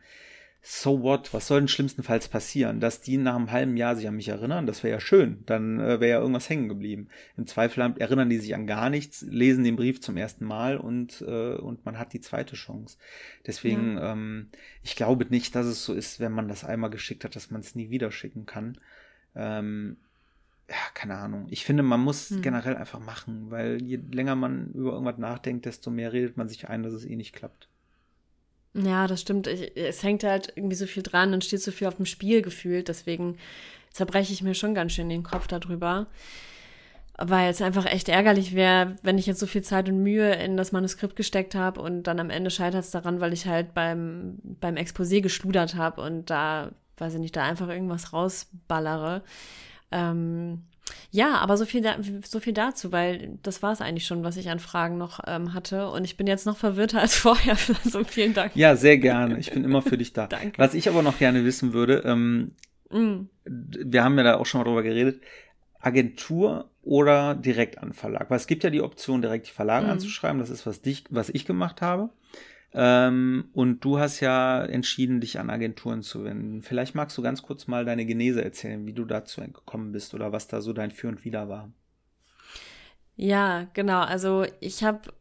so 0.64 1.02
what, 1.02 1.34
was 1.34 1.48
soll 1.48 1.60
denn 1.60 1.68
schlimmstenfalls 1.68 2.28
passieren? 2.28 2.78
Dass 2.78 3.00
die 3.00 3.16
nach 3.16 3.34
einem 3.34 3.50
halben 3.50 3.76
Jahr 3.76 3.96
sich 3.96 4.06
an 4.06 4.14
mich 4.14 4.28
erinnern, 4.28 4.64
das 4.64 4.84
wäre 4.84 4.94
ja 4.94 5.00
schön. 5.00 5.42
Dann 5.44 5.80
äh, 5.80 5.98
wäre 5.98 6.10
ja 6.10 6.20
irgendwas 6.20 6.48
hängen 6.48 6.68
geblieben. 6.68 7.08
Im 7.36 7.48
Zweifel 7.48 7.94
erinnern 7.98 8.30
die 8.30 8.38
sich 8.38 8.54
an 8.54 8.68
gar 8.68 8.88
nichts, 8.88 9.22
lesen 9.22 9.64
den 9.64 9.74
Brief 9.74 10.00
zum 10.00 10.16
ersten 10.16 10.44
Mal 10.44 10.76
und, 10.76 11.20
äh, 11.26 11.54
und 11.56 11.84
man 11.84 11.98
hat 11.98 12.12
die 12.12 12.20
zweite 12.20 12.54
Chance. 12.54 12.96
Deswegen, 13.44 13.96
ja. 13.96 14.12
ähm, 14.12 14.46
ich 14.84 14.94
glaube 14.94 15.26
nicht, 15.26 15.56
dass 15.56 15.66
es 15.66 15.84
so 15.84 15.94
ist, 15.94 16.20
wenn 16.20 16.32
man 16.32 16.46
das 16.46 16.64
einmal 16.64 16.90
geschickt 16.90 17.24
hat, 17.24 17.34
dass 17.34 17.50
man 17.50 17.60
es 17.60 17.74
nie 17.74 17.90
wieder 17.90 18.12
schicken 18.12 18.46
kann. 18.46 18.78
Ähm, 19.34 19.96
ja, 20.70 20.76
keine 20.94 21.16
Ahnung. 21.16 21.48
Ich 21.50 21.64
finde, 21.64 21.82
man 21.82 22.00
muss 22.00 22.30
hm. 22.30 22.40
generell 22.40 22.76
einfach 22.76 23.00
machen, 23.00 23.50
weil 23.50 23.82
je 23.82 23.98
länger 24.12 24.36
man 24.36 24.70
über 24.74 24.92
irgendwas 24.92 25.18
nachdenkt, 25.18 25.66
desto 25.66 25.90
mehr 25.90 26.12
redet 26.12 26.36
man 26.36 26.46
sich 26.46 26.68
ein, 26.68 26.84
dass 26.84 26.92
es 26.92 27.04
eh 27.04 27.16
nicht 27.16 27.34
klappt. 27.34 27.68
Ja, 28.74 29.06
das 29.06 29.20
stimmt. 29.20 29.46
Ich, 29.46 29.76
es 29.76 30.02
hängt 30.02 30.24
halt 30.24 30.52
irgendwie 30.56 30.76
so 30.76 30.86
viel 30.86 31.02
dran 31.02 31.34
und 31.34 31.44
steht 31.44 31.62
so 31.62 31.70
viel 31.70 31.86
auf 31.86 31.96
dem 31.96 32.06
Spiel 32.06 32.42
gefühlt. 32.42 32.88
Deswegen 32.88 33.36
zerbreche 33.90 34.32
ich 34.32 34.42
mir 34.42 34.54
schon 34.54 34.74
ganz 34.74 34.92
schön 34.92 35.08
den 35.08 35.22
Kopf 35.22 35.46
darüber. 35.46 36.06
Weil 37.18 37.50
es 37.50 37.60
einfach 37.60 37.84
echt 37.84 38.08
ärgerlich 38.08 38.54
wäre, 38.54 38.96
wenn 39.02 39.18
ich 39.18 39.26
jetzt 39.26 39.40
so 39.40 39.46
viel 39.46 39.62
Zeit 39.62 39.88
und 39.88 40.02
Mühe 40.02 40.34
in 40.34 40.56
das 40.56 40.72
Manuskript 40.72 41.14
gesteckt 41.14 41.54
habe 41.54 41.80
und 41.80 42.04
dann 42.04 42.18
am 42.18 42.30
Ende 42.30 42.50
scheitert 42.50 42.84
es 42.84 42.90
daran, 42.90 43.20
weil 43.20 43.34
ich 43.34 43.46
halt 43.46 43.74
beim, 43.74 44.38
beim 44.42 44.76
Exposé 44.76 45.20
geschludert 45.20 45.74
habe 45.74 46.00
und 46.00 46.30
da, 46.30 46.70
weiß 46.96 47.14
ich 47.14 47.20
nicht, 47.20 47.36
da 47.36 47.44
einfach 47.44 47.68
irgendwas 47.68 48.14
rausballere. 48.14 49.22
Ähm, 49.92 50.62
ja, 51.10 51.36
aber 51.36 51.56
so 51.56 51.66
viel, 51.66 51.82
da, 51.82 51.96
so 52.24 52.40
viel 52.40 52.52
dazu, 52.52 52.90
weil 52.90 53.38
das 53.42 53.62
war 53.62 53.72
es 53.72 53.80
eigentlich 53.80 54.06
schon, 54.06 54.24
was 54.24 54.36
ich 54.36 54.48
an 54.48 54.58
Fragen 54.58 54.96
noch 54.98 55.20
ähm, 55.26 55.52
hatte. 55.52 55.88
Und 55.88 56.04
ich 56.04 56.16
bin 56.16 56.26
jetzt 56.26 56.46
noch 56.46 56.56
verwirrter 56.56 57.00
als 57.00 57.14
vorher. 57.16 57.56
so 57.84 58.02
vielen 58.04 58.34
Dank. 58.34 58.56
Ja, 58.56 58.76
sehr 58.76 58.98
gerne. 58.98 59.38
Ich 59.38 59.50
bin 59.50 59.64
immer 59.64 59.82
für 59.82 59.98
dich 59.98 60.12
da. 60.12 60.26
Danke. 60.28 60.58
Was 60.58 60.74
ich 60.74 60.88
aber 60.88 61.02
noch 61.02 61.18
gerne 61.18 61.44
wissen 61.44 61.72
würde, 61.72 62.02
ähm, 62.06 62.52
mm. 62.90 63.28
wir 63.44 64.04
haben 64.04 64.16
ja 64.16 64.24
da 64.24 64.36
auch 64.36 64.46
schon 64.46 64.60
mal 64.60 64.64
drüber 64.64 64.82
geredet, 64.82 65.20
Agentur 65.80 66.70
oder 66.82 67.34
direkt 67.34 67.78
an 67.78 67.92
Verlag. 67.92 68.30
Weil 68.30 68.38
es 68.38 68.46
gibt 68.46 68.64
ja 68.64 68.70
die 68.70 68.80
Option, 68.80 69.20
direkt 69.20 69.48
die 69.48 69.52
Verlage 69.52 69.86
mm. 69.86 69.90
anzuschreiben. 69.90 70.38
Das 70.38 70.50
ist, 70.50 70.66
was, 70.66 70.80
dich, 70.80 71.04
was 71.10 71.28
ich 71.28 71.44
gemacht 71.44 71.82
habe. 71.82 72.10
Ähm, 72.74 73.50
und 73.52 73.80
du 73.80 73.98
hast 73.98 74.20
ja 74.20 74.64
entschieden, 74.64 75.20
dich 75.20 75.38
an 75.38 75.50
Agenturen 75.50 76.02
zu 76.02 76.24
wenden. 76.24 76.62
Vielleicht 76.62 76.94
magst 76.94 77.16
du 77.18 77.22
ganz 77.22 77.42
kurz 77.42 77.66
mal 77.66 77.84
deine 77.84 78.06
Genese 78.06 78.42
erzählen, 78.42 78.86
wie 78.86 78.94
du 78.94 79.04
dazu 79.04 79.42
gekommen 79.42 79.92
bist 79.92 80.14
oder 80.14 80.32
was 80.32 80.48
da 80.48 80.60
so 80.60 80.72
dein 80.72 80.90
Für 80.90 81.08
und 81.08 81.24
Wider 81.24 81.48
war. 81.48 81.70
Ja, 83.16 83.66
genau. 83.74 84.00
Also 84.00 84.46
ich 84.60 84.82
habe 84.82 85.12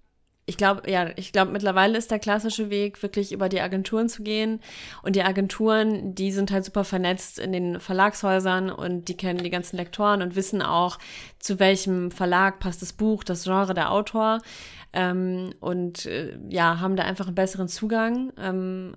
ich 0.48 0.58
glaube, 0.58 0.90
ja, 0.90 1.12
ich 1.16 1.32
glaube, 1.32 1.52
mittlerweile 1.52 1.98
ist 1.98 2.12
der 2.12 2.20
klassische 2.20 2.70
Weg, 2.70 3.02
wirklich 3.04 3.32
über 3.32 3.48
die 3.48 3.62
Agenturen 3.62 4.10
zu 4.10 4.24
gehen. 4.24 4.60
Und 5.04 5.16
die 5.16 5.24
Agenturen, 5.24 6.16
die 6.16 6.32
sind 6.32 6.52
halt 6.52 6.66
super 6.66 6.84
vernetzt 6.84 7.40
in 7.40 7.54
den 7.54 7.80
Verlagshäusern 7.80 8.70
und 8.70 9.08
die 9.08 9.16
kennen 9.16 9.44
die 9.44 9.50
ganzen 9.50 9.78
Lektoren 9.78 10.22
und 10.22 10.36
wissen 10.36 10.62
auch, 10.62 10.98
zu 11.40 11.60
welchem 11.60 12.12
Verlag 12.12 12.60
passt 12.60 12.82
das 12.82 12.92
Buch, 12.92 13.24
das 13.24 13.44
Genre, 13.44 13.74
der 13.74 13.92
Autor 13.92 14.40
ähm, 14.94 15.54
und 15.60 16.06
äh, 16.06 16.38
ja, 16.50 16.80
haben 16.80 16.96
da 16.96 17.04
einfach 17.04 17.28
einen 17.28 17.36
besseren 17.36 17.68
Zugang. 17.68 18.34
Ähm, 18.38 18.96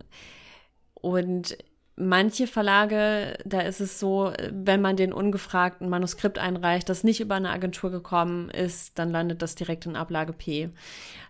und 0.94 1.56
manche 1.96 2.46
Verlage, 2.46 3.36
da 3.44 3.60
ist 3.60 3.80
es 3.80 4.00
so, 4.00 4.32
wenn 4.50 4.80
man 4.80 4.96
den 4.96 5.12
ungefragten 5.12 5.88
Manuskript 5.88 6.38
einreicht, 6.38 6.88
das 6.88 7.04
nicht 7.04 7.20
über 7.20 7.36
eine 7.36 7.50
Agentur 7.50 7.90
gekommen 7.90 8.50
ist, 8.50 8.98
dann 8.98 9.10
landet 9.10 9.42
das 9.42 9.54
direkt 9.54 9.86
in 9.86 9.96
Ablage 9.96 10.32
P. 10.32 10.70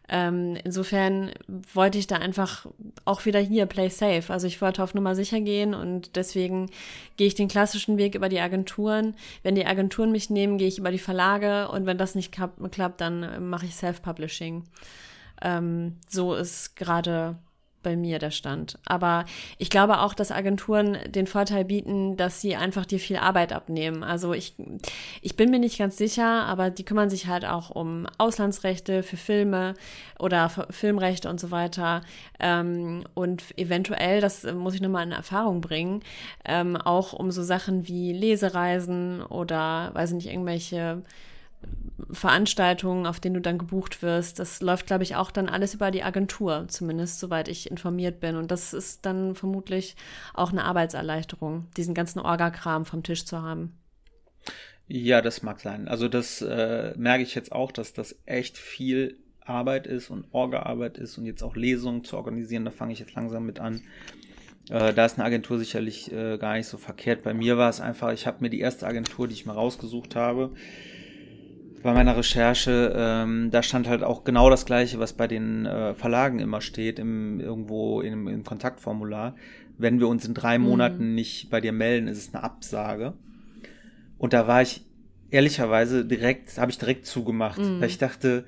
Ähm, 0.08 0.56
insofern 0.64 1.32
wollte 1.72 1.98
ich 1.98 2.06
da 2.06 2.16
einfach 2.16 2.66
auch 3.04 3.24
wieder 3.24 3.40
hier 3.40 3.66
play 3.66 3.88
safe. 3.88 4.32
Also 4.32 4.46
ich 4.46 4.60
wollte 4.60 4.82
auf 4.82 4.94
Nummer 4.94 5.14
sicher 5.14 5.40
gehen 5.40 5.74
und 5.74 6.16
deswegen 6.16 6.70
gehe 7.16 7.26
ich 7.26 7.34
den 7.34 7.48
klassischen 7.48 7.96
Weg 7.96 8.14
über 8.14 8.28
die 8.28 8.40
Agenturen. 8.40 9.14
Wenn 9.42 9.54
die 9.54 9.66
Agenturen 9.66 10.12
mich 10.12 10.28
nehmen, 10.28 10.58
gehe 10.58 10.68
ich 10.68 10.78
über 10.78 10.90
die 10.90 10.98
Verlage 10.98 11.68
und 11.68 11.86
wenn 11.86 11.98
das 11.98 12.14
nicht 12.14 12.32
klappt, 12.32 13.00
dann 13.00 13.48
mache 13.48 13.66
ich 13.66 13.74
Self-Publishing. 13.74 14.64
Ähm, 15.42 15.96
so 16.08 16.34
ist 16.34 16.76
gerade 16.76 17.36
bei 17.84 17.94
mir 17.94 18.18
der 18.18 18.32
Stand. 18.32 18.76
Aber 18.84 19.24
ich 19.58 19.70
glaube 19.70 20.00
auch, 20.00 20.14
dass 20.14 20.32
Agenturen 20.32 20.98
den 21.06 21.28
Vorteil 21.28 21.64
bieten, 21.64 22.16
dass 22.16 22.40
sie 22.40 22.56
einfach 22.56 22.84
dir 22.84 22.98
viel 22.98 23.18
Arbeit 23.18 23.52
abnehmen. 23.52 24.02
Also 24.02 24.32
ich, 24.32 24.54
ich 25.22 25.36
bin 25.36 25.50
mir 25.50 25.60
nicht 25.60 25.78
ganz 25.78 25.96
sicher, 25.96 26.44
aber 26.46 26.70
die 26.70 26.84
kümmern 26.84 27.10
sich 27.10 27.28
halt 27.28 27.44
auch 27.44 27.70
um 27.70 28.08
Auslandsrechte 28.18 29.04
für 29.04 29.16
Filme 29.16 29.74
oder 30.18 30.48
Filmrechte 30.70 31.28
und 31.28 31.38
so 31.38 31.52
weiter. 31.52 32.00
Ähm, 32.40 33.04
und 33.14 33.56
eventuell, 33.56 34.20
das 34.20 34.42
muss 34.42 34.74
ich 34.74 34.80
nochmal 34.80 35.06
in 35.06 35.12
Erfahrung 35.12 35.60
bringen, 35.60 36.00
ähm, 36.44 36.76
auch 36.76 37.12
um 37.12 37.30
so 37.30 37.44
Sachen 37.44 37.86
wie 37.86 38.12
Lesereisen 38.12 39.22
oder, 39.22 39.90
weiß 39.94 40.10
ich 40.10 40.16
nicht, 40.16 40.28
irgendwelche 40.32 41.02
Veranstaltungen, 42.10 43.06
auf 43.06 43.20
denen 43.20 43.34
du 43.34 43.40
dann 43.40 43.58
gebucht 43.58 44.02
wirst. 44.02 44.38
Das 44.38 44.60
läuft, 44.60 44.86
glaube 44.86 45.04
ich, 45.04 45.16
auch 45.16 45.30
dann 45.30 45.48
alles 45.48 45.74
über 45.74 45.90
die 45.90 46.02
Agentur, 46.02 46.66
zumindest 46.68 47.20
soweit 47.20 47.48
ich 47.48 47.70
informiert 47.70 48.20
bin. 48.20 48.36
Und 48.36 48.50
das 48.50 48.72
ist 48.72 49.06
dann 49.06 49.34
vermutlich 49.34 49.96
auch 50.32 50.52
eine 50.52 50.64
Arbeitserleichterung, 50.64 51.66
diesen 51.76 51.94
ganzen 51.94 52.20
Orgakram 52.20 52.84
vom 52.84 53.02
Tisch 53.02 53.24
zu 53.24 53.42
haben. 53.42 53.78
Ja, 54.86 55.22
das 55.22 55.42
mag 55.42 55.60
sein. 55.60 55.88
Also 55.88 56.08
das 56.08 56.42
äh, 56.42 56.92
merke 56.96 57.22
ich 57.22 57.34
jetzt 57.34 57.52
auch, 57.52 57.72
dass 57.72 57.94
das 57.94 58.16
echt 58.26 58.58
viel 58.58 59.18
Arbeit 59.40 59.86
ist 59.86 60.10
und 60.10 60.26
Orga-Arbeit 60.32 60.98
ist 60.98 61.16
und 61.18 61.26
jetzt 61.26 61.42
auch 61.42 61.56
Lesungen 61.56 62.04
zu 62.04 62.16
organisieren. 62.16 62.64
Da 62.64 62.70
fange 62.70 62.92
ich 62.92 62.98
jetzt 62.98 63.14
langsam 63.14 63.46
mit 63.46 63.60
an. 63.60 63.82
Äh, 64.70 64.94
da 64.94 65.04
ist 65.04 65.18
eine 65.18 65.24
Agentur 65.24 65.58
sicherlich 65.58 66.12
äh, 66.12 66.38
gar 66.38 66.54
nicht 66.54 66.66
so 66.66 66.76
verkehrt. 66.76 67.22
Bei 67.22 67.34
mir 67.34 67.56
war 67.56 67.68
es 67.68 67.80
einfach, 67.80 68.12
ich 68.12 68.26
habe 68.26 68.38
mir 68.40 68.50
die 68.50 68.60
erste 68.60 68.86
Agentur, 68.86 69.28
die 69.28 69.34
ich 69.34 69.46
mir 69.46 69.52
rausgesucht 69.52 70.16
habe, 70.16 70.52
bei 71.84 71.92
meiner 71.92 72.16
Recherche, 72.16 72.94
ähm, 72.96 73.50
da 73.50 73.62
stand 73.62 73.86
halt 73.86 74.02
auch 74.02 74.24
genau 74.24 74.48
das 74.48 74.64
Gleiche, 74.64 74.98
was 74.98 75.12
bei 75.12 75.28
den 75.28 75.66
äh, 75.66 75.92
Verlagen 75.92 76.38
immer 76.38 76.62
steht, 76.62 76.98
im, 76.98 77.40
irgendwo 77.40 78.00
im, 78.00 78.26
im 78.26 78.42
Kontaktformular. 78.42 79.36
Wenn 79.76 80.00
wir 80.00 80.08
uns 80.08 80.24
in 80.24 80.32
drei 80.32 80.58
mhm. 80.58 80.64
Monaten 80.64 81.14
nicht 81.14 81.50
bei 81.50 81.60
dir 81.60 81.72
melden, 81.72 82.08
ist 82.08 82.16
es 82.16 82.34
eine 82.34 82.42
Absage. 82.42 83.12
Und 84.16 84.32
da 84.32 84.46
war 84.46 84.62
ich 84.62 84.82
ehrlicherweise 85.28 86.06
direkt, 86.06 86.56
habe 86.56 86.70
ich 86.70 86.78
direkt 86.78 87.04
zugemacht, 87.04 87.58
mhm. 87.58 87.82
weil 87.82 87.90
ich 87.90 87.98
dachte, 87.98 88.46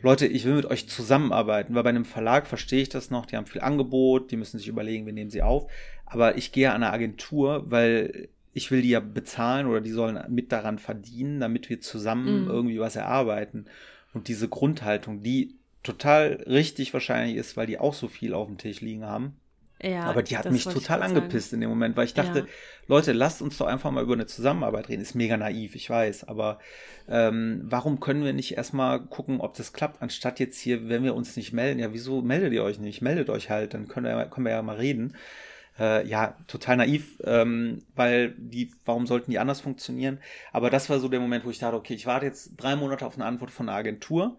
Leute, 0.00 0.28
ich 0.28 0.44
will 0.44 0.54
mit 0.54 0.66
euch 0.66 0.88
zusammenarbeiten, 0.88 1.74
weil 1.74 1.82
bei 1.82 1.90
einem 1.90 2.04
Verlag 2.04 2.46
verstehe 2.46 2.82
ich 2.82 2.88
das 2.88 3.10
noch, 3.10 3.26
die 3.26 3.36
haben 3.36 3.46
viel 3.46 3.62
Angebot, 3.62 4.30
die 4.30 4.36
müssen 4.36 4.58
sich 4.58 4.68
überlegen, 4.68 5.06
wir 5.06 5.12
nehmen 5.12 5.30
sie 5.30 5.42
auf. 5.42 5.68
Aber 6.04 6.36
ich 6.36 6.52
gehe 6.52 6.70
an 6.70 6.84
eine 6.84 6.92
Agentur, 6.92 7.64
weil 7.66 8.28
ich 8.56 8.70
will 8.70 8.80
die 8.80 8.88
ja 8.88 9.00
bezahlen 9.00 9.66
oder 9.66 9.82
die 9.82 9.90
sollen 9.90 10.18
mit 10.28 10.50
daran 10.50 10.78
verdienen, 10.78 11.40
damit 11.40 11.68
wir 11.68 11.82
zusammen 11.82 12.44
mhm. 12.44 12.48
irgendwie 12.48 12.80
was 12.80 12.96
erarbeiten. 12.96 13.66
Und 14.14 14.28
diese 14.28 14.48
Grundhaltung, 14.48 15.22
die 15.22 15.56
total 15.82 16.42
richtig 16.46 16.94
wahrscheinlich 16.94 17.36
ist, 17.36 17.58
weil 17.58 17.66
die 17.66 17.78
auch 17.78 17.92
so 17.92 18.08
viel 18.08 18.32
auf 18.32 18.46
dem 18.48 18.56
Tisch 18.56 18.80
liegen 18.80 19.04
haben. 19.04 19.36
Ja, 19.82 20.04
aber 20.04 20.22
die 20.22 20.38
hat 20.38 20.50
mich 20.50 20.64
total 20.64 21.02
angepisst 21.02 21.50
sagen. 21.50 21.56
in 21.56 21.68
dem 21.68 21.68
Moment, 21.68 21.98
weil 21.98 22.06
ich 22.06 22.14
dachte, 22.14 22.38
ja. 22.38 22.44
Leute, 22.86 23.12
lasst 23.12 23.42
uns 23.42 23.58
doch 23.58 23.66
einfach 23.66 23.90
mal 23.90 24.02
über 24.02 24.14
eine 24.14 24.24
Zusammenarbeit 24.24 24.88
reden. 24.88 25.02
Ist 25.02 25.14
mega 25.14 25.36
naiv, 25.36 25.74
ich 25.74 25.90
weiß, 25.90 26.26
aber 26.26 26.58
ähm, 27.08 27.60
warum 27.62 28.00
können 28.00 28.24
wir 28.24 28.32
nicht 28.32 28.56
erstmal 28.56 29.04
gucken, 29.04 29.42
ob 29.42 29.54
das 29.54 29.74
klappt, 29.74 30.00
anstatt 30.00 30.40
jetzt 30.40 30.58
hier, 30.58 30.88
wenn 30.88 31.04
wir 31.04 31.14
uns 31.14 31.36
nicht 31.36 31.52
melden, 31.52 31.78
ja, 31.78 31.92
wieso 31.92 32.22
meldet 32.22 32.54
ihr 32.54 32.64
euch 32.64 32.78
nicht? 32.78 33.02
Meldet 33.02 33.28
euch 33.28 33.50
halt, 33.50 33.74
dann 33.74 33.86
können 33.86 34.06
wir, 34.06 34.24
können 34.24 34.46
wir 34.46 34.52
ja 34.52 34.62
mal 34.62 34.76
reden 34.76 35.12
äh, 35.78 36.06
ja, 36.06 36.36
total 36.46 36.78
naiv, 36.78 37.18
ähm, 37.24 37.82
weil 37.94 38.34
die, 38.38 38.72
warum 38.84 39.06
sollten 39.06 39.30
die 39.30 39.38
anders 39.38 39.60
funktionieren? 39.60 40.18
Aber 40.52 40.70
das 40.70 40.88
war 40.88 40.98
so 40.98 41.08
der 41.08 41.20
Moment, 41.20 41.44
wo 41.44 41.50
ich 41.50 41.58
dachte, 41.58 41.76
okay, 41.76 41.94
ich 41.94 42.06
warte 42.06 42.26
jetzt 42.26 42.52
drei 42.56 42.76
Monate 42.76 43.06
auf 43.06 43.16
eine 43.16 43.24
Antwort 43.26 43.50
von 43.50 43.68
einer 43.68 43.78
Agentur. 43.78 44.38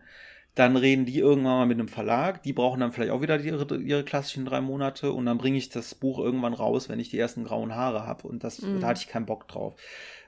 Dann 0.55 0.75
reden 0.75 1.05
die 1.05 1.19
irgendwann 1.19 1.57
mal 1.57 1.65
mit 1.67 1.77
einem 1.79 1.87
Verlag. 1.87 2.41
Die 2.41 2.53
brauchen 2.53 2.79
dann 2.79 2.91
vielleicht 2.91 3.11
auch 3.11 3.21
wieder 3.21 3.39
ihre, 3.39 3.77
ihre 3.77 4.03
klassischen 4.03 4.43
drei 4.43 4.59
Monate. 4.59 5.11
Und 5.11 5.27
dann 5.27 5.37
bringe 5.37 5.57
ich 5.57 5.69
das 5.69 5.93
Buch 5.93 6.17
irgendwann 6.17 6.55
raus, 6.55 6.89
wenn 6.89 6.99
ich 6.99 7.09
die 7.09 7.19
ersten 7.19 7.43
grauen 7.43 7.75
Haare 7.75 8.07
habe. 8.07 8.27
Und 8.27 8.43
das, 8.43 8.63
mm. 8.63 8.79
da 8.79 8.87
hatte 8.87 9.01
ich 9.01 9.07
keinen 9.07 9.27
Bock 9.27 9.47
drauf. 9.47 9.75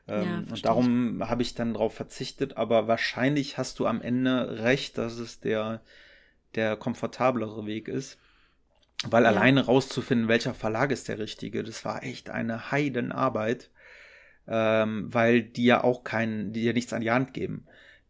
Ähm, 0.08 0.24
ja, 0.24 0.38
und 0.38 0.66
darum 0.66 1.28
habe 1.28 1.42
ich 1.42 1.56
dann 1.56 1.74
drauf 1.74 1.96
verzichtet. 1.96 2.58
Aber 2.58 2.88
wahrscheinlich 2.88 3.58
hast 3.58 3.80
du 3.80 3.88
am 3.88 4.04
Ende 4.04 4.62
recht, 4.62 5.00
dass 5.00 5.18
es 5.18 5.40
der, 5.40 5.82
der 6.54 6.76
komfortablere 6.76 7.66
Weg 7.66 7.88
ist. 7.88 8.20
Weil 9.08 9.24
ja. 9.24 9.30
alleine 9.30 9.66
rauszufinden, 9.66 10.28
welcher 10.28 10.54
Verlag 10.54 10.92
ist 10.92 11.08
der 11.08 11.20
richtige, 11.20 11.64
das 11.64 11.86
war 11.86 12.04
echt 12.04 12.30
eine 12.30 12.72
Heidenarbeit, 12.72 13.70
ähm, 14.48 15.14
weil 15.14 15.42
die 15.42 15.66
ja 15.66 15.84
auch 15.84 16.04
keinen, 16.04 16.52
die 16.52 16.64
ja 16.64 16.74
nichts 16.74 16.92
an 16.92 17.02
die 17.02 17.12
Hand 17.12 17.34
geben. 17.34 17.66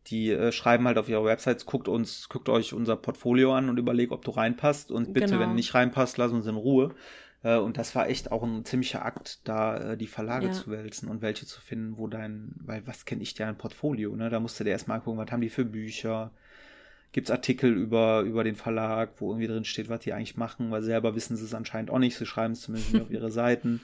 Die 0.07 0.31
äh, 0.31 0.51
schreiben 0.51 0.87
halt 0.87 0.97
auf 0.97 1.07
ihrer 1.07 1.25
Websites, 1.25 1.67
guckt 1.67 1.87
uns, 1.87 2.29
guckt 2.29 2.49
euch 2.49 2.73
unser 2.73 2.95
Portfolio 2.95 3.53
an 3.53 3.69
und 3.69 3.77
überlegt, 3.77 4.11
ob 4.11 4.25
du 4.25 4.31
reinpasst 4.31 4.91
und 4.91 5.13
bitte, 5.13 5.27
genau. 5.27 5.39
wenn 5.41 5.49
du 5.49 5.55
nicht 5.55 5.75
reinpasst, 5.75 6.17
lass 6.17 6.31
uns 6.31 6.47
in 6.47 6.55
Ruhe. 6.55 6.95
Äh, 7.43 7.57
und 7.57 7.77
das 7.77 7.93
war 7.95 8.09
echt 8.09 8.31
auch 8.31 8.41
ein 8.41 8.65
ziemlicher 8.65 9.05
Akt, 9.05 9.47
da 9.47 9.91
äh, 9.91 9.97
die 9.97 10.07
Verlage 10.07 10.47
ja. 10.47 10.51
zu 10.51 10.71
wälzen 10.71 11.07
und 11.07 11.21
welche 11.21 11.45
zu 11.45 11.61
finden, 11.61 11.97
wo 11.97 12.07
dein, 12.07 12.53
weil 12.63 12.87
was 12.87 13.05
kenne 13.05 13.21
ich 13.21 13.33
dir 13.35 13.47
ein 13.47 13.57
Portfolio, 13.57 14.15
ne? 14.15 14.29
Da 14.29 14.39
musst 14.39 14.59
du 14.59 14.63
dir 14.63 14.71
erstmal 14.71 15.01
gucken, 15.01 15.19
was 15.19 15.31
haben 15.31 15.41
die 15.41 15.49
für 15.49 15.65
Bücher, 15.65 16.31
gibt 17.11 17.27
es 17.27 17.31
Artikel 17.31 17.71
über, 17.71 18.21
über 18.21 18.43
den 18.43 18.55
Verlag, 18.55 19.13
wo 19.17 19.31
irgendwie 19.31 19.47
drin 19.47 19.65
steht, 19.65 19.89
was 19.89 20.01
die 20.01 20.13
eigentlich 20.13 20.37
machen, 20.37 20.71
weil 20.71 20.83
selber 20.83 21.15
wissen 21.15 21.35
sie 21.35 21.45
es 21.45 21.53
anscheinend 21.53 21.89
auch 21.89 21.99
nicht. 21.99 22.15
Sie 22.15 22.25
schreiben 22.25 22.53
es 22.53 22.61
zumindest 22.61 22.93
nicht 22.93 23.03
auf 23.03 23.11
ihre 23.11 23.31
Seiten. 23.31 23.81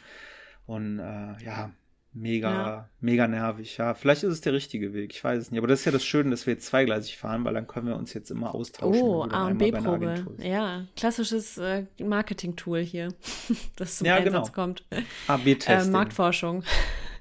Und 0.68 1.00
äh, 1.00 1.44
ja, 1.44 1.72
mega, 2.14 2.52
ja. 2.52 2.90
mega 3.00 3.28
nervig. 3.28 3.78
Ja, 3.78 3.94
vielleicht 3.94 4.24
ist 4.24 4.34
es 4.34 4.42
der 4.42 4.54
richtige 4.54 4.94
Weg. 4.94 5.14
Ich 5.14 5.24
weiß 5.24 5.42
es 5.42 5.52
nicht. 5.52 5.60
Aber 5.60 5.68
das 5.68 5.80
ist 5.80 5.86
ja 5.86 5.92
das 5.92 6.06
Schöne, 6.06 6.30
dass 6.30 6.46
wir 6.46 6.54
jetzt 6.54 6.68
zweigleisig 6.68 7.18
fahren, 7.18 7.44
weil 7.46 7.54
dann 7.54 7.68
können 7.68 7.88
wir 7.88 7.96
uns 7.96 8.14
jetzt 8.14 8.32
immer 8.32 8.54
austauschen. 8.54 9.02
Oh, 9.02 9.24
A 9.24 9.48
und 9.48 9.58
B-Probe. 9.58 10.26
Ja, 10.40 10.86
klassisches 10.96 11.58
äh, 11.58 11.86
Marketing-Tool 12.00 12.80
hier, 12.80 13.10
das 13.76 13.98
zum 13.98 14.08
ja, 14.08 14.16
Einsatz 14.16 14.52
genau. 14.52 14.64
kommt. 14.64 14.86
A-B-Testing. 15.28 15.90
Äh, 15.90 15.92
Marktforschung. 15.92 16.64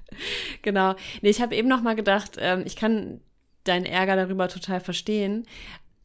genau. 0.61 0.95
Nee, 1.21 1.29
ich 1.29 1.41
habe 1.41 1.55
eben 1.55 1.67
noch 1.67 1.81
mal 1.81 1.95
gedacht, 1.95 2.37
ähm, 2.39 2.63
ich 2.65 2.75
kann 2.75 3.21
deinen 3.63 3.85
Ärger 3.85 4.15
darüber 4.15 4.47
total 4.47 4.79
verstehen. 4.79 5.45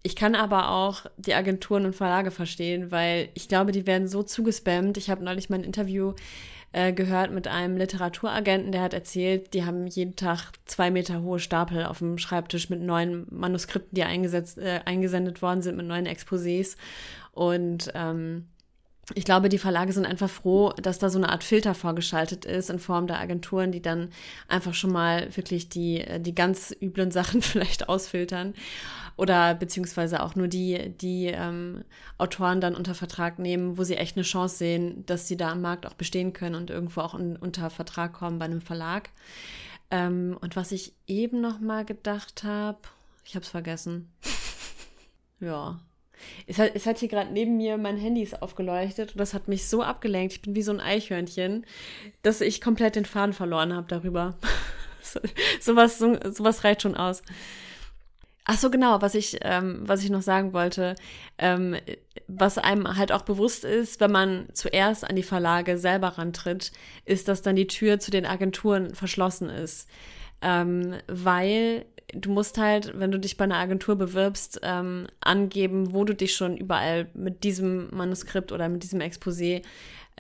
Ich 0.03 0.17
kann 0.17 0.35
aber 0.35 0.71
auch 0.71 1.05
die 1.19 1.35
Agenturen 1.35 1.85
und 1.85 1.95
Verlage 1.95 2.31
verstehen, 2.31 2.91
weil 2.91 3.29
ich 3.35 3.49
glaube, 3.49 3.73
die 3.73 3.87
werden 3.87 4.09
so 4.09 4.23
zugespammt. 4.23 4.97
Ich 4.97 5.11
habe 5.11 5.23
neulich 5.23 5.51
mein 5.51 5.63
Interview 5.63 6.15
äh, 6.73 6.93
gehört 6.93 7.33
mit 7.33 7.49
einem 7.49 7.77
Literaturagenten, 7.77 8.73
der 8.73 8.83
hat 8.83 8.95
erzählt, 8.95 9.55
die 9.55 9.65
haben 9.65 9.87
jeden 9.87 10.17
Tag 10.17 10.53
zwei 10.67 10.91
Meter 10.91 11.21
hohe 11.21 11.41
Stapel 11.41 11.85
auf 11.85 11.99
dem 11.99 12.17
Schreibtisch 12.17 12.71
mit 12.71 12.81
neuen 12.81 13.27
Manuskripten, 13.31 13.95
die 13.95 14.05
eingesetzt, 14.05 14.57
äh, 14.57 14.81
eingesendet 14.85 15.43
worden 15.43 15.63
sind, 15.63 15.77
mit 15.77 15.87
neuen 15.87 16.07
Exposés. 16.07 16.77
Und 17.33 17.91
ähm, 17.95 18.47
ich 19.15 19.25
glaube, 19.25 19.49
die 19.49 19.59
Verlage 19.59 19.93
sind 19.93 20.07
einfach 20.07 20.31
froh, 20.31 20.73
dass 20.81 21.01
da 21.01 21.11
so 21.11 21.19
eine 21.19 21.31
Art 21.31 21.43
Filter 21.43 21.75
vorgeschaltet 21.75 22.45
ist 22.45 22.71
in 22.71 22.79
Form 22.79 23.09
der 23.09 23.19
Agenturen, 23.19 23.73
die 23.73 23.83
dann 23.83 24.11
einfach 24.47 24.75
schon 24.75 24.93
mal 24.93 25.35
wirklich 25.37 25.69
die, 25.69 26.05
die 26.21 26.35
ganz 26.35 26.75
üblen 26.81 27.11
Sachen 27.11 27.43
vielleicht 27.43 27.89
ausfiltern 27.89 28.55
oder 29.21 29.55
beziehungsweise 29.55 30.23
auch 30.23 30.35
nur 30.35 30.49
die, 30.49 30.95
die 30.97 31.27
ähm, 31.27 31.85
Autoren 32.17 32.63
dann 32.63 32.75
unter 32.75 32.95
Vertrag 32.95 33.39
nehmen, 33.39 33.77
wo 33.77 33.85
sie 33.85 33.97
echt 33.97 34.17
eine 34.17 34.25
Chance 34.25 34.57
sehen, 34.57 35.05
dass 35.05 35.29
sie 35.29 35.37
da 35.37 35.51
am 35.51 35.61
Markt 35.61 35.85
auch 35.85 35.93
bestehen 35.93 36.33
können 36.33 36.55
und 36.55 36.71
irgendwo 36.71 37.03
auch 37.03 37.15
in, 37.15 37.37
unter 37.37 37.69
Vertrag 37.69 38.15
kommen 38.15 38.39
bei 38.39 38.47
einem 38.47 38.63
Verlag. 38.63 39.11
Ähm, 39.91 40.39
und 40.41 40.57
was 40.57 40.73
ich 40.73 40.95
eben 41.07 41.43
noch 41.43 41.61
mal 41.61 41.85
gedacht 41.85 42.45
habe, 42.45 42.79
ich 43.27 43.35
habe 43.35 43.45
es 43.45 43.51
vergessen. 43.51 44.11
ja, 45.41 45.79
es 46.47 46.59
hat, 46.59 46.73
es 46.75 46.87
hat 46.87 46.99
hier 46.99 47.09
gerade 47.09 47.31
neben 47.31 47.59
mir 47.59 47.77
mein 47.77 47.99
Handy 47.99 48.23
ist 48.23 48.41
aufgeleuchtet 48.41 49.13
und 49.13 49.19
das 49.19 49.35
hat 49.35 49.49
mich 49.49 49.69
so 49.69 49.83
abgelenkt. 49.83 50.33
Ich 50.33 50.41
bin 50.41 50.55
wie 50.55 50.63
so 50.63 50.73
ein 50.73 50.81
Eichhörnchen, 50.81 51.67
dass 52.23 52.41
ich 52.41 52.63
komplett 52.63 52.97
den 52.97 53.05
Faden 53.05 53.35
verloren 53.35 53.75
habe 53.75 53.87
darüber. 53.87 54.39
so, 55.03 55.21
sowas, 55.61 55.99
so, 55.99 56.17
sowas 56.33 56.65
reicht 56.65 56.81
schon 56.81 56.97
aus. 56.97 57.23
Ach 58.45 58.59
so, 58.59 58.71
genau, 58.71 59.03
was 59.03 59.15
ich, 59.15 59.39
ähm, 59.43 59.81
was 59.83 60.03
ich 60.03 60.11
noch 60.11 60.23
sagen 60.23 60.53
wollte, 60.53 60.97
ähm, 61.39 61.77
was 62.27 62.59
einem 62.59 62.97
halt 62.97 63.13
auch 63.13 63.23
bewusst 63.23 63.65
ist, 63.65 64.01
wenn 64.01 64.11
man 64.11 64.49
zuerst 64.55 65.09
an 65.09 65.17
die 65.17 65.23
Verlage 65.23 65.79
selber 65.79 66.09
rantritt, 66.09 66.73
ist, 67.05 67.29
dass 67.29 67.43
dann 67.43 67.57
die 67.57 67.67
Tür 67.67 67.99
zu 68.01 68.11
den 68.11 68.27
Agenturen 68.27 68.95
verschlossen 68.95 69.51
ist. 69.51 69.89
Ähm, 70.43 70.95
weil 71.07 71.85
du 72.15 72.31
musst 72.31 72.59
halt, 72.59 72.99
wenn 72.99 73.11
du 73.11 73.19
dich 73.19 73.37
bei 73.37 73.45
einer 73.45 73.59
Agentur 73.59 73.97
bewirbst, 73.97 74.61
ähm, 74.63 75.07
angeben, 75.21 75.93
wo 75.93 76.05
du 76.05 76.15
dich 76.15 76.35
schon 76.35 76.57
überall 76.57 77.09
mit 77.15 77.45
diesem 77.45 77.95
Manuskript 77.95 78.53
oder 78.53 78.69
mit 78.69 78.83
diesem 78.83 79.01
Exposé 79.01 79.63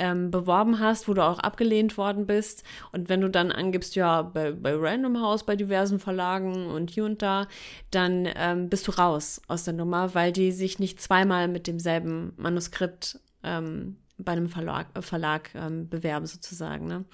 ähm, 0.00 0.30
beworben 0.30 0.80
hast, 0.80 1.06
wo 1.06 1.14
du 1.14 1.22
auch 1.22 1.38
abgelehnt 1.38 1.96
worden 1.96 2.26
bist. 2.26 2.64
Und 2.90 3.08
wenn 3.08 3.20
du 3.20 3.30
dann 3.30 3.52
angibst, 3.52 3.94
ja, 3.94 4.22
bei, 4.22 4.50
bei 4.50 4.74
Random 4.74 5.20
House, 5.20 5.44
bei 5.44 5.54
diversen 5.54 6.00
Verlagen 6.00 6.66
und 6.66 6.90
hier 6.90 7.04
und 7.04 7.22
da, 7.22 7.46
dann 7.90 8.28
ähm, 8.34 8.68
bist 8.68 8.88
du 8.88 8.92
raus 8.92 9.40
aus 9.46 9.64
der 9.64 9.74
Nummer, 9.74 10.14
weil 10.14 10.32
die 10.32 10.50
sich 10.50 10.78
nicht 10.78 11.00
zweimal 11.00 11.46
mit 11.46 11.66
demselben 11.66 12.32
Manuskript 12.36 13.20
ähm, 13.44 13.96
bei 14.16 14.32
einem 14.32 14.48
Verlag, 14.48 14.86
äh, 14.94 15.02
Verlag 15.02 15.50
ähm, 15.54 15.88
bewerben, 15.88 16.26
sozusagen. 16.26 16.86
Ne? 16.86 17.04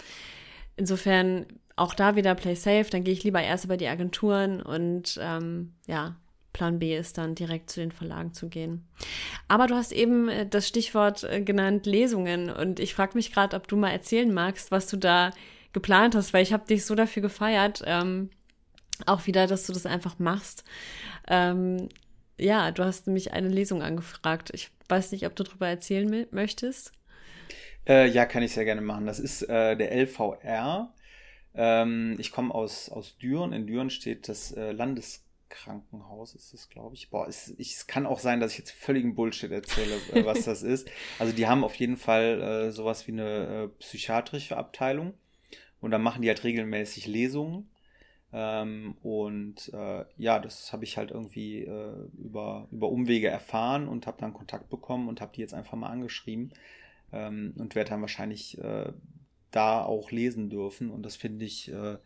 Insofern 0.77 1.47
auch 1.75 1.93
da 1.93 2.17
wieder 2.17 2.35
Play 2.35 2.55
Safe, 2.55 2.87
dann 2.91 3.05
gehe 3.05 3.13
ich 3.13 3.25
lieber 3.25 3.43
erst 3.43 3.65
über 3.65 3.77
die 3.77 3.89
Agenturen 3.89 4.63
und 4.63 5.19
ähm, 5.21 5.75
ja, 5.87 6.17
Plan 6.57 6.79
B 6.79 6.97
ist 6.97 7.19
dann 7.19 7.35
direkt 7.35 7.69
zu 7.69 7.81
den 7.81 7.93
Verlagen 7.93 8.33
zu 8.33 8.49
gehen. 8.49 8.89
Aber 9.47 9.67
du 9.67 9.75
hast 9.75 9.93
eben 9.93 10.31
äh, 10.31 10.47
das 10.49 10.67
Stichwort 10.67 11.23
äh, 11.25 11.43
genannt 11.43 11.85
Lesungen 11.85 12.49
und 12.49 12.81
ich 12.81 12.95
frage 12.95 13.13
mich 13.15 13.31
gerade, 13.31 13.55
ob 13.55 13.69
du 13.69 13.77
mal 13.77 13.91
erzählen 13.91 14.33
magst, 14.33 14.71
was 14.71 14.87
du 14.87 14.97
da 14.97 15.33
geplant 15.75 16.15
hast, 16.15 16.33
weil 16.33 16.43
ich 16.43 16.55
habe 16.55 16.67
dich 16.67 16.87
so 16.87 16.95
dafür 16.95 17.21
gefeiert, 17.21 17.83
ähm, 17.85 18.31
auch 19.05 19.27
wieder, 19.27 19.47
dass 19.47 19.67
du 19.67 19.75
das 19.75 19.85
einfach 19.85 20.19
machst. 20.19 20.65
Ähm, 21.29 21.91
ja, 22.39 22.71
du 22.71 22.85
hast 22.85 23.07
nämlich 23.07 23.35
eine 23.35 23.49
Lesung 23.49 23.83
angefragt. 23.83 24.51
Ich 24.55 24.71
weiß 24.89 25.13
nicht, 25.13 25.27
ob 25.27 25.37
du 25.37 25.43
darüber 25.43 25.69
erzählen 25.69 26.27
möchtest. 26.31 26.93
Äh, 27.87 28.09
ja, 28.09 28.25
kann 28.25 28.43
ich 28.43 28.55
sehr 28.55 28.65
gerne 28.65 28.81
machen. 28.81 29.05
Das 29.05 29.19
ist 29.19 29.43
äh, 29.43 29.77
der 29.77 29.93
LVR. 29.93 30.95
Ähm, 31.55 32.17
ich 32.19 32.33
komme 32.33 32.55
aus, 32.55 32.89
aus 32.89 33.19
Düren. 33.19 33.53
In 33.53 33.67
Düren 33.67 33.91
steht 33.91 34.31
das 34.31 34.53
äh, 34.53 34.73
Landeskrankenhaus, 35.47 36.35
ist 36.35 36.53
das, 36.53 36.69
glaube 36.69 36.95
ich. 36.95 37.11
Boah, 37.11 37.27
es, 37.29 37.55
ich, 37.59 37.75
es 37.75 37.87
kann 37.87 38.07
auch 38.07 38.19
sein, 38.19 38.41
dass 38.41 38.53
ich 38.53 38.59
jetzt 38.59 38.73
völligen 38.73 39.15
Bullshit 39.15 39.51
erzähle, 39.51 39.97
äh, 40.13 40.25
was 40.25 40.45
das 40.45 40.63
ist. 40.63 40.89
Also 41.19 41.33
die 41.33 41.47
haben 41.47 41.65
auf 41.65 41.75
jeden 41.77 41.97
Fall 41.97 42.41
äh, 42.41 42.73
sowas 42.73 43.07
wie 43.07 43.13
eine 43.13 43.65
äh, 43.65 43.69
psychiatrische 43.81 44.57
Abteilung. 44.57 45.15
Und 45.81 45.91
da 45.91 45.99
machen 45.99 46.23
die 46.23 46.29
halt 46.29 46.45
regelmäßig 46.45 47.07
Lesungen. 47.07 47.71
Ähm, 48.33 48.97
und 49.03 49.73
äh, 49.73 50.05
ja, 50.17 50.39
das 50.39 50.73
habe 50.73 50.85
ich 50.85 50.97
halt 50.97 51.11
irgendwie 51.11 51.63
äh, 51.63 52.09
über, 52.19 52.69
über 52.73 52.89
Umwege 52.89 53.29
erfahren 53.29 53.89
und 53.89 54.07
habe 54.07 54.21
dann 54.21 54.35
Kontakt 54.35 54.69
bekommen 54.69 55.09
und 55.09 55.21
habe 55.21 55.33
die 55.35 55.41
jetzt 55.41 55.55
einfach 55.55 55.77
mal 55.77 55.91
angeschrieben 55.91 56.53
ähm, 57.13 57.55
und 57.57 57.75
werde 57.75 57.91
dann 57.91 58.01
wahrscheinlich 58.01 58.59
äh, 58.59 58.93
da 59.51 59.83
auch 59.83 60.11
lesen 60.11 60.51
dürfen. 60.51 60.91
Und 60.91 61.03
das 61.03 61.17
finde 61.17 61.45
ich, 61.45 61.73
äh, 61.73 61.97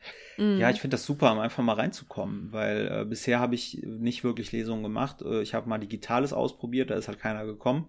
mm. 0.40 0.59
ja, 0.59 0.70
ich 0.70 0.81
finde 0.81 0.94
das 0.94 1.05
super, 1.05 1.33
um 1.33 1.38
einfach 1.38 1.62
mal 1.62 1.74
reinzukommen, 1.74 2.53
weil 2.53 2.88
äh, 2.90 3.05
bisher 3.05 3.40
habe 3.40 3.55
ich 3.55 3.83
nicht 3.83 4.24
wirklich 4.24 4.53
Lesungen 4.53 4.83
gemacht. 4.83 5.22
Äh, 5.22 5.42
ich 5.42 5.55
habe 5.55 5.68
mal 5.68 5.79
Digitales 5.79 6.33
ausprobiert, 6.33 6.90
da 6.90 6.94
ist 6.94 7.09
halt 7.09 7.18
keiner 7.18 7.44
gekommen. 7.44 7.88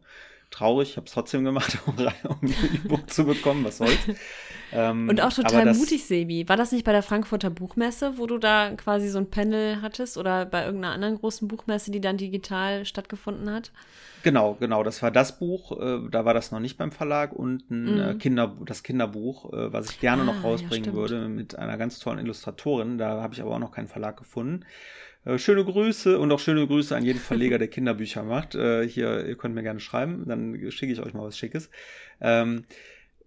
Traurig, 0.51 0.91
ich 0.91 0.97
habe 0.97 1.07
es 1.07 1.13
trotzdem 1.13 1.43
gemacht, 1.43 1.77
um, 1.87 1.95
um 1.97 2.37
ein 2.41 2.55
E-Book 2.75 3.09
zu 3.09 3.25
bekommen, 3.25 3.63
was 3.63 3.77
soll's. 3.77 3.97
Ähm, 4.73 5.09
und 5.09 5.21
auch 5.21 5.33
total 5.33 5.65
das, 5.65 5.77
mutig, 5.77 6.05
Sebi. 6.05 6.47
War 6.47 6.55
das 6.55 6.71
nicht 6.71 6.85
bei 6.85 6.93
der 6.93 7.03
Frankfurter 7.03 7.49
Buchmesse, 7.49 8.17
wo 8.17 8.25
du 8.25 8.37
da 8.37 8.71
quasi 8.77 9.09
so 9.09 9.17
ein 9.17 9.29
Panel 9.29 9.81
hattest 9.81 10.17
oder 10.17 10.45
bei 10.45 10.65
irgendeiner 10.65 10.93
anderen 10.93 11.17
großen 11.17 11.47
Buchmesse, 11.47 11.91
die 11.91 11.99
dann 11.99 12.17
digital 12.17 12.85
stattgefunden 12.85 13.51
hat? 13.51 13.71
Genau, 14.23 14.55
genau. 14.59 14.83
Das 14.83 15.01
war 15.01 15.11
das 15.11 15.39
Buch. 15.39 15.77
Äh, 15.79 16.09
da 16.09 16.25
war 16.25 16.33
das 16.33 16.51
noch 16.51 16.59
nicht 16.59 16.77
beim 16.77 16.91
Verlag 16.91 17.33
und 17.33 17.69
ein 17.69 17.99
äh, 17.99 18.13
mhm. 18.13 18.19
Kinder, 18.19 18.55
das 18.65 18.83
Kinderbuch, 18.83 19.51
äh, 19.51 19.73
was 19.73 19.89
ich 19.89 19.99
gerne 19.99 20.21
ah, 20.21 20.25
noch 20.25 20.43
rausbringen 20.43 20.91
ja, 20.91 20.93
würde 20.93 21.27
mit 21.27 21.57
einer 21.57 21.77
ganz 21.77 21.99
tollen 21.99 22.19
Illustratorin. 22.19 22.97
Da 22.97 23.21
habe 23.21 23.33
ich 23.33 23.41
aber 23.41 23.51
auch 23.51 23.59
noch 23.59 23.71
keinen 23.71 23.87
Verlag 23.87 24.17
gefunden. 24.17 24.65
Äh, 25.25 25.37
schöne 25.37 25.63
Grüße 25.63 26.17
und 26.17 26.31
auch 26.31 26.39
schöne 26.39 26.65
Grüße 26.65 26.95
an 26.95 27.05
jeden 27.05 27.19
Verleger, 27.19 27.57
der 27.57 27.67
Kinderbücher 27.69 28.23
macht. 28.23 28.55
Äh, 28.55 28.87
hier, 28.87 29.25
ihr 29.25 29.35
könnt 29.35 29.55
mir 29.55 29.63
gerne 29.63 29.79
schreiben, 29.79 30.25
dann 30.27 30.71
schicke 30.71 30.93
ich 30.93 31.01
euch 31.01 31.13
mal 31.13 31.23
was 31.23 31.37
Schickes. 31.37 31.69
Ähm, 32.19 32.65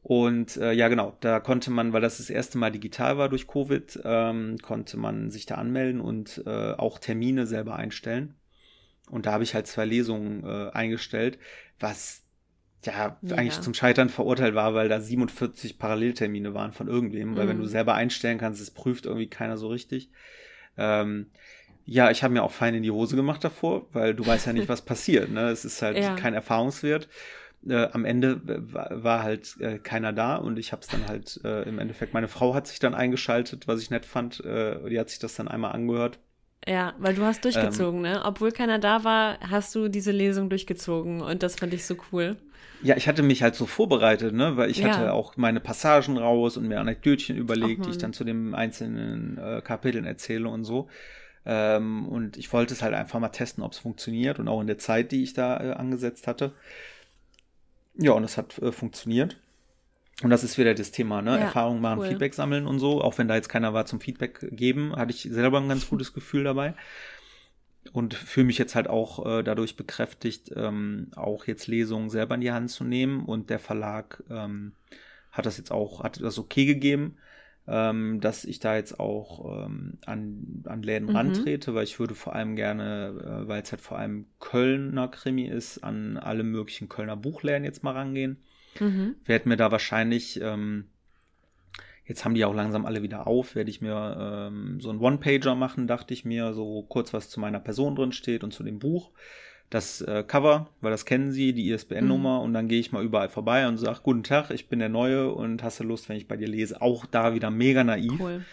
und 0.02 0.58
äh, 0.58 0.72
ja, 0.72 0.88
genau, 0.88 1.16
da 1.20 1.40
konnte 1.40 1.70
man, 1.70 1.94
weil 1.94 2.02
das 2.02 2.18
das 2.18 2.28
erste 2.28 2.58
Mal 2.58 2.70
digital 2.70 3.16
war 3.16 3.30
durch 3.30 3.46
Covid, 3.46 4.00
ähm, 4.04 4.58
konnte 4.60 4.98
man 4.98 5.30
sich 5.30 5.46
da 5.46 5.54
anmelden 5.54 6.02
und 6.02 6.42
äh, 6.44 6.72
auch 6.72 6.98
Termine 6.98 7.46
selber 7.46 7.76
einstellen. 7.76 8.34
Und 9.10 9.24
da 9.24 9.32
habe 9.32 9.44
ich 9.44 9.54
halt 9.54 9.66
zwei 9.66 9.86
Lesungen 9.86 10.44
äh, 10.44 10.70
eingestellt, 10.72 11.38
was 11.80 12.22
ja, 12.84 13.16
ja, 13.22 13.36
eigentlich 13.36 13.60
zum 13.60 13.72
Scheitern 13.72 14.10
verurteilt 14.10 14.54
war, 14.54 14.74
weil 14.74 14.90
da 14.90 15.00
47 15.00 15.78
Paralleltermine 15.78 16.52
waren 16.52 16.72
von 16.72 16.86
irgendwem, 16.88 17.30
mhm. 17.30 17.36
weil 17.36 17.48
wenn 17.48 17.56
du 17.56 17.64
mhm. 17.64 17.68
selber 17.68 17.94
einstellen 17.94 18.36
kannst, 18.36 18.60
es 18.60 18.70
prüft 18.70 19.06
irgendwie 19.06 19.28
keiner 19.28 19.56
so 19.56 19.68
richtig. 19.68 20.10
Ähm, 20.76 21.30
ja, 21.86 22.10
ich 22.10 22.22
habe 22.22 22.34
mir 22.34 22.42
auch 22.42 22.50
fein 22.50 22.74
in 22.74 22.82
die 22.82 22.90
Hose 22.90 23.16
gemacht 23.16 23.44
davor, 23.44 23.86
weil 23.92 24.14
du 24.14 24.26
weißt 24.26 24.46
ja 24.46 24.52
nicht, 24.52 24.68
was 24.68 24.82
passiert. 24.84 25.30
Ne? 25.30 25.50
Es 25.50 25.64
ist 25.64 25.82
halt 25.82 25.98
ja. 25.98 26.14
kein 26.16 26.34
Erfahrungswert 26.34 27.08
äh, 27.68 27.88
am 27.92 28.04
Ende 28.04 28.40
war 28.44 29.22
halt 29.22 29.56
äh, 29.60 29.78
keiner 29.78 30.12
da 30.12 30.36
und 30.36 30.58
ich 30.58 30.72
habe 30.72 30.82
es 30.82 30.88
dann 30.88 31.06
halt 31.08 31.40
äh, 31.44 31.62
im 31.62 31.78
Endeffekt, 31.78 32.14
meine 32.14 32.28
Frau 32.28 32.54
hat 32.54 32.66
sich 32.66 32.78
dann 32.78 32.94
eingeschaltet, 32.94 33.66
was 33.66 33.80
ich 33.80 33.90
nett 33.90 34.06
fand, 34.06 34.44
äh, 34.44 34.88
die 34.88 34.98
hat 34.98 35.10
sich 35.10 35.18
das 35.18 35.34
dann 35.34 35.48
einmal 35.48 35.72
angehört. 35.72 36.18
Ja, 36.66 36.94
weil 36.98 37.14
du 37.14 37.22
hast 37.22 37.44
durchgezogen, 37.44 38.04
ähm, 38.06 38.12
ne? 38.12 38.22
Obwohl 38.24 38.50
keiner 38.50 38.78
da 38.78 39.04
war, 39.04 39.38
hast 39.40 39.74
du 39.74 39.88
diese 39.88 40.12
Lesung 40.12 40.48
durchgezogen 40.48 41.20
und 41.20 41.42
das 41.42 41.56
fand 41.56 41.74
ich 41.74 41.84
so 41.84 41.96
cool. 42.12 42.36
Ja, 42.82 42.96
ich 42.96 43.06
hatte 43.06 43.22
mich 43.22 43.42
halt 43.42 43.54
so 43.54 43.66
vorbereitet, 43.66 44.34
ne, 44.34 44.56
weil 44.56 44.70
ich 44.70 44.78
ja. 44.78 44.88
hatte 44.88 45.12
auch 45.12 45.36
meine 45.36 45.60
Passagen 45.60 46.18
raus 46.18 46.56
und 46.56 46.68
mir 46.68 46.80
Anekdötchen 46.80 47.36
überlegt, 47.36 47.80
Ach, 47.80 47.86
die 47.86 47.90
ich 47.92 47.98
dann 47.98 48.12
zu 48.12 48.24
den 48.24 48.54
einzelnen 48.54 49.38
äh, 49.38 49.62
Kapiteln 49.62 50.04
erzähle 50.04 50.48
und 50.48 50.64
so. 50.64 50.88
Ähm, 51.46 52.08
und 52.08 52.36
ich 52.36 52.52
wollte 52.52 52.74
es 52.74 52.82
halt 52.82 52.94
einfach 52.94 53.20
mal 53.20 53.28
testen, 53.28 53.62
ob 53.62 53.72
es 53.72 53.78
funktioniert 53.78 54.38
und 54.38 54.48
auch 54.48 54.60
in 54.60 54.66
der 54.66 54.78
Zeit, 54.78 55.12
die 55.12 55.22
ich 55.22 55.34
da 55.34 55.60
äh, 55.60 55.72
angesetzt 55.72 56.26
hatte. 56.26 56.52
Ja, 57.96 58.12
und 58.12 58.24
es 58.24 58.36
hat 58.36 58.58
äh, 58.58 58.72
funktioniert. 58.72 59.36
Und 60.22 60.30
das 60.30 60.44
ist 60.44 60.58
wieder 60.58 60.74
das 60.74 60.90
Thema, 60.92 61.22
ne? 61.22 61.32
Ja, 61.32 61.38
Erfahrung 61.38 61.80
machen, 61.80 61.98
cool. 62.00 62.08
Feedback 62.08 62.34
sammeln 62.34 62.66
und 62.66 62.78
so. 62.78 63.02
Auch 63.02 63.18
wenn 63.18 63.28
da 63.28 63.34
jetzt 63.34 63.48
keiner 63.48 63.74
war 63.74 63.84
zum 63.84 64.00
Feedback 64.00 64.46
geben, 64.52 64.94
hatte 64.96 65.12
ich 65.12 65.22
selber 65.22 65.60
ein 65.60 65.68
ganz 65.68 65.88
gutes 65.88 66.12
Gefühl 66.12 66.44
dabei. 66.44 66.74
und 67.92 68.14
fühle 68.14 68.46
mich 68.46 68.58
jetzt 68.58 68.74
halt 68.74 68.88
auch 68.88 69.24
äh, 69.26 69.42
dadurch 69.42 69.76
bekräftigt, 69.76 70.50
ähm, 70.56 71.08
auch 71.16 71.46
jetzt 71.46 71.66
Lesungen 71.66 72.10
selber 72.10 72.34
in 72.34 72.40
die 72.40 72.52
Hand 72.52 72.70
zu 72.70 72.84
nehmen. 72.84 73.24
Und 73.24 73.50
der 73.50 73.58
Verlag 73.58 74.22
ähm, 74.30 74.72
hat 75.32 75.46
das 75.46 75.58
jetzt 75.58 75.70
auch, 75.70 76.02
hat 76.02 76.20
das 76.20 76.38
okay 76.38 76.64
gegeben, 76.64 77.18
ähm, 77.66 78.20
dass 78.20 78.44
ich 78.44 78.60
da 78.60 78.76
jetzt 78.76 79.00
auch 79.00 79.64
ähm, 79.64 79.98
an, 80.04 80.62
an 80.66 80.82
Läden 80.82 81.08
mhm. 81.08 81.16
rantrete, 81.16 81.74
weil 81.74 81.84
ich 81.84 81.98
würde 81.98 82.14
vor 82.14 82.34
allem 82.34 82.56
gerne, 82.56 83.42
äh, 83.44 83.48
weil 83.48 83.62
es 83.62 83.72
halt 83.72 83.80
vor 83.80 83.98
allem 83.98 84.26
Kölner 84.38 85.08
Krimi 85.08 85.46
ist, 85.46 85.78
an 85.82 86.16
alle 86.16 86.42
möglichen 86.42 86.88
Kölner 86.88 87.16
Buchläden 87.16 87.64
jetzt 87.64 87.82
mal 87.82 87.92
rangehen. 87.92 88.38
Mhm. 88.80 89.14
Werde 89.24 89.48
mir 89.48 89.56
da 89.56 89.70
wahrscheinlich 89.70 90.40
ähm, 90.42 90.86
Jetzt 92.06 92.24
haben 92.24 92.34
die 92.34 92.44
auch 92.44 92.54
langsam 92.54 92.84
alle 92.84 93.02
wieder 93.02 93.26
auf, 93.26 93.54
werde 93.54 93.70
ich 93.70 93.80
mir 93.80 94.16
ähm, 94.20 94.78
so 94.78 94.90
einen 94.90 95.00
One-Pager 95.00 95.54
machen, 95.54 95.86
dachte 95.86 96.12
ich 96.12 96.24
mir, 96.24 96.52
so 96.52 96.82
kurz 96.82 97.14
was 97.14 97.30
zu 97.30 97.40
meiner 97.40 97.60
Person 97.60 97.96
drin 97.96 98.12
steht 98.12 98.44
und 98.44 98.52
zu 98.52 98.62
dem 98.62 98.78
Buch. 98.78 99.10
Das 99.70 100.00
äh, 100.02 100.22
Cover, 100.26 100.68
weil 100.80 100.90
das 100.90 101.04
kennen 101.04 101.32
sie, 101.32 101.52
die 101.52 101.70
ISBN-Nummer 101.70 102.38
mhm. 102.38 102.44
und 102.44 102.52
dann 102.52 102.68
gehe 102.68 102.78
ich 102.78 102.92
mal 102.92 103.02
überall 103.02 103.28
vorbei 103.28 103.66
und 103.66 103.78
sage, 103.78 104.00
guten 104.02 104.22
Tag, 104.22 104.50
ich 104.50 104.68
bin 104.68 104.78
der 104.78 104.88
Neue 104.88 105.32
und 105.32 105.62
hast 105.62 105.80
du 105.80 105.84
Lust, 105.84 106.08
wenn 106.08 106.16
ich 106.16 106.28
bei 106.28 106.36
dir 106.36 106.48
lese? 106.48 106.80
Auch 106.80 107.06
da 107.06 107.34
wieder 107.34 107.50
mega 107.50 107.82
naiv. 107.82 108.20
Cool. 108.20 108.44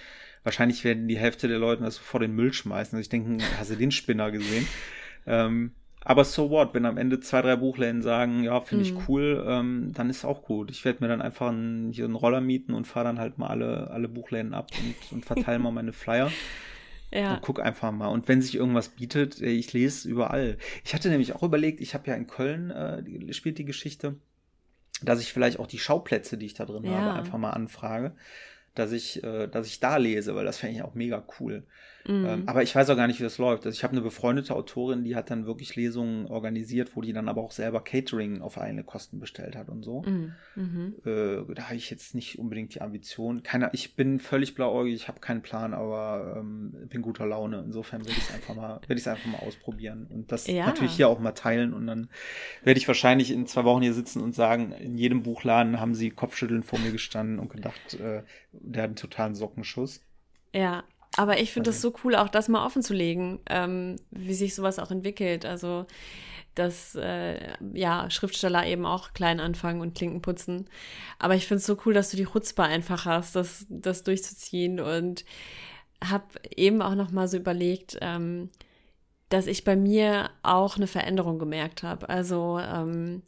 Wahrscheinlich 0.43 0.83
werden 0.83 1.07
die 1.07 1.17
Hälfte 1.17 1.47
der 1.47 1.59
Leute 1.59 1.83
das 1.83 1.97
vor 1.97 2.19
den 2.19 2.33
Müll 2.33 2.53
schmeißen. 2.53 2.95
Also 2.95 3.01
ich 3.01 3.09
denke, 3.09 3.43
hast 3.59 3.69
du 3.69 3.75
den 3.75 3.91
Spinner 3.91 4.31
gesehen? 4.31 4.67
ähm, 5.27 5.73
aber 6.03 6.25
so 6.25 6.49
what, 6.49 6.73
wenn 6.73 6.85
am 6.87 6.97
Ende 6.97 7.19
zwei, 7.19 7.43
drei 7.43 7.55
Buchläden 7.55 8.01
sagen, 8.01 8.43
ja, 8.43 8.59
finde 8.59 8.85
ich 8.85 8.93
mhm. 8.93 9.01
cool, 9.07 9.45
ähm, 9.47 9.91
dann 9.93 10.09
ist 10.09 10.25
auch 10.25 10.41
gut. 10.41 10.71
Ich 10.71 10.83
werde 10.83 11.03
mir 11.03 11.07
dann 11.07 11.21
einfach 11.21 11.49
einen, 11.49 11.91
hier 11.91 12.05
einen 12.05 12.15
Roller 12.15 12.41
mieten 12.41 12.73
und 12.73 12.87
fahre 12.87 13.05
dann 13.05 13.19
halt 13.19 13.37
mal 13.37 13.47
alle, 13.47 13.91
alle 13.91 14.07
Buchläden 14.07 14.55
ab 14.55 14.71
und, 14.81 15.15
und 15.15 15.25
verteile 15.25 15.59
mal 15.59 15.71
meine 15.71 15.93
Flyer. 15.93 16.31
Ja. 17.13 17.35
Und 17.35 17.41
guck 17.41 17.59
einfach 17.59 17.91
mal. 17.91 18.07
Und 18.07 18.27
wenn 18.27 18.41
sich 18.41 18.55
irgendwas 18.55 18.89
bietet, 18.89 19.41
ich 19.41 19.73
lese 19.73 20.07
überall. 20.07 20.57
Ich 20.83 20.93
hatte 20.93 21.09
nämlich 21.09 21.33
auch 21.33 21.43
überlegt, 21.43 21.81
ich 21.81 21.93
habe 21.93 22.07
ja 22.07 22.15
in 22.15 22.27
Köln, 22.27 22.71
äh, 22.71 23.33
spielt 23.33 23.57
die 23.57 23.65
Geschichte, 23.65 24.15
dass 25.01 25.19
ich 25.19 25.33
vielleicht 25.33 25.59
auch 25.59 25.67
die 25.67 25.79
Schauplätze, 25.79 26.37
die 26.37 26.45
ich 26.45 26.53
da 26.53 26.65
drin 26.65 26.85
ja. 26.85 26.91
habe, 26.91 27.19
einfach 27.19 27.37
mal 27.37 27.51
anfrage 27.51 28.15
dass 28.75 28.91
ich, 28.91 29.23
äh, 29.23 29.47
dass 29.47 29.67
ich 29.67 29.79
da 29.79 29.97
lese, 29.97 30.35
weil 30.35 30.45
das 30.45 30.57
fände 30.57 30.75
ich 30.75 30.83
auch 30.83 30.95
mega 30.95 31.25
cool. 31.39 31.63
Mhm. 32.07 32.25
Ähm, 32.25 32.43
aber 32.47 32.63
ich 32.63 32.75
weiß 32.75 32.89
auch 32.89 32.95
gar 32.95 33.07
nicht, 33.07 33.19
wie 33.19 33.23
das 33.23 33.37
läuft. 33.37 33.65
Also 33.65 33.75
ich 33.75 33.83
habe 33.83 33.91
eine 33.91 34.01
befreundete 34.01 34.55
Autorin, 34.55 35.03
die 35.03 35.15
hat 35.15 35.29
dann 35.29 35.45
wirklich 35.45 35.75
Lesungen 35.75 36.25
organisiert, 36.27 36.95
wo 36.95 37.01
die 37.01 37.13
dann 37.13 37.29
aber 37.29 37.41
auch 37.41 37.51
selber 37.51 37.83
Catering 37.83 38.41
auf 38.41 38.57
eigene 38.57 38.83
Kosten 38.83 39.19
bestellt 39.19 39.55
hat 39.55 39.69
und 39.69 39.83
so. 39.83 40.01
Mhm. 40.01 40.33
mhm. 40.55 40.95
Äh, 41.05 41.53
da 41.53 41.63
habe 41.63 41.75
ich 41.75 41.89
jetzt 41.89 42.15
nicht 42.15 42.39
unbedingt 42.39 42.75
die 42.75 42.81
Ambition. 42.81 43.43
Keine, 43.43 43.69
ich 43.73 43.95
bin 43.95 44.19
völlig 44.19 44.55
blauäugig, 44.55 44.95
ich 44.95 45.07
habe 45.07 45.19
keinen 45.19 45.41
Plan, 45.41 45.73
aber 45.73 46.37
ähm, 46.37 46.73
bin 46.89 47.01
guter 47.01 47.25
Laune. 47.25 47.61
Insofern 47.65 48.01
werde 48.01 48.17
ich 48.17 48.29
es 48.29 48.33
einfach 48.33 48.55
mal, 48.55 48.81
werde 48.81 48.95
ich 48.95 49.01
es 49.01 49.07
einfach 49.07 49.27
mal 49.27 49.39
ausprobieren 49.39 50.07
und 50.09 50.31
das 50.31 50.47
ja. 50.47 50.65
natürlich 50.65 50.93
hier 50.93 51.07
auch 51.07 51.19
mal 51.19 51.31
teilen 51.31 51.73
und 51.73 51.87
dann 51.87 52.09
werde 52.63 52.79
ich 52.79 52.87
wahrscheinlich 52.87 53.31
in 53.31 53.45
zwei 53.47 53.63
Wochen 53.63 53.81
hier 53.81 53.93
sitzen 53.93 54.21
und 54.21 54.33
sagen, 54.33 54.71
in 54.71 54.97
jedem 54.97 55.23
Buchladen 55.23 55.79
haben 55.79 55.95
sie 55.95 56.09
Kopfschütteln 56.09 56.63
vor 56.63 56.79
mir 56.79 56.91
gestanden 56.91 57.39
und 57.39 57.51
gedacht, 57.51 57.93
äh, 57.95 58.23
der 58.51 58.83
hat 58.83 58.89
einen 58.89 58.95
totalen 58.95 59.35
Sockenschuss. 59.35 60.01
Ja, 60.53 60.83
aber 61.17 61.39
ich 61.39 61.51
finde 61.51 61.71
es 61.71 61.81
so 61.81 61.93
cool, 62.03 62.15
auch 62.15 62.29
das 62.29 62.47
mal 62.47 62.65
offen 62.65 62.83
zu 62.83 62.93
legen, 62.93 63.39
ähm, 63.49 63.97
wie 64.11 64.33
sich 64.33 64.55
sowas 64.55 64.79
auch 64.79 64.91
entwickelt. 64.91 65.45
Also, 65.45 65.85
dass 66.55 66.95
äh, 66.95 67.53
ja, 67.73 68.09
Schriftsteller 68.09 68.65
eben 68.65 68.85
auch 68.85 69.13
klein 69.13 69.39
anfangen 69.39 69.81
und 69.81 69.95
Klinken 69.95 70.21
putzen. 70.21 70.69
Aber 71.19 71.35
ich 71.35 71.47
finde 71.47 71.59
es 71.59 71.65
so 71.65 71.77
cool, 71.85 71.93
dass 71.93 72.11
du 72.11 72.17
die 72.17 72.25
Chutzpe 72.25 72.63
einfach 72.63 73.05
hast, 73.05 73.35
das, 73.35 73.65
das 73.69 74.03
durchzuziehen. 74.03 74.79
Und 74.79 75.25
habe 76.03 76.25
eben 76.55 76.81
auch 76.81 76.95
noch 76.95 77.11
mal 77.11 77.27
so 77.27 77.37
überlegt, 77.37 77.97
ähm, 78.01 78.49
dass 79.29 79.47
ich 79.47 79.63
bei 79.63 79.75
mir 79.75 80.29
auch 80.43 80.77
eine 80.77 80.87
Veränderung 80.87 81.39
gemerkt 81.39 81.83
habe. 81.83 82.09
Also, 82.09 82.59
ähm, 82.59 83.21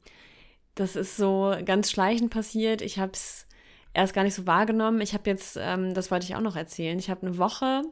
das 0.75 0.95
ist 0.95 1.17
so 1.17 1.55
ganz 1.65 1.91
schleichend 1.91 2.31
passiert. 2.31 2.81
Ich 2.81 2.97
habe 2.97 3.11
es 3.13 3.45
erst 3.94 4.14
gar 4.14 4.24
nicht 4.24 4.36
so 4.36 4.48
wahrgenommen. 4.48 5.02
Ich 5.02 5.14
habe 5.14 5.30
jetzt, 5.30 5.58
ähm, 5.60 5.94
das 5.94 6.12
wollte 6.12 6.26
ich 6.26 6.36
auch 6.36 6.41
noch 6.41 6.56
erzählen, 6.56 6.98
ich 7.00 7.10
habe 7.10 7.26
eine 7.26 7.38
Woche 7.38 7.84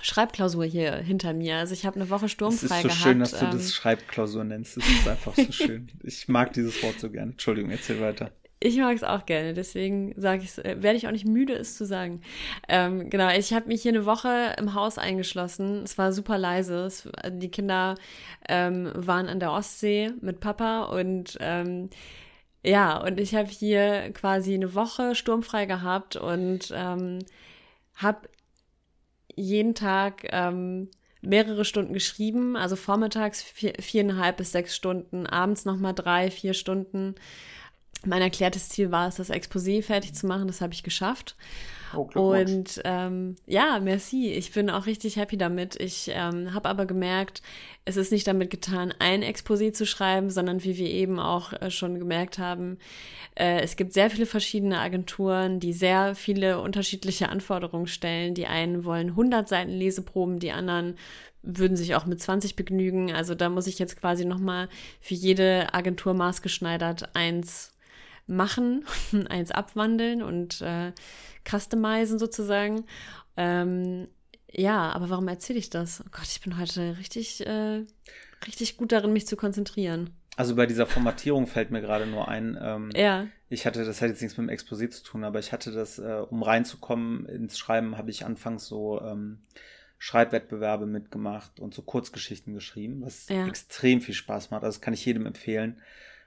Schreibklausur 0.00 0.64
hier 0.64 0.96
hinter 0.96 1.32
mir. 1.32 1.56
Also 1.56 1.72
ich 1.72 1.86
habe 1.86 1.96
eine 1.96 2.10
Woche 2.10 2.28
sturmfrei 2.28 2.82
gehabt. 2.82 2.84
Es 2.84 2.92
ist 2.92 2.98
so 2.98 3.08
schön, 3.08 3.20
dass 3.20 3.30
du 3.32 3.44
ähm, 3.44 3.50
das 3.52 3.74
Schreibklausur 3.74 4.44
nennst. 4.44 4.76
Das 4.76 4.86
ist 4.86 5.08
einfach 5.08 5.34
so 5.34 5.52
schön. 5.52 5.90
Ich 6.02 6.28
mag 6.28 6.52
dieses 6.52 6.82
Wort 6.82 7.00
so 7.00 7.10
gern. 7.10 7.30
Entschuldigung, 7.30 7.70
erzähl 7.70 8.00
weiter. 8.00 8.30
Ich 8.60 8.78
mag 8.78 8.96
es 8.96 9.04
auch 9.04 9.26
gerne, 9.26 9.52
deswegen 9.52 10.14
sage 10.16 10.42
ich 10.42 10.56
äh, 10.64 10.82
werde 10.82 10.96
ich 10.96 11.06
auch 11.06 11.12
nicht 11.12 11.26
müde, 11.26 11.52
es 11.52 11.76
zu 11.76 11.84
sagen. 11.84 12.22
Ähm, 12.66 13.10
genau, 13.10 13.28
ich 13.28 13.52
habe 13.52 13.68
mich 13.68 13.82
hier 13.82 13.92
eine 13.92 14.06
Woche 14.06 14.54
im 14.58 14.72
Haus 14.72 14.96
eingeschlossen. 14.96 15.82
Es 15.84 15.98
war 15.98 16.12
super 16.12 16.38
leise. 16.38 16.86
Es, 16.86 17.06
die 17.28 17.50
Kinder 17.50 17.94
ähm, 18.48 18.90
waren 18.94 19.28
an 19.28 19.38
der 19.38 19.52
Ostsee 19.52 20.12
mit 20.22 20.40
Papa 20.40 20.84
und 20.84 21.36
ähm, 21.40 21.90
ja, 22.64 22.96
und 22.96 23.20
ich 23.20 23.34
habe 23.34 23.48
hier 23.48 24.10
quasi 24.12 24.54
eine 24.54 24.74
Woche 24.74 25.14
sturmfrei 25.14 25.66
gehabt 25.66 26.16
und 26.16 26.72
ähm, 26.74 27.18
habe 27.96 28.28
jeden 29.36 29.74
Tag 29.74 30.26
ähm, 30.30 30.88
mehrere 31.20 31.64
Stunden 31.64 31.92
geschrieben, 31.92 32.56
also 32.56 32.76
vormittags 32.76 33.42
vier, 33.42 33.74
viereinhalb 33.80 34.36
bis 34.38 34.52
sechs 34.52 34.74
Stunden, 34.74 35.26
abends 35.26 35.64
nochmal 35.64 35.94
drei, 35.94 36.30
vier 36.30 36.54
Stunden. 36.54 37.14
Mein 38.04 38.22
erklärtes 38.22 38.68
Ziel 38.68 38.90
war 38.90 39.08
es, 39.08 39.16
das 39.16 39.30
Exposé 39.30 39.82
fertig 39.82 40.14
zu 40.14 40.26
machen. 40.26 40.46
Das 40.46 40.60
habe 40.60 40.74
ich 40.74 40.82
geschafft. 40.82 41.36
Oh, 41.96 42.10
und 42.14 42.80
ähm, 42.84 43.36
ja, 43.46 43.80
merci. 43.80 44.32
Ich 44.32 44.52
bin 44.52 44.70
auch 44.70 44.86
richtig 44.86 45.16
happy 45.16 45.36
damit. 45.36 45.80
Ich 45.80 46.10
ähm, 46.12 46.54
habe 46.54 46.68
aber 46.68 46.86
gemerkt, 46.86 47.42
es 47.84 47.96
ist 47.96 48.12
nicht 48.12 48.26
damit 48.26 48.50
getan, 48.50 48.94
ein 48.98 49.22
Exposé 49.22 49.72
zu 49.72 49.86
schreiben, 49.86 50.30
sondern 50.30 50.64
wie 50.64 50.76
wir 50.76 50.88
eben 50.88 51.18
auch 51.18 51.52
äh, 51.52 51.70
schon 51.70 51.98
gemerkt 51.98 52.38
haben, 52.38 52.78
äh, 53.34 53.60
es 53.60 53.76
gibt 53.76 53.92
sehr 53.92 54.10
viele 54.10 54.26
verschiedene 54.26 54.78
Agenturen, 54.78 55.60
die 55.60 55.72
sehr 55.72 56.14
viele 56.14 56.60
unterschiedliche 56.60 57.28
Anforderungen 57.28 57.86
stellen. 57.86 58.34
Die 58.34 58.46
einen 58.46 58.84
wollen 58.84 59.10
100 59.10 59.48
Seiten 59.48 59.70
Leseproben, 59.70 60.38
die 60.38 60.52
anderen 60.52 60.96
würden 61.42 61.76
sich 61.76 61.94
auch 61.94 62.06
mit 62.06 62.20
20 62.20 62.56
begnügen. 62.56 63.12
Also 63.12 63.34
da 63.34 63.48
muss 63.48 63.66
ich 63.66 63.78
jetzt 63.78 64.00
quasi 64.00 64.24
nochmal 64.24 64.68
für 65.00 65.14
jede 65.14 65.74
Agentur 65.74 66.14
maßgeschneidert 66.14 67.14
eins 67.14 67.72
machen, 68.26 68.84
eins 69.28 69.50
abwandeln 69.50 70.22
und 70.22 70.60
äh, 70.62 70.92
customizen 71.48 72.18
sozusagen. 72.18 72.84
Ähm, 73.36 74.08
ja, 74.50 74.92
aber 74.92 75.10
warum 75.10 75.28
erzähle 75.28 75.58
ich 75.58 75.70
das? 75.70 76.02
Oh 76.04 76.08
Gott, 76.10 76.26
ich 76.26 76.40
bin 76.40 76.58
heute 76.58 76.96
richtig, 76.98 77.46
äh, 77.46 77.84
richtig 78.46 78.76
gut 78.76 78.92
darin, 78.92 79.12
mich 79.12 79.26
zu 79.26 79.36
konzentrieren. 79.36 80.10
Also 80.36 80.56
bei 80.56 80.66
dieser 80.66 80.86
Formatierung 80.86 81.46
fällt 81.46 81.70
mir 81.70 81.80
gerade 81.80 82.06
nur 82.06 82.28
ein. 82.28 82.58
Ähm, 82.60 82.90
ja. 82.94 83.26
Ich 83.48 83.66
hatte, 83.66 83.84
das 83.84 84.00
hat 84.00 84.08
jetzt 84.08 84.20
nichts 84.20 84.36
mit 84.36 84.48
dem 84.48 84.56
Exposé 84.56 84.90
zu 84.90 85.04
tun, 85.04 85.22
aber 85.24 85.38
ich 85.38 85.52
hatte 85.52 85.70
das, 85.70 85.98
äh, 85.98 86.22
um 86.28 86.42
reinzukommen 86.42 87.26
ins 87.26 87.56
Schreiben, 87.56 87.96
habe 87.96 88.10
ich 88.10 88.26
anfangs 88.26 88.66
so 88.66 89.00
ähm, 89.00 89.42
Schreibwettbewerbe 89.98 90.86
mitgemacht 90.86 91.60
und 91.60 91.72
so 91.72 91.82
Kurzgeschichten 91.82 92.52
geschrieben, 92.52 93.02
was 93.02 93.28
ja. 93.28 93.46
extrem 93.46 94.00
viel 94.00 94.14
Spaß 94.14 94.50
macht. 94.50 94.64
Also 94.64 94.76
das 94.76 94.80
kann 94.80 94.94
ich 94.94 95.04
jedem 95.04 95.26
empfehlen 95.26 95.80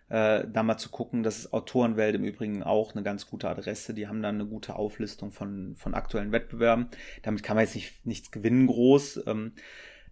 äh, 0.10 0.46
da 0.48 0.64
mal 0.64 0.78
zu 0.78 0.90
gucken. 0.90 1.24
Das 1.24 1.38
ist 1.40 1.54
Autorenwelt 1.54 2.16
im 2.16 2.24
Übrigen 2.24 2.64
auch 2.64 2.94
eine 2.94 3.04
ganz 3.04 3.28
gute 3.28 3.50
Adresse. 3.50 3.94
Die 3.94 4.08
haben 4.08 4.22
dann 4.22 4.36
eine 4.36 4.46
gute 4.46 4.76
Auflistung 4.76 5.32
von, 5.32 5.76
von 5.76 5.94
aktuellen 5.94 6.32
Wettbewerben. 6.32 6.88
Damit 7.24 7.44
kann 7.44 7.56
man 7.56 7.66
jetzt 7.66 7.76
nicht, 7.76 8.06
nichts 8.06 8.32
gewinnen 8.32 8.68
groß, 8.68 9.22
ähm, 9.28 9.54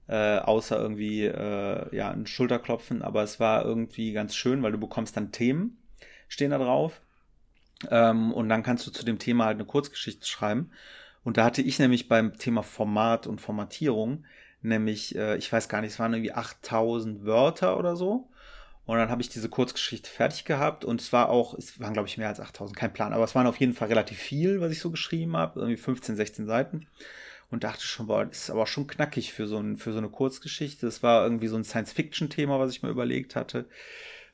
äh, 0.08 0.38
außer 0.38 0.78
irgendwie 0.78 1.26
äh, 1.26 1.96
ja, 1.96 2.12
ein 2.12 2.28
Schulterklopfen. 2.28 3.02
Aber 3.02 3.24
es 3.24 3.40
war 3.40 3.64
irgendwie 3.66 4.14
ganz 4.14 4.36
schön, 4.36 4.62
weil 4.64 4.72
du 4.72 4.78
bekommst 4.78 5.16
dann 5.18 5.32
Themen, 5.32 5.78
stehen 6.28 6.52
da 6.52 6.58
drauf. 6.58 7.02
Ähm, 7.90 8.34
und 8.34 8.50
dann 8.50 8.64
kannst 8.64 8.86
du 8.88 8.92
zu 8.92 9.06
dem 9.06 9.20
Thema 9.20 9.46
halt 9.46 9.56
eine 9.56 9.66
Kurzgeschichte 9.66 10.26
schreiben. 10.26 10.72
Und 11.24 11.38
da 11.38 11.46
hatte 11.46 11.62
ich 11.62 11.80
nämlich 11.80 12.08
beim 12.08 12.38
Thema 12.38 12.62
Format 12.62 13.26
und 13.28 13.42
Formatierung, 13.42 14.26
nämlich, 14.62 15.16
äh, 15.16 15.38
ich 15.38 15.52
weiß 15.52 15.70
gar 15.70 15.82
nicht, 15.82 15.92
es 15.92 16.00
waren 16.00 16.14
irgendwie 16.14 16.34
8000 16.34 17.26
Wörter 17.26 17.80
oder 17.80 17.96
so. 17.96 18.30
Und 18.86 18.98
dann 18.98 19.10
habe 19.10 19.22
ich 19.22 19.30
diese 19.30 19.50
Kurzgeschichte 19.50 20.10
fertig 20.10 20.46
gehabt 20.46 20.86
und 20.86 21.02
es 21.02 21.12
war 21.12 21.30
auch, 21.30 21.56
es 21.56 21.80
waren 21.80 21.94
glaube 21.94 22.08
ich 22.08 22.18
mehr 22.18 22.28
als 22.28 22.40
8000, 22.40 22.78
kein 22.78 22.94
Plan, 22.94 23.14
aber 23.14 23.24
es 23.24 23.34
waren 23.34 23.48
auf 23.48 23.58
jeden 23.58 23.74
Fall 23.74 23.88
relativ 23.88 24.20
viel, 24.20 24.62
was 24.62 24.72
ich 24.72 24.80
so 24.80 24.92
geschrieben 24.92 25.36
habe, 25.36 25.60
irgendwie 25.60 25.78
15, 25.78 26.16
16 26.16 26.46
Seiten. 26.46 26.88
Und 27.52 27.64
dachte 27.64 27.84
schon, 27.84 28.08
boah, 28.08 28.26
das 28.26 28.40
ist 28.40 28.50
aber 28.50 28.66
schon 28.66 28.88
knackig 28.88 29.32
für 29.32 29.48
so, 29.48 29.60
ein, 29.60 29.78
für 29.78 29.92
so 29.92 30.00
eine 30.00 30.10
Kurzgeschichte. 30.10 30.88
Das 30.88 31.04
war 31.04 31.24
irgendwie 31.24 31.48
so 31.48 31.56
ein 31.56 31.64
Science-Fiction-Thema, 31.64 32.60
was 32.60 32.72
ich 32.72 32.82
mir 32.82 32.90
überlegt 32.90 33.36
hatte. 33.36 33.68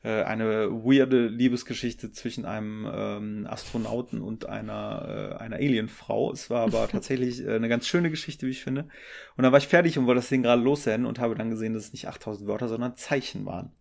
Äh, 0.04 0.24
eine 0.24 0.72
weirde 0.72 1.28
Liebesgeschichte 1.28 2.12
zwischen 2.12 2.46
einem 2.46 2.90
ähm, 2.92 3.48
Astronauten 3.48 4.22
und 4.22 4.48
einer, 4.48 5.36
äh, 5.38 5.44
einer 5.44 5.58
Alienfrau. 5.58 6.32
Es 6.32 6.50
war 6.50 6.62
aber 6.62 6.88
tatsächlich 6.92 7.46
äh, 7.46 7.54
eine 7.54 7.70
ganz 7.70 7.86
schöne 7.88 8.10
Geschichte, 8.10 8.48
wie 8.48 8.52
ich 8.52 8.64
finde. 8.64 8.88
Und 9.36 9.44
dann 9.44 9.52
war 9.52 9.60
ich 9.60 9.68
fertig 9.68 10.00
und 10.00 10.08
wollte 10.08 10.22
das 10.22 10.30
Ding 10.30 10.42
gerade 10.42 10.62
loswerden 10.62 11.06
und 11.06 11.20
habe 11.20 11.36
dann 11.36 11.52
gesehen, 11.52 11.74
dass 11.74 11.84
es 11.84 11.94
nicht 11.94 12.08
8000 12.08 12.48
Wörter, 12.48 12.70
sondern 12.70 12.96
Zeichen 12.96 13.46
waren. 13.46 13.74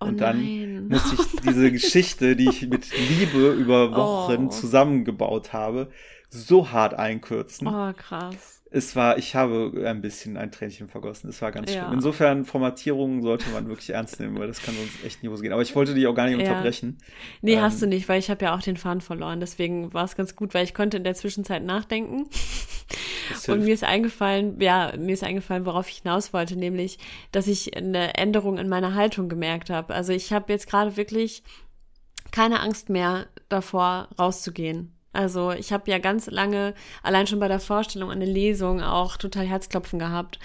Oh 0.00 0.06
und 0.06 0.20
dann 0.20 0.38
nein. 0.38 0.88
musste 0.88 1.14
ich 1.14 1.40
diese 1.40 1.72
Geschichte, 1.72 2.36
die 2.36 2.48
ich 2.48 2.68
mit 2.68 2.86
Liebe 2.96 3.50
über 3.50 3.94
Wochen 3.94 4.46
oh. 4.46 4.50
zusammengebaut 4.50 5.52
habe, 5.52 5.90
so 6.30 6.70
hart 6.70 6.94
einkürzen. 6.94 7.66
Oh, 7.66 7.92
krass. 7.94 8.57
Es 8.70 8.94
war, 8.96 9.16
ich 9.18 9.34
habe 9.34 9.72
ein 9.86 10.00
bisschen 10.00 10.36
ein 10.36 10.52
Tränchen 10.52 10.88
vergossen. 10.88 11.30
Es 11.30 11.40
war 11.40 11.52
ganz 11.52 11.72
Ja. 11.72 11.82
schlimm. 11.82 11.94
Insofern, 11.94 12.44
Formatierungen 12.44 13.22
sollte 13.22 13.48
man 13.50 13.66
wirklich 13.68 13.90
ernst 13.90 14.20
nehmen, 14.20 14.38
weil 14.38 14.46
das 14.48 14.62
kann 14.62 14.74
sonst 14.74 15.04
echt 15.04 15.22
nie 15.22 15.34
gehen. 15.40 15.52
Aber 15.52 15.62
ich 15.62 15.74
wollte 15.74 15.94
dich 15.94 16.06
auch 16.06 16.14
gar 16.14 16.26
nicht 16.26 16.38
Ja. 16.40 16.50
unterbrechen. 16.50 16.98
Nee, 17.40 17.54
Ähm, 17.54 17.62
hast 17.62 17.80
du 17.80 17.86
nicht, 17.86 18.08
weil 18.08 18.18
ich 18.18 18.30
habe 18.30 18.44
ja 18.44 18.54
auch 18.54 18.60
den 18.62 18.76
Faden 18.76 19.00
verloren. 19.00 19.40
Deswegen 19.40 19.92
war 19.94 20.04
es 20.04 20.16
ganz 20.16 20.36
gut, 20.36 20.52
weil 20.54 20.64
ich 20.64 20.74
konnte 20.74 20.98
in 20.98 21.04
der 21.04 21.14
Zwischenzeit 21.14 21.64
nachdenken. 21.64 22.28
Und 23.46 23.64
mir 23.64 23.74
ist 23.74 23.84
eingefallen, 23.84 24.60
ja, 24.60 24.92
mir 24.98 25.12
ist 25.12 25.24
eingefallen, 25.24 25.66
worauf 25.66 25.88
ich 25.90 25.98
hinaus 25.98 26.32
wollte, 26.32 26.56
nämlich, 26.56 26.98
dass 27.32 27.46
ich 27.46 27.76
eine 27.76 28.14
Änderung 28.16 28.58
in 28.58 28.68
meiner 28.68 28.94
Haltung 28.94 29.28
gemerkt 29.28 29.70
habe. 29.70 29.94
Also 29.94 30.12
ich 30.12 30.32
habe 30.32 30.52
jetzt 30.52 30.68
gerade 30.68 30.96
wirklich 30.96 31.42
keine 32.30 32.60
Angst 32.60 32.88
mehr 32.88 33.26
davor, 33.48 34.08
rauszugehen. 34.18 34.92
Also 35.12 35.52
ich 35.52 35.72
habe 35.72 35.90
ja 35.90 35.98
ganz 35.98 36.26
lange, 36.26 36.74
allein 37.02 37.26
schon 37.26 37.40
bei 37.40 37.48
der 37.48 37.60
Vorstellung 37.60 38.10
an 38.10 38.20
der 38.20 38.28
Lesung, 38.28 38.82
auch 38.82 39.16
total 39.16 39.46
Herzklopfen 39.46 39.98
gehabt 39.98 40.38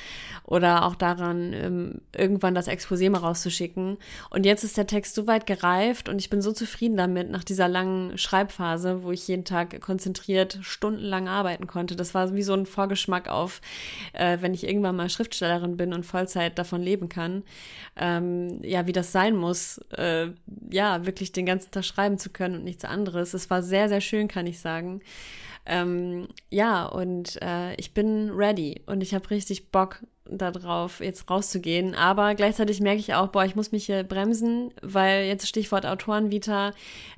oder 0.46 0.86
auch 0.86 0.96
daran, 0.96 1.54
ähm, 1.54 2.02
irgendwann 2.16 2.56
das 2.56 2.68
Exposé 2.68 3.10
mal 3.10 3.20
rauszuschicken. 3.20 3.98
Und 4.30 4.46
jetzt 4.46 4.64
ist 4.64 4.78
der 4.78 4.88
Text 4.88 5.16
so 5.16 5.28
weit 5.28 5.46
gereift 5.46 6.08
und 6.10 6.20
ich 6.20 6.30
bin 6.30 6.42
so 6.42 6.52
zufrieden 6.54 6.98
damit 6.98 7.30
nach 7.30 7.44
dieser 7.44 7.68
langen 7.68 8.18
Schreibphase, 8.18 9.04
wo 9.04 9.12
ich 9.12 9.28
jeden 9.28 9.46
Tag 9.46 9.82
konzentriert 9.82 10.60
stundenlang 10.62 11.28
arbeiten 11.28 11.68
konnte. 11.68 11.96
Das 11.96 12.14
war 12.14 12.34
wie 12.34 12.44
so 12.44 12.54
ein 12.54 12.66
Vorgeschmack 12.66 13.30
auf, 13.30 13.62
äh, 14.14 14.38
wenn 14.42 14.54
ich 14.54 14.66
irgendwann 14.66 14.96
mal 14.96 15.10
Schriftstellerin 15.10 15.78
bin 15.78 15.94
und 15.94 16.06
Vollzeit 16.06 16.58
davon 16.58 16.82
leben 16.82 17.10
kann, 17.10 17.44
ähm, 17.96 18.64
ja, 18.64 18.88
wie 18.88 18.94
das 18.94 19.12
sein 19.12 19.36
muss, 19.36 19.80
äh, 19.96 20.28
ja, 20.72 21.06
wirklich 21.06 21.32
den 21.32 21.46
ganzen 21.46 21.72
Tag 21.72 21.86
schreiben 21.86 22.18
zu 22.18 22.30
können 22.30 22.56
und 22.56 22.64
nichts 22.64 22.86
anderes. 22.86 23.34
Es 23.34 23.50
war 23.50 23.62
sehr, 23.62 23.90
sehr 23.90 24.02
schön, 24.02 24.28
kann 24.28 24.48
ich 24.48 24.53
sagen. 24.60 25.02
Ähm, 25.66 26.28
ja, 26.50 26.86
und 26.86 27.42
äh, 27.42 27.74
ich 27.76 27.94
bin 27.94 28.30
ready 28.32 28.82
und 28.86 29.02
ich 29.02 29.14
habe 29.14 29.30
richtig 29.30 29.72
Bock 29.72 30.04
darauf, 30.26 31.00
jetzt 31.00 31.30
rauszugehen. 31.30 31.96
Aber 31.96 32.36
gleichzeitig 32.36 32.82
merke 32.82 33.00
ich 33.00 33.14
auch, 33.14 33.28
boah, 33.28 33.46
ich 33.46 33.56
muss 33.56 33.72
mich 33.72 33.86
hier 33.86 34.04
bremsen, 34.04 34.74
weil 34.82 35.26
jetzt 35.26 35.48
Stichwort 35.48 35.86
Autorenvita, 35.86 36.72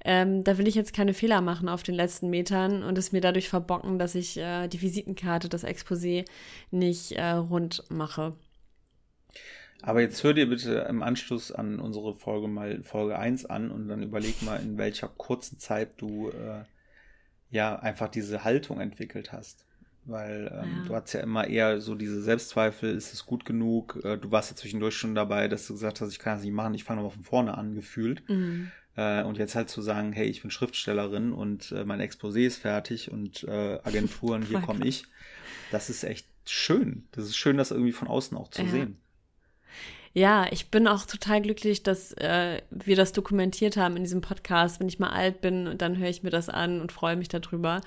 ähm, 0.04 0.44
da 0.44 0.58
will 0.58 0.68
ich 0.68 0.76
jetzt 0.76 0.94
keine 0.94 1.14
Fehler 1.14 1.42
machen 1.42 1.70
auf 1.70 1.84
den 1.84 1.96
letzten 1.96 2.30
Metern 2.30 2.84
und 2.84 2.98
es 2.98 3.12
mir 3.12 3.22
dadurch 3.22 3.50
verbocken, 3.50 4.00
dass 4.00 4.16
ich 4.16 4.38
äh, 4.38 4.68
die 4.68 4.82
Visitenkarte, 4.82 5.50
das 5.50 5.66
Exposé 5.66 6.26
nicht 6.72 7.14
äh, 7.14 7.32
rund 7.32 7.84
mache. 7.90 8.34
Aber 9.82 10.02
jetzt 10.02 10.24
hör 10.24 10.34
dir 10.34 10.50
bitte 10.50 10.88
im 10.90 11.04
Anschluss 11.04 11.52
an 11.52 11.80
unsere 11.80 12.16
Folge 12.16 12.48
mal 12.48 12.82
Folge 12.82 13.20
1 13.20 13.46
an 13.46 13.70
und 13.70 13.88
dann 13.88 14.02
überleg 14.02 14.42
mal, 14.42 14.60
in 14.60 14.80
welcher 14.80 15.08
kurzen 15.10 15.60
Zeit 15.60 16.02
du 16.02 16.30
äh, 16.30 16.64
ja 17.50 17.76
einfach 17.78 18.10
diese 18.10 18.44
Haltung 18.44 18.80
entwickelt 18.80 19.32
hast. 19.32 19.66
Weil 20.08 20.52
ähm, 20.54 20.82
Ja. 20.82 20.88
du 20.88 20.96
hast 20.96 21.14
ja 21.14 21.22
immer 21.22 21.48
eher 21.48 21.82
so 21.82 21.96
diese 21.96 22.22
Selbstzweifel, 22.22 22.96
ist 22.96 23.12
es 23.14 23.26
gut 23.26 23.44
genug? 23.44 24.00
Äh, 24.04 24.18
du 24.18 24.30
warst 24.32 24.52
ja 24.52 24.56
zwischendurch 24.56 24.96
schon 24.96 25.16
dabei, 25.16 25.48
dass 25.48 25.66
du 25.66 25.74
gesagt 25.74 26.00
hast, 26.00 26.12
ich 26.12 26.20
kann 26.20 26.36
das 26.36 26.44
nicht 26.44 26.54
machen, 26.54 26.76
ich 26.76 26.84
fange 26.84 27.02
nochmal 27.02 27.16
von 27.16 27.24
vorne 27.24 27.58
an, 27.58 27.74
gefühlt. 27.74 28.28
Mhm. 28.30 28.72
Äh, 28.96 29.24
und 29.24 29.38
jetzt 29.40 29.56
halt 29.56 29.70
zu 29.70 29.82
sagen, 29.82 30.14
hey, 30.14 30.28
ich 30.28 30.42
bin 30.44 30.52
Schriftstellerin 30.52 31.34
und 31.34 31.72
äh, 31.72 31.86
mein 31.86 32.02
Exposé 32.02 32.46
ist 32.46 32.58
fertig 32.58 33.12
und 33.12 33.44
äh, 33.46 33.80
Agenturen, 33.84 34.42
hier 34.48 34.62
komme 34.62 34.86
ich. 34.86 35.06
Das 35.72 35.90
ist 35.90 36.04
echt 36.04 36.28
schön. 36.46 37.08
Das 37.12 37.26
ist 37.26 37.36
schön, 37.36 37.58
das 37.58 37.72
irgendwie 37.72 37.92
von 37.92 38.08
außen 38.08 38.38
auch 38.38 38.50
zu 38.50 38.62
Ja. 38.62 38.70
sehen. 38.70 38.98
Ja, 40.18 40.48
ich 40.50 40.72
bin 40.72 40.88
auch 40.88 41.06
total 41.06 41.42
glücklich, 41.42 41.84
dass 41.84 42.14
äh, 42.14 42.62
wir 42.70 42.96
das 42.96 43.12
dokumentiert 43.12 43.76
haben 43.76 43.98
in 43.98 44.04
diesem 44.04 44.22
Podcast. 44.22 44.80
Wenn 44.80 44.88
ich 44.88 44.98
mal 44.98 45.10
alt 45.10 45.42
bin 45.42 45.68
und 45.68 45.82
dann 45.82 45.98
höre 45.98 46.08
ich 46.08 46.24
mir 46.24 46.30
das 46.30 46.48
an 46.48 46.80
und 46.80 46.94
freue 46.94 47.18
mich 47.18 47.28
darüber, 47.28 47.82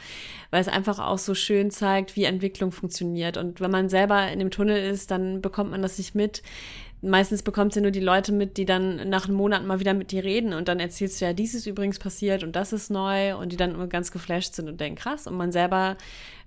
weil 0.50 0.60
es 0.60 0.68
einfach 0.68 0.98
auch 0.98 1.16
so 1.16 1.34
schön 1.34 1.70
zeigt, 1.70 2.16
wie 2.16 2.24
Entwicklung 2.24 2.70
funktioniert. 2.70 3.38
Und 3.38 3.62
wenn 3.62 3.70
man 3.70 3.88
selber 3.88 4.30
in 4.30 4.40
dem 4.40 4.50
Tunnel 4.50 4.76
ist, 4.76 5.10
dann 5.10 5.40
bekommt 5.40 5.70
man 5.70 5.80
das 5.80 5.96
nicht 5.96 6.14
mit. 6.14 6.42
Meistens 7.00 7.42
bekommt 7.42 7.74
ja 7.76 7.80
nur 7.80 7.92
die 7.92 7.98
Leute 7.98 8.32
mit, 8.32 8.58
die 8.58 8.66
dann 8.66 9.08
nach 9.08 9.26
einem 9.26 9.38
Monat 9.38 9.64
mal 9.64 9.80
wieder 9.80 9.94
mit 9.94 10.12
dir 10.12 10.22
reden 10.22 10.52
und 10.52 10.68
dann 10.68 10.80
erzählst 10.80 11.22
du 11.22 11.24
ja, 11.24 11.32
dies 11.32 11.54
ist 11.54 11.66
übrigens 11.66 11.98
passiert 11.98 12.44
und 12.44 12.56
das 12.56 12.74
ist 12.74 12.90
neu 12.90 13.36
und 13.38 13.52
die 13.52 13.56
dann 13.56 13.72
immer 13.72 13.86
ganz 13.86 14.12
geflasht 14.12 14.52
sind 14.52 14.68
und 14.68 14.78
denken, 14.82 15.00
krass. 15.00 15.26
Und 15.26 15.36
man 15.38 15.50
selber 15.50 15.96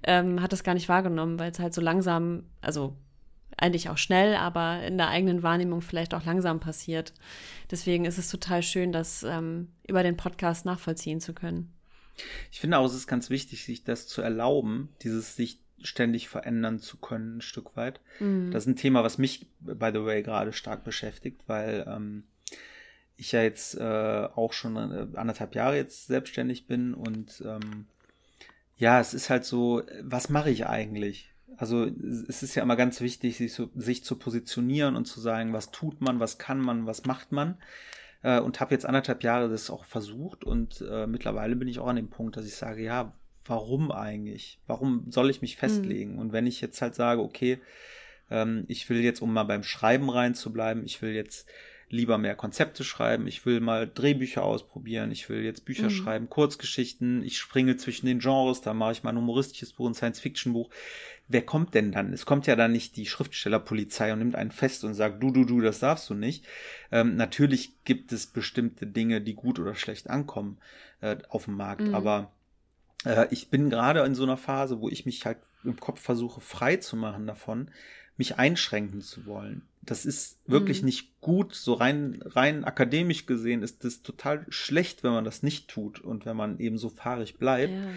ähm, 0.04 0.44
hat 0.44 0.54
das 0.54 0.64
gar 0.64 0.76
nicht 0.76 0.90
wahrgenommen, 0.90 1.40
weil 1.40 1.50
es 1.50 1.58
halt 1.58 1.74
so 1.74 1.82
langsam, 1.82 2.44
also 2.62 2.94
eigentlich 3.62 3.90
auch 3.90 3.98
schnell, 3.98 4.36
aber 4.36 4.84
in 4.84 4.98
der 4.98 5.10
eigenen 5.10 5.44
Wahrnehmung 5.44 5.82
vielleicht 5.82 6.14
auch 6.14 6.26
langsam 6.26 6.60
passiert. 6.60 7.14
Deswegen 7.70 8.06
ist 8.06 8.18
es 8.18 8.30
total 8.30 8.64
schön, 8.64 8.92
das 8.92 9.24
ähm, 9.24 9.70
über 9.88 10.04
den 10.04 10.18
Podcast 10.18 10.66
nachvollziehen 10.66 11.20
zu 11.20 11.34
können. 11.34 11.72
Ich 12.52 12.60
finde 12.60 12.78
auch, 12.78 12.86
es 12.86 12.94
ist 12.94 13.08
ganz 13.08 13.30
wichtig, 13.30 13.64
sich 13.64 13.84
das 13.84 14.08
zu 14.08 14.22
erlauben, 14.22 14.90
dieses 15.02 15.36
sich 15.36 15.60
ständig 15.84 16.30
verändern 16.30 16.80
zu 16.80 16.98
können, 16.98 17.38
ein 17.38 17.42
Stück 17.42 17.76
weit. 17.76 18.02
Mhm. 18.20 18.52
Das 18.52 18.64
ist 18.64 18.68
ein 18.68 18.76
Thema, 18.76 19.04
was 19.04 19.18
mich, 19.18 19.48
by 19.60 19.92
the 19.94 20.04
way, 20.04 20.22
gerade 20.22 20.54
stark 20.54 20.84
beschäftigt, 20.84 21.42
weil 21.48 21.86
ähm, 21.88 22.24
ich 23.16 23.32
ja 23.32 23.42
jetzt 23.42 23.76
äh, 23.76 24.28
auch 24.36 24.54
schon 24.54 24.76
äh, 24.76 25.18
anderthalb 25.18 25.56
Jahre 25.56 25.78
jetzt 25.78 26.08
selbstständig 26.08 26.68
bin 26.68 26.94
und 26.94 27.44
ähm, 27.46 27.88
ja, 28.78 29.00
es 29.00 29.14
ist 29.14 29.30
halt 29.30 29.46
so, 29.46 29.84
was 30.02 30.30
mache 30.30 30.50
ich 30.50 30.66
eigentlich? 30.66 31.31
Also 31.58 31.86
es 31.86 32.44
ist 32.44 32.56
ja 32.56 32.64
immer 32.64 32.76
ganz 32.76 33.02
wichtig, 33.02 33.38
sich, 33.38 33.54
so, 33.54 33.70
sich 33.76 34.04
zu 34.04 34.16
positionieren 34.16 34.96
und 34.96 35.06
zu 35.06 35.20
sagen, 35.20 35.54
was 35.54 35.72
tut 35.72 36.02
man, 36.02 36.20
was 36.20 36.38
kann 36.38 36.60
man, 36.60 36.86
was 36.86 37.06
macht 37.06 37.32
man. 37.32 37.58
Äh, 38.24 38.40
und 38.40 38.60
habe 38.60 38.74
jetzt 38.74 38.86
anderthalb 38.86 39.24
Jahre 39.24 39.50
das 39.50 39.70
auch 39.70 39.86
versucht 39.86 40.44
und 40.44 40.84
äh, 40.90 41.08
mittlerweile 41.08 41.56
bin 41.56 41.68
ich 41.68 41.80
auch 41.80 41.88
an 41.88 41.96
dem 41.96 42.10
Punkt, 42.10 42.38
dass 42.38 42.46
ich 42.46 42.56
sage, 42.56 42.84
ja, 42.84 43.14
warum 43.46 43.92
eigentlich? 43.92 44.60
Warum 44.68 45.06
soll 45.10 45.30
ich 45.30 45.42
mich 45.42 45.58
festlegen? 45.58 46.20
Und 46.20 46.32
wenn 46.32 46.48
ich 46.48 46.62
jetzt 46.62 46.82
halt 46.82 46.96
sage, 46.96 47.22
okay, 47.22 47.60
ähm, 48.30 48.64
ich 48.68 48.90
will 48.90 49.02
jetzt, 49.02 49.22
um 49.22 49.34
mal 49.34 49.44
beim 49.44 49.64
Schreiben 49.64 50.10
reinzubleiben, 50.10 50.86
ich 50.86 51.02
will 51.02 51.12
jetzt 51.12 51.48
lieber 51.90 52.18
mehr 52.18 52.36
Konzepte 52.36 52.84
schreiben, 52.86 53.28
ich 53.28 53.46
will 53.46 53.60
mal 53.60 53.90
Drehbücher 53.94 54.44
ausprobieren, 54.44 55.12
ich 55.12 55.28
will 55.28 55.44
jetzt 55.44 55.66
Bücher 55.66 55.88
Mhm. 55.88 55.90
schreiben, 55.90 56.30
Kurzgeschichten, 56.30 57.22
ich 57.24 57.38
springe 57.38 57.76
zwischen 57.76 58.06
den 58.06 58.20
Genres, 58.20 58.62
da 58.62 58.74
mache 58.74 58.94
ich 58.94 59.04
mal 59.04 59.10
ein 59.10 59.18
humoristisches 59.18 59.74
Buch, 59.74 59.90
ein 59.90 59.94
Science-Fiction-Buch. 59.94 60.70
Wer 61.32 61.46
kommt 61.46 61.74
denn 61.76 61.92
dann? 61.92 62.14
Es 62.14 62.26
kommt 62.26 62.48
ja 62.48 62.56
dann 62.56 62.72
nicht 62.74 62.96
die 62.98 63.06
Schriftstellerpolizei 63.06 64.12
und 64.14 64.20
nimmt 64.20 64.36
einen 64.36 64.52
fest 64.52 64.84
und 64.84 64.94
sagt, 64.94 65.22
du, 65.24 65.32
du, 65.32 65.46
du, 65.46 65.62
das 65.62 65.80
darfst 65.80 66.10
du 66.10 66.14
nicht. 66.14 66.46
Ähm, 66.92 67.16
natürlich 67.16 67.84
gibt 67.86 68.12
es 68.12 68.28
bestimmte 68.28 68.88
Dinge, 68.88 69.22
die 69.22 69.34
gut 69.36 69.60
oder 69.60 69.76
schlecht 69.76 70.10
ankommen 70.10 70.58
äh, 71.02 71.18
auf 71.30 71.46
dem 71.46 71.56
Markt, 71.56 71.88
Mhm. 71.88 71.94
aber 71.94 72.32
äh, 73.06 73.28
ich 73.32 73.50
bin 73.50 73.70
gerade 73.70 74.02
in 74.02 74.16
so 74.16 74.24
einer 74.24 74.38
Phase, 74.38 74.82
wo 74.82 74.90
ich 74.90 75.06
mich 75.06 75.26
halt 75.26 75.40
im 75.64 75.80
Kopf 75.80 76.02
versuche, 76.02 76.42
frei 76.42 76.78
zu 76.78 76.96
machen 76.98 77.28
davon, 77.28 77.72
mich 78.18 78.38
einschränken 78.38 79.02
zu 79.02 79.26
wollen. 79.26 79.64
Das 79.84 80.06
ist 80.06 80.40
wirklich 80.48 80.82
Mhm. 80.82 80.86
nicht 80.86 81.20
gut. 81.22 81.56
So 81.56 81.74
rein, 81.74 82.22
rein 82.26 82.64
akademisch 82.66 83.26
gesehen 83.26 83.64
ist 83.64 83.84
das 83.84 84.04
total 84.04 84.46
schlecht, 84.50 85.04
wenn 85.04 85.12
man 85.12 85.26
das 85.26 85.42
nicht 85.42 85.68
tut 85.70 86.00
und 86.00 86.26
wenn 86.26 86.38
man 86.38 86.60
eben 86.60 86.78
so 86.78 86.90
fahrig 86.90 87.38
bleibt. 87.38 87.74
Ja. 87.74 87.90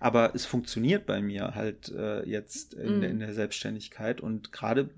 Aber 0.00 0.34
es 0.34 0.46
funktioniert 0.46 1.04
bei 1.06 1.20
mir 1.20 1.54
halt 1.54 1.90
äh, 1.90 2.22
jetzt 2.26 2.74
in, 2.74 2.96
Mhm. 2.96 3.00
der- 3.02 3.10
in 3.10 3.18
der 3.20 3.34
Selbstständigkeit 3.34 4.20
und 4.20 4.52
gerade 4.52 4.90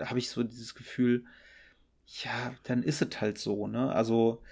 habe 0.00 0.18
ich 0.18 0.30
so 0.30 0.42
dieses 0.42 0.74
Gefühl, 0.74 1.24
ja, 2.24 2.54
dann 2.64 2.82
ist 2.82 3.00
es 3.02 3.20
halt 3.20 3.38
so, 3.38 3.66
ne? 3.66 3.92
Also 3.92 4.42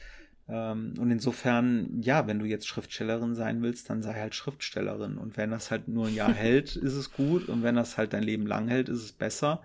ähm, 0.49 0.95
und 0.99 1.11
insofern, 1.13 2.03
ja, 2.03 2.27
wenn 2.27 2.41
du 2.41 2.45
jetzt 2.45 2.67
Schriftstellerin 2.67 3.37
sein 3.37 3.63
willst, 3.63 3.89
dann 3.89 4.03
sei 4.03 4.15
halt 4.15 4.35
Schriftstellerin. 4.35 5.17
Und 5.17 5.37
wenn 5.37 5.51
das 5.53 5.71
halt 5.71 5.87
nur 5.87 6.09
ein 6.09 6.15
Jahr 6.15 6.33
hält, 6.35 6.75
ist 6.75 6.95
es 6.95 7.13
gut. 7.13 7.49
Und 7.49 7.63
wenn 7.63 7.77
das 7.77 7.97
halt 7.97 8.13
dein 8.15 8.25
Leben 8.25 8.47
lang 8.49 8.67
hält, 8.67 8.89
ist 8.89 9.03
es 9.05 9.13
besser. 9.13 9.63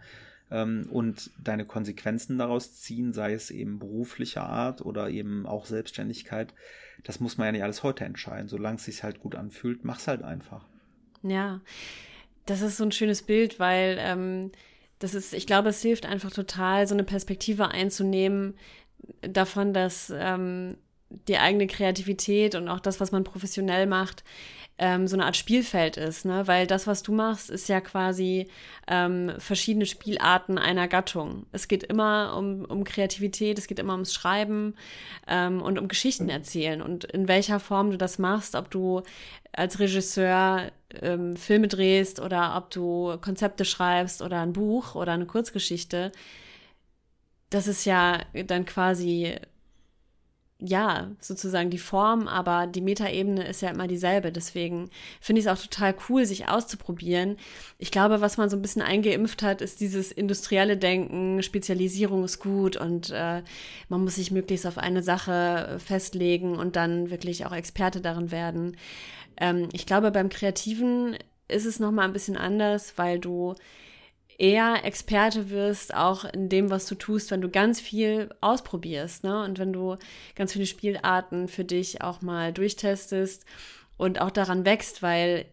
Ähm, 0.55 0.87
und 0.89 1.31
deine 1.43 1.65
Konsequenzen 1.65 2.37
daraus 2.37 2.79
ziehen, 2.79 3.11
sei 3.11 3.33
es 3.33 3.51
eben 3.51 3.77
beruflicher 3.77 4.47
Art 4.47 4.81
oder 4.81 5.09
eben 5.09 5.45
auch 5.45 5.65
Selbstständigkeit, 5.65 6.53
das 7.03 7.19
muss 7.19 7.37
man 7.37 7.47
ja 7.47 7.51
nicht 7.51 7.63
alles 7.63 7.83
heute 7.83 8.05
entscheiden. 8.05 8.47
Solange 8.47 8.77
es 8.77 8.85
sich 8.85 9.03
halt 9.03 9.19
gut 9.19 9.35
anfühlt, 9.35 9.83
mach's 9.83 10.07
halt 10.07 10.23
einfach. 10.23 10.63
Ja, 11.23 11.59
das 12.45 12.61
ist 12.61 12.77
so 12.77 12.85
ein 12.85 12.93
schönes 12.93 13.21
Bild, 13.21 13.59
weil 13.59 13.97
ähm, 13.99 14.51
das 14.99 15.13
ist, 15.13 15.33
ich 15.33 15.45
glaube, 15.45 15.69
es 15.69 15.81
hilft 15.81 16.05
einfach 16.05 16.31
total, 16.31 16.87
so 16.87 16.95
eine 16.95 17.03
Perspektive 17.03 17.67
einzunehmen 17.67 18.55
davon, 19.21 19.73
dass 19.73 20.13
ähm, 20.15 20.77
die 21.27 21.37
eigene 21.37 21.67
Kreativität 21.67 22.55
und 22.55 22.69
auch 22.69 22.79
das, 22.79 23.01
was 23.01 23.11
man 23.11 23.25
professionell 23.25 23.87
macht, 23.87 24.23
ähm, 24.77 25.07
so 25.07 25.15
eine 25.15 25.25
Art 25.25 25.37
Spielfeld 25.37 25.95
ist, 25.95 26.25
ne? 26.25 26.47
Weil 26.47 26.67
das, 26.67 26.85
was 26.85 27.01
du 27.01 27.13
machst, 27.13 27.49
ist 27.49 27.69
ja 27.69 27.79
quasi 27.79 28.47
ähm, 28.87 29.31
verschiedene 29.37 29.85
Spielarten 29.85 30.57
einer 30.57 30.87
Gattung. 30.89 31.45
Es 31.53 31.67
geht 31.69 31.83
immer 31.83 32.35
um, 32.37 32.65
um 32.65 32.83
Kreativität, 32.83 33.57
es 33.57 33.67
geht 33.67 33.79
immer 33.79 33.93
ums 33.93 34.13
Schreiben 34.13 34.75
ähm, 35.27 35.61
und 35.61 35.79
um 35.79 35.87
Geschichten 35.87 36.27
erzählen. 36.27 36.81
Und 36.81 37.05
in 37.05 37.29
welcher 37.29 37.61
Form 37.61 37.91
du 37.91 37.97
das 37.97 38.19
machst, 38.19 38.55
ob 38.55 38.69
du 38.69 39.03
als 39.53 39.79
Regisseur 39.79 40.71
ähm, 41.01 41.37
Filme 41.37 41.69
drehst 41.69 42.19
oder 42.19 42.57
ob 42.57 42.69
du 42.69 43.17
Konzepte 43.21 43.63
schreibst 43.63 44.21
oder 44.21 44.41
ein 44.41 44.51
Buch 44.51 44.95
oder 44.95 45.13
eine 45.13 45.25
Kurzgeschichte, 45.25 46.11
das 47.49 47.67
ist 47.67 47.85
ja 47.85 48.19
dann 48.47 48.65
quasi 48.65 49.37
ja, 50.65 51.11
sozusagen 51.19 51.69
die 51.69 51.77
Form, 51.77 52.27
aber 52.27 52.67
die 52.67 52.81
Metaebene 52.81 53.47
ist 53.47 53.61
ja 53.61 53.69
immer 53.69 53.87
dieselbe. 53.87 54.31
Deswegen 54.31 54.89
finde 55.21 55.39
ich 55.39 55.47
es 55.47 55.51
auch 55.51 55.61
total 55.61 55.95
cool, 56.09 56.25
sich 56.25 56.47
auszuprobieren. 56.47 57.37
Ich 57.77 57.91
glaube, 57.91 58.21
was 58.21 58.37
man 58.37 58.49
so 58.49 58.57
ein 58.57 58.61
bisschen 58.61 58.81
eingeimpft 58.81 59.43
hat, 59.43 59.61
ist 59.61 59.79
dieses 59.79 60.11
industrielle 60.11 60.77
Denken, 60.77 61.43
Spezialisierung 61.43 62.23
ist 62.23 62.39
gut 62.39 62.77
und 62.77 63.11
äh, 63.11 63.41
man 63.89 64.03
muss 64.03 64.15
sich 64.15 64.31
möglichst 64.31 64.67
auf 64.67 64.77
eine 64.77 65.03
Sache 65.03 65.77
festlegen 65.83 66.55
und 66.57 66.75
dann 66.75 67.09
wirklich 67.09 67.45
auch 67.45 67.53
Experte 67.53 68.01
darin 68.01 68.31
werden. 68.31 68.77
Ähm, 69.37 69.69
ich 69.73 69.85
glaube, 69.85 70.11
beim 70.11 70.29
Kreativen 70.29 71.17
ist 71.47 71.65
es 71.65 71.79
nochmal 71.79 72.05
ein 72.05 72.13
bisschen 72.13 72.37
anders, 72.37 72.93
weil 72.97 73.19
du 73.19 73.55
eher 74.37 74.83
Experte 74.83 75.49
wirst, 75.49 75.93
auch 75.93 76.25
in 76.25 76.49
dem, 76.49 76.69
was 76.69 76.85
du 76.87 76.95
tust, 76.95 77.31
wenn 77.31 77.41
du 77.41 77.49
ganz 77.49 77.79
viel 77.79 78.29
ausprobierst, 78.41 79.23
ne? 79.23 79.43
Und 79.43 79.59
wenn 79.59 79.73
du 79.73 79.97
ganz 80.35 80.53
viele 80.53 80.65
Spielarten 80.65 81.47
für 81.47 81.63
dich 81.63 82.01
auch 82.01 82.21
mal 82.21 82.53
durchtestest 82.53 83.45
und 83.97 84.21
auch 84.21 84.31
daran 84.31 84.65
wächst, 84.65 85.01
weil 85.01 85.45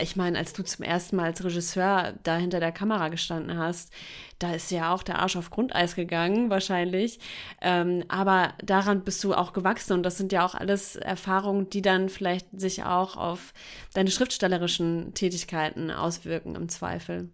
ich 0.00 0.16
meine, 0.16 0.38
als 0.38 0.52
du 0.52 0.62
zum 0.64 0.84
ersten 0.84 1.16
Mal 1.16 1.26
als 1.26 1.44
Regisseur 1.44 2.14
da 2.22 2.36
hinter 2.36 2.60
der 2.60 2.72
Kamera 2.72 3.08
gestanden 3.08 3.58
hast, 3.58 3.92
da 4.38 4.52
ist 4.52 4.70
ja 4.70 4.92
auch 4.92 5.02
der 5.02 5.20
Arsch 5.20 5.36
auf 5.36 5.50
Grundeis 5.50 5.94
gegangen, 5.94 6.50
wahrscheinlich. 6.50 7.20
Ähm, 7.60 8.04
aber 8.08 8.54
daran 8.62 9.04
bist 9.04 9.22
du 9.24 9.34
auch 9.34 9.52
gewachsen 9.52 9.92
und 9.92 10.02
das 10.02 10.18
sind 10.18 10.32
ja 10.32 10.44
auch 10.44 10.54
alles 10.54 10.96
Erfahrungen, 10.96 11.70
die 11.70 11.82
dann 11.82 12.08
vielleicht 12.08 12.48
sich 12.52 12.84
auch 12.84 13.16
auf 13.16 13.52
deine 13.94 14.10
schriftstellerischen 14.10 15.14
Tätigkeiten 15.14 15.90
auswirken 15.90 16.56
im 16.56 16.68
Zweifel. 16.68 17.30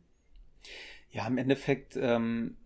Ja, 1.11 1.27
im 1.27 1.39
Endeffekt 1.39 1.97
ähm, 1.97 2.57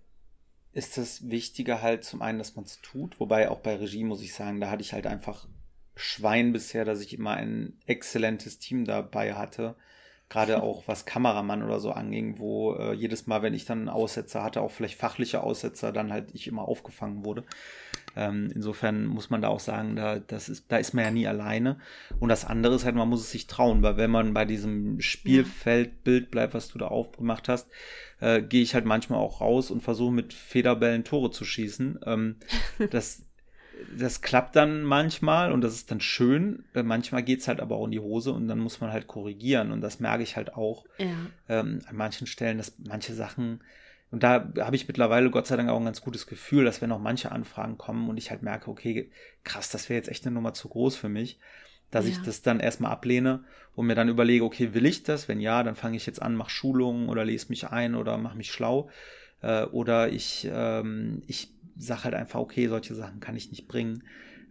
ist 0.72 0.98
das 0.98 1.30
Wichtige 1.30 1.82
halt 1.82 2.04
zum 2.04 2.20
einen, 2.20 2.38
dass 2.38 2.56
man 2.56 2.64
es 2.64 2.80
tut, 2.80 3.18
wobei 3.20 3.48
auch 3.48 3.60
bei 3.60 3.76
Regie 3.76 4.04
muss 4.04 4.22
ich 4.22 4.34
sagen, 4.34 4.60
da 4.60 4.70
hatte 4.70 4.82
ich 4.82 4.92
halt 4.92 5.06
einfach 5.06 5.46
Schwein 5.96 6.52
bisher, 6.52 6.84
dass 6.84 7.00
ich 7.00 7.14
immer 7.14 7.34
ein 7.34 7.78
exzellentes 7.86 8.58
Team 8.58 8.84
dabei 8.84 9.34
hatte. 9.34 9.76
Gerade 10.28 10.62
auch 10.62 10.88
was 10.88 11.04
Kameramann 11.04 11.62
oder 11.62 11.78
so 11.78 11.92
anging, 11.92 12.38
wo 12.38 12.74
äh, 12.74 12.92
jedes 12.92 13.26
Mal, 13.26 13.42
wenn 13.42 13.54
ich 13.54 13.66
dann 13.66 13.88
Aussetzer 13.88 14.42
hatte, 14.42 14.62
auch 14.62 14.70
vielleicht 14.70 14.98
fachliche 14.98 15.42
Aussetzer, 15.42 15.92
dann 15.92 16.12
halt 16.12 16.34
ich 16.34 16.48
immer 16.48 16.66
aufgefangen 16.66 17.24
wurde. 17.24 17.44
Ähm, 18.16 18.50
insofern 18.54 19.06
muss 19.06 19.30
man 19.30 19.42
da 19.42 19.48
auch 19.48 19.60
sagen, 19.60 19.96
da, 19.96 20.18
das 20.18 20.48
ist, 20.48 20.70
da 20.70 20.76
ist 20.76 20.94
man 20.94 21.04
ja 21.04 21.10
nie 21.10 21.26
alleine. 21.26 21.78
Und 22.20 22.28
das 22.28 22.44
andere 22.44 22.74
ist 22.74 22.84
halt, 22.84 22.94
man 22.94 23.08
muss 23.08 23.20
es 23.20 23.30
sich 23.30 23.46
trauen, 23.46 23.82
weil 23.82 23.96
wenn 23.96 24.10
man 24.10 24.34
bei 24.34 24.44
diesem 24.44 25.00
Spielfeldbild 25.00 26.30
bleibt, 26.30 26.54
was 26.54 26.68
du 26.68 26.78
da 26.78 26.88
aufgemacht 26.88 27.48
hast, 27.48 27.68
äh, 28.20 28.42
gehe 28.42 28.62
ich 28.62 28.74
halt 28.74 28.84
manchmal 28.84 29.18
auch 29.18 29.40
raus 29.40 29.70
und 29.70 29.82
versuche 29.82 30.12
mit 30.12 30.32
Federbällen 30.32 31.04
Tore 31.04 31.30
zu 31.30 31.44
schießen. 31.44 32.00
Ähm, 32.06 32.36
das, 32.90 33.26
das 33.98 34.22
klappt 34.22 34.56
dann 34.56 34.84
manchmal 34.84 35.52
und 35.52 35.60
das 35.60 35.74
ist 35.74 35.90
dann 35.90 36.00
schön. 36.00 36.64
Äh, 36.74 36.82
manchmal 36.82 37.22
geht 37.22 37.40
es 37.40 37.48
halt 37.48 37.60
aber 37.60 37.76
auch 37.76 37.86
in 37.86 37.92
die 37.92 38.00
Hose 38.00 38.32
und 38.32 38.48
dann 38.48 38.60
muss 38.60 38.80
man 38.80 38.92
halt 38.92 39.06
korrigieren. 39.08 39.72
Und 39.72 39.80
das 39.80 40.00
merke 40.00 40.22
ich 40.22 40.36
halt 40.36 40.54
auch 40.54 40.84
ja. 40.98 41.16
ähm, 41.48 41.80
an 41.86 41.96
manchen 41.96 42.26
Stellen, 42.26 42.58
dass 42.58 42.76
manche 42.78 43.14
Sachen, 43.14 43.60
und 44.14 44.22
da 44.22 44.48
habe 44.60 44.76
ich 44.76 44.86
mittlerweile 44.86 45.28
Gott 45.28 45.48
sei 45.48 45.56
Dank 45.56 45.68
auch 45.68 45.76
ein 45.76 45.84
ganz 45.84 46.00
gutes 46.00 46.28
Gefühl, 46.28 46.64
dass 46.64 46.80
wenn 46.80 46.92
auch 46.92 47.00
manche 47.00 47.32
Anfragen 47.32 47.76
kommen 47.78 48.08
und 48.08 48.16
ich 48.16 48.30
halt 48.30 48.42
merke, 48.42 48.70
okay, 48.70 49.10
krass, 49.42 49.70
das 49.70 49.88
wäre 49.88 49.96
jetzt 49.98 50.08
echt 50.08 50.24
eine 50.24 50.32
Nummer 50.32 50.54
zu 50.54 50.68
groß 50.68 50.94
für 50.94 51.08
mich, 51.08 51.40
dass 51.90 52.04
ja. 52.04 52.12
ich 52.12 52.22
das 52.22 52.40
dann 52.40 52.60
erstmal 52.60 52.92
ablehne 52.92 53.42
und 53.74 53.88
mir 53.88 53.96
dann 53.96 54.08
überlege, 54.08 54.44
okay, 54.44 54.72
will 54.72 54.86
ich 54.86 55.02
das? 55.02 55.26
Wenn 55.26 55.40
ja, 55.40 55.64
dann 55.64 55.74
fange 55.74 55.96
ich 55.96 56.06
jetzt 56.06 56.22
an, 56.22 56.36
mache 56.36 56.50
Schulungen 56.50 57.08
oder 57.08 57.24
lese 57.24 57.48
mich 57.48 57.66
ein 57.66 57.96
oder 57.96 58.16
mache 58.16 58.36
mich 58.36 58.52
schlau. 58.52 58.88
Äh, 59.42 59.64
oder 59.64 60.08
ich, 60.08 60.48
ähm, 60.48 61.24
ich 61.26 61.48
sage 61.76 62.04
halt 62.04 62.14
einfach, 62.14 62.40
okay, 62.40 62.68
solche 62.68 62.94
Sachen 62.94 63.20
kann 63.20 63.36
ich 63.36 63.50
nicht 63.50 63.68
bringen. 63.68 64.04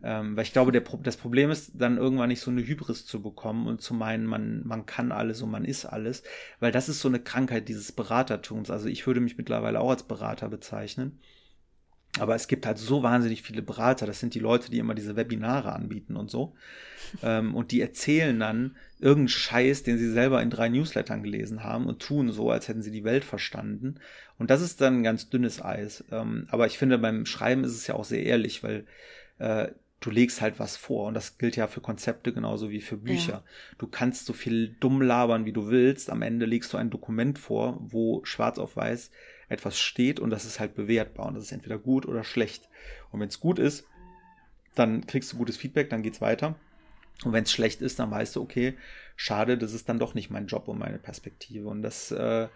Ähm, 0.05 0.35
weil 0.35 0.43
ich 0.43 0.51
glaube, 0.51 0.73
der, 0.73 0.81
das 0.81 1.15
Problem 1.15 1.49
ist, 1.49 1.71
dann 1.75 1.97
irgendwann 1.97 2.27
nicht 2.27 2.41
so 2.41 2.51
eine 2.51 2.61
Hybris 2.61 3.05
zu 3.05 3.21
bekommen 3.21 3.67
und 3.67 3.81
zu 3.81 3.93
meinen, 3.93 4.25
man, 4.25 4.67
man 4.67 4.85
kann 4.85 5.13
alles 5.13 5.41
und 5.41 5.49
man 5.49 5.63
ist 5.63 5.85
alles. 5.85 6.23
Weil 6.59 6.73
das 6.73 6.89
ist 6.89 6.99
so 6.99 7.07
eine 7.07 7.21
Krankheit 7.21 7.69
dieses 7.69 7.93
Beratertums. 7.93 8.69
Also 8.69 8.87
ich 8.89 9.07
würde 9.07 9.21
mich 9.21 9.37
mittlerweile 9.37 9.79
auch 9.79 9.91
als 9.91 10.03
Berater 10.03 10.49
bezeichnen. 10.49 11.19
Aber 12.19 12.35
es 12.35 12.47
gibt 12.47 12.65
halt 12.65 12.77
so 12.77 13.01
wahnsinnig 13.01 13.41
viele 13.41 13.63
Berater. 13.63 14.05
Das 14.05 14.19
sind 14.19 14.35
die 14.35 14.39
Leute, 14.39 14.69
die 14.69 14.77
immer 14.77 14.93
diese 14.93 15.15
Webinare 15.15 15.73
anbieten 15.73 16.15
und 16.15 16.29
so. 16.29 16.55
ähm, 17.23 17.55
und 17.55 17.71
die 17.71 17.81
erzählen 17.81 18.39
dann 18.39 18.75
irgendeinen 18.99 19.29
Scheiß, 19.29 19.83
den 19.83 19.97
sie 19.97 20.11
selber 20.11 20.41
in 20.41 20.49
drei 20.49 20.69
Newslettern 20.69 21.23
gelesen 21.23 21.63
haben 21.63 21.87
und 21.87 22.01
tun 22.01 22.31
so, 22.31 22.51
als 22.51 22.67
hätten 22.67 22.83
sie 22.83 22.91
die 22.91 23.03
Welt 23.03 23.23
verstanden. 23.23 23.95
Und 24.37 24.51
das 24.51 24.61
ist 24.61 24.79
dann 24.81 24.99
ein 24.99 25.03
ganz 25.03 25.29
dünnes 25.29 25.61
Eis. 25.61 26.03
Ähm, 26.11 26.47
aber 26.49 26.67
ich 26.67 26.77
finde, 26.77 26.99
beim 26.99 27.25
Schreiben 27.25 27.63
ist 27.63 27.73
es 27.73 27.87
ja 27.87 27.95
auch 27.95 28.05
sehr 28.05 28.23
ehrlich, 28.23 28.63
weil 28.63 28.85
äh, 29.39 29.69
du 29.99 30.11
legst 30.11 30.41
halt 30.41 30.59
was 30.59 30.77
vor. 30.77 31.07
Und 31.07 31.15
das 31.15 31.39
gilt 31.39 31.55
ja 31.55 31.65
für 31.65 31.81
Konzepte 31.81 32.31
genauso 32.31 32.69
wie 32.69 32.81
für 32.81 32.97
Bücher. 32.97 33.33
Ja. 33.33 33.43
Du 33.79 33.87
kannst 33.87 34.27
so 34.27 34.33
viel 34.33 34.75
dumm 34.79 35.01
labern, 35.01 35.45
wie 35.45 35.53
du 35.53 35.69
willst. 35.69 36.11
Am 36.11 36.21
Ende 36.21 36.45
legst 36.45 36.73
du 36.73 36.77
ein 36.77 36.91
Dokument 36.91 37.39
vor, 37.39 37.79
wo 37.81 38.23
schwarz 38.23 38.59
auf 38.59 38.75
weiß 38.75 39.09
etwas 39.49 39.79
steht 39.79 40.19
und 40.19 40.29
das 40.29 40.45
ist 40.45 40.59
halt 40.59 40.75
bewertbar 40.75 41.27
und 41.27 41.35
das 41.35 41.45
ist 41.45 41.51
entweder 41.51 41.77
gut 41.77 42.05
oder 42.05 42.23
schlecht. 42.23 42.69
Und 43.11 43.19
wenn 43.19 43.29
es 43.29 43.39
gut 43.39 43.59
ist, 43.59 43.85
dann 44.75 45.05
kriegst 45.05 45.31
du 45.31 45.37
gutes 45.37 45.57
Feedback, 45.57 45.89
dann 45.89 46.03
geht's 46.03 46.21
weiter. 46.21 46.55
Und 47.23 47.33
wenn 47.33 47.43
es 47.43 47.51
schlecht 47.51 47.81
ist, 47.81 47.99
dann 47.99 48.11
weißt 48.11 48.35
du, 48.35 48.41
okay, 48.41 48.75
schade, 49.15 49.57
das 49.57 49.73
ist 49.73 49.87
dann 49.87 49.99
doch 49.99 50.13
nicht 50.13 50.29
mein 50.29 50.47
Job 50.47 50.67
und 50.67 50.79
meine 50.79 50.97
Perspektive. 50.97 51.67
Und 51.67 51.81
das, 51.81 52.11
äh, 52.11 52.47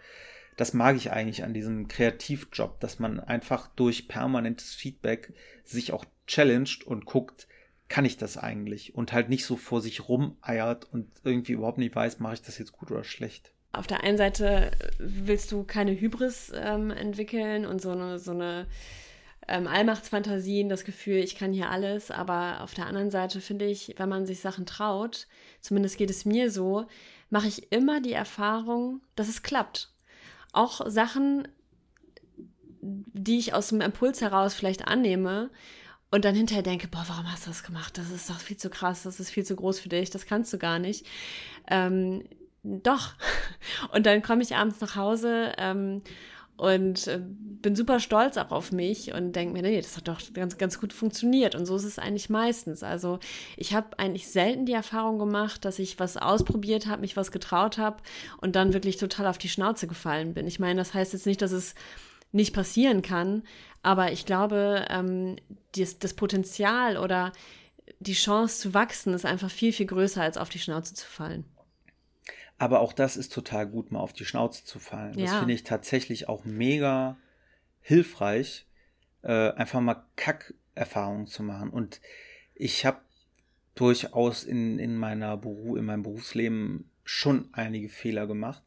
das 0.55 0.73
mag 0.73 0.95
ich 0.95 1.11
eigentlich 1.11 1.43
an 1.43 1.53
diesem 1.53 1.88
Kreativjob, 1.88 2.79
dass 2.79 2.99
man 2.99 3.19
einfach 3.19 3.67
durch 3.75 4.07
permanentes 4.07 4.73
Feedback 4.73 5.33
sich 5.63 5.93
auch 5.93 6.05
challenged 6.25 6.83
und 6.83 7.05
guckt, 7.05 7.47
kann 7.88 8.03
ich 8.03 8.17
das 8.17 8.38
eigentlich? 8.38 8.95
Und 8.95 9.13
halt 9.13 9.29
nicht 9.29 9.45
so 9.45 9.55
vor 9.55 9.81
sich 9.81 10.09
rumeiert 10.09 10.91
und 10.91 11.09
irgendwie 11.23 11.53
überhaupt 11.53 11.77
nicht 11.77 11.95
weiß, 11.95 12.19
mache 12.19 12.33
ich 12.33 12.41
das 12.41 12.57
jetzt 12.57 12.73
gut 12.73 12.91
oder 12.91 13.03
schlecht 13.03 13.53
auf 13.78 13.88
der 13.88 14.03
einen 14.03 14.17
Seite 14.17 14.71
willst 14.97 15.51
du 15.51 15.63
keine 15.63 15.91
Hybris 15.91 16.51
ähm, 16.55 16.91
entwickeln 16.91 17.65
und 17.65 17.82
so 17.82 17.91
eine, 17.91 18.19
so 18.19 18.32
eine 18.32 18.67
ähm, 19.47 19.67
Allmachtsfantasien, 19.67 20.69
das 20.69 20.84
Gefühl, 20.84 21.17
ich 21.17 21.36
kann 21.36 21.53
hier 21.53 21.69
alles, 21.69 22.11
aber 22.11 22.61
auf 22.61 22.73
der 22.73 22.88
anderen 22.88 23.11
Seite 23.11 23.39
finde 23.39 23.65
ich, 23.65 23.95
wenn 23.97 24.09
man 24.09 24.25
sich 24.25 24.41
Sachen 24.41 24.65
traut, 24.65 25.28
zumindest 25.61 25.97
geht 25.97 26.09
es 26.09 26.25
mir 26.25 26.51
so, 26.51 26.86
mache 27.30 27.47
ich 27.47 27.71
immer 27.71 28.01
die 28.01 28.13
Erfahrung, 28.13 29.01
dass 29.15 29.30
es 29.30 29.43
klappt. 29.43 29.91
Auch 30.53 30.82
Sachen, 30.89 31.47
die 32.82 33.39
ich 33.39 33.53
aus 33.53 33.69
dem 33.69 33.82
Impuls 33.82 34.21
heraus 34.21 34.53
vielleicht 34.53 34.88
annehme 34.88 35.49
und 36.09 36.25
dann 36.25 36.36
hinterher 36.36 36.63
denke, 36.63 36.88
boah, 36.88 37.05
warum 37.07 37.32
hast 37.32 37.45
du 37.45 37.49
das 37.49 37.63
gemacht? 37.63 37.97
Das 37.97 38.11
ist 38.11 38.30
doch 38.30 38.39
viel 38.39 38.57
zu 38.57 38.69
krass, 38.69 39.03
das 39.03 39.19
ist 39.19 39.30
viel 39.30 39.45
zu 39.45 39.55
groß 39.55 39.80
für 39.80 39.89
dich, 39.89 40.09
das 40.09 40.25
kannst 40.25 40.51
du 40.53 40.57
gar 40.57 40.80
nicht. 40.80 41.05
Ähm, 41.69 42.23
doch. 42.84 43.13
Und 43.93 44.05
dann 44.05 44.22
komme 44.22 44.43
ich 44.43 44.55
abends 44.55 44.82
nach 44.82 44.95
Hause 44.95 45.53
ähm, 45.57 46.01
und 46.57 47.05
äh, 47.07 47.22
bin 47.22 47.76
super 47.76 47.99
stolz 47.99 48.36
auch 48.38 48.51
auf 48.51 48.72
mich 48.72 49.13
und 49.13 49.34
denke 49.34 49.53
mir, 49.53 49.61
nee, 49.61 49.80
das 49.80 49.95
hat 49.95 50.07
doch 50.07 50.20
ganz, 50.34 50.57
ganz 50.57 50.80
gut 50.80 50.91
funktioniert. 50.91 51.53
Und 51.53 51.68
so 51.68 51.76
ist 51.76 51.84
es 51.84 51.99
eigentlich 51.99 52.30
meistens. 52.32 52.82
Also 52.82 53.20
ich 53.55 53.76
habe 53.76 53.97
eigentlich 53.99 54.28
selten 54.28 54.65
die 54.65 54.74
Erfahrung 54.74 55.20
gemacht, 55.20 55.65
dass 55.65 55.78
ich 55.78 55.99
was 55.99 56.18
ausprobiert 56.18 56.88
habe, 56.88 57.01
mich 57.01 57.15
was 57.15 57.32
getraut 57.32 57.78
habe 57.78 57.97
und 58.41 58.55
dann 58.55 58.74
wirklich 58.74 58.97
total 58.97 59.28
auf 59.28 59.38
die 59.38 59.49
Schnauze 59.49 59.88
gefallen 59.88 60.34
bin. 60.34 60.47
Ich 60.47 60.59
meine, 60.59 60.80
das 60.80 60.95
heißt 60.95 61.13
jetzt 61.13 61.28
nicht, 61.28 61.43
dass 61.43 61.51
es 61.51 61.76
nicht 62.32 62.55
passieren 62.55 63.03
kann, 63.03 63.43
aber 63.84 64.11
ich 64.11 64.26
glaube, 64.26 64.86
ähm, 64.89 65.38
das, 65.76 65.99
das 65.99 66.15
Potenzial 66.15 66.97
oder 66.97 67.32
die 67.99 68.13
Chance 68.13 68.59
zu 68.59 68.74
wachsen 68.74 69.13
ist 69.13 69.26
einfach 69.26 69.49
viel, 69.49 69.72
viel 69.72 69.86
größer, 69.86 70.22
als 70.22 70.38
auf 70.38 70.49
die 70.49 70.59
Schnauze 70.59 70.93
zu 70.93 71.05
fallen. 71.05 71.45
Aber 72.58 72.80
auch 72.80 72.93
das 72.93 73.18
ist 73.18 73.34
total 73.34 73.68
gut, 73.68 73.91
mal 73.91 73.99
auf 73.99 74.14
die 74.14 74.26
Schnauze 74.26 74.64
zu 74.66 74.80
fallen. 74.80 75.18
Ja. 75.18 75.26
Das 75.26 75.39
finde 75.39 75.53
ich 75.53 75.64
tatsächlich 75.64 76.28
auch 76.28 76.43
mega 76.43 77.18
hilfreich, 77.82 78.66
äh, 79.22 79.51
einfach 79.51 79.80
mal 79.80 80.03
Kackerfahrungen 80.16 81.28
zu 81.28 81.43
machen. 81.43 81.70
Und 81.70 82.01
ich 82.55 82.86
habe 82.86 82.99
durchaus 83.76 84.43
in, 84.43 84.80
in, 84.80 84.97
meiner 84.97 85.38
Beru 85.38 85.76
in 85.76 85.86
meinem 85.86 86.01
Berufsleben 86.01 86.89
schon 87.03 87.47
einige 87.51 87.89
Fehler 87.89 88.26
gemacht, 88.26 88.64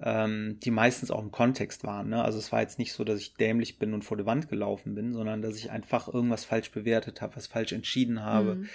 ähm, 0.00 0.60
die 0.60 0.70
meistens 0.70 1.10
auch 1.10 1.20
im 1.20 1.32
Kontext 1.32 1.82
waren. 1.82 2.10
Ne? 2.10 2.22
Also 2.22 2.38
es 2.38 2.52
war 2.52 2.60
jetzt 2.60 2.78
nicht 2.78 2.92
so, 2.92 3.02
dass 3.02 3.18
ich 3.18 3.34
dämlich 3.34 3.78
bin 3.78 3.92
und 3.92 4.04
vor 4.04 4.16
die 4.16 4.24
Wand 4.24 4.48
gelaufen 4.48 4.94
bin, 4.94 5.12
sondern 5.12 5.42
dass 5.42 5.56
ich 5.56 5.72
einfach 5.72 6.06
irgendwas 6.06 6.44
falsch 6.44 6.70
bewertet 6.70 7.20
habe, 7.20 7.34
was 7.34 7.48
falsch 7.48 7.72
entschieden 7.72 8.22
habe. 8.22 8.54
Mhm 8.54 8.68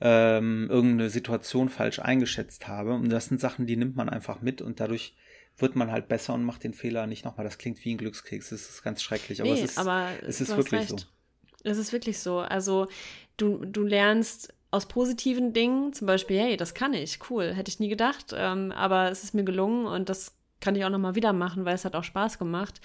ähm, 0.00 0.68
irgendeine 0.70 1.10
Situation 1.10 1.68
falsch 1.68 1.98
eingeschätzt 1.98 2.68
habe. 2.68 2.94
Und 2.94 3.10
das 3.10 3.26
sind 3.26 3.40
Sachen, 3.40 3.66
die 3.66 3.76
nimmt 3.76 3.96
man 3.96 4.08
einfach 4.08 4.40
mit 4.40 4.62
und 4.62 4.80
dadurch 4.80 5.14
wird 5.58 5.76
man 5.76 5.90
halt 5.90 6.08
besser 6.08 6.34
und 6.34 6.44
macht 6.44 6.64
den 6.64 6.74
Fehler 6.74 7.06
nicht 7.06 7.24
nochmal. 7.24 7.44
Das 7.44 7.58
klingt 7.58 7.84
wie 7.84 7.94
ein 7.94 7.98
Glückskeks, 7.98 8.50
das 8.50 8.70
ist 8.70 8.82
ganz 8.82 9.02
schrecklich, 9.02 9.40
aber 9.40 9.50
nee, 9.52 9.62
es 9.62 9.72
ist, 9.72 9.78
aber 9.78 10.08
es 10.26 10.40
ist 10.40 10.56
wirklich 10.56 10.80
recht. 10.80 10.88
so. 10.90 11.06
Es 11.62 11.76
ist 11.76 11.92
wirklich 11.92 12.18
so. 12.18 12.38
Also 12.38 12.88
du, 13.36 13.64
du 13.64 13.82
lernst 13.82 14.54
aus 14.70 14.86
positiven 14.86 15.52
Dingen, 15.52 15.92
zum 15.92 16.06
Beispiel, 16.06 16.38
hey, 16.38 16.56
das 16.56 16.74
kann 16.74 16.94
ich, 16.94 17.18
cool, 17.28 17.52
hätte 17.54 17.70
ich 17.70 17.80
nie 17.80 17.88
gedacht, 17.88 18.32
ähm, 18.34 18.72
aber 18.72 19.10
es 19.10 19.24
ist 19.24 19.34
mir 19.34 19.44
gelungen 19.44 19.86
und 19.86 20.08
das 20.08 20.36
kann 20.60 20.76
ich 20.76 20.84
auch 20.84 20.90
nochmal 20.90 21.14
wieder 21.14 21.32
machen, 21.32 21.64
weil 21.64 21.74
es 21.74 21.84
hat 21.84 21.96
auch 21.96 22.04
Spaß 22.04 22.38
gemacht. 22.38 22.80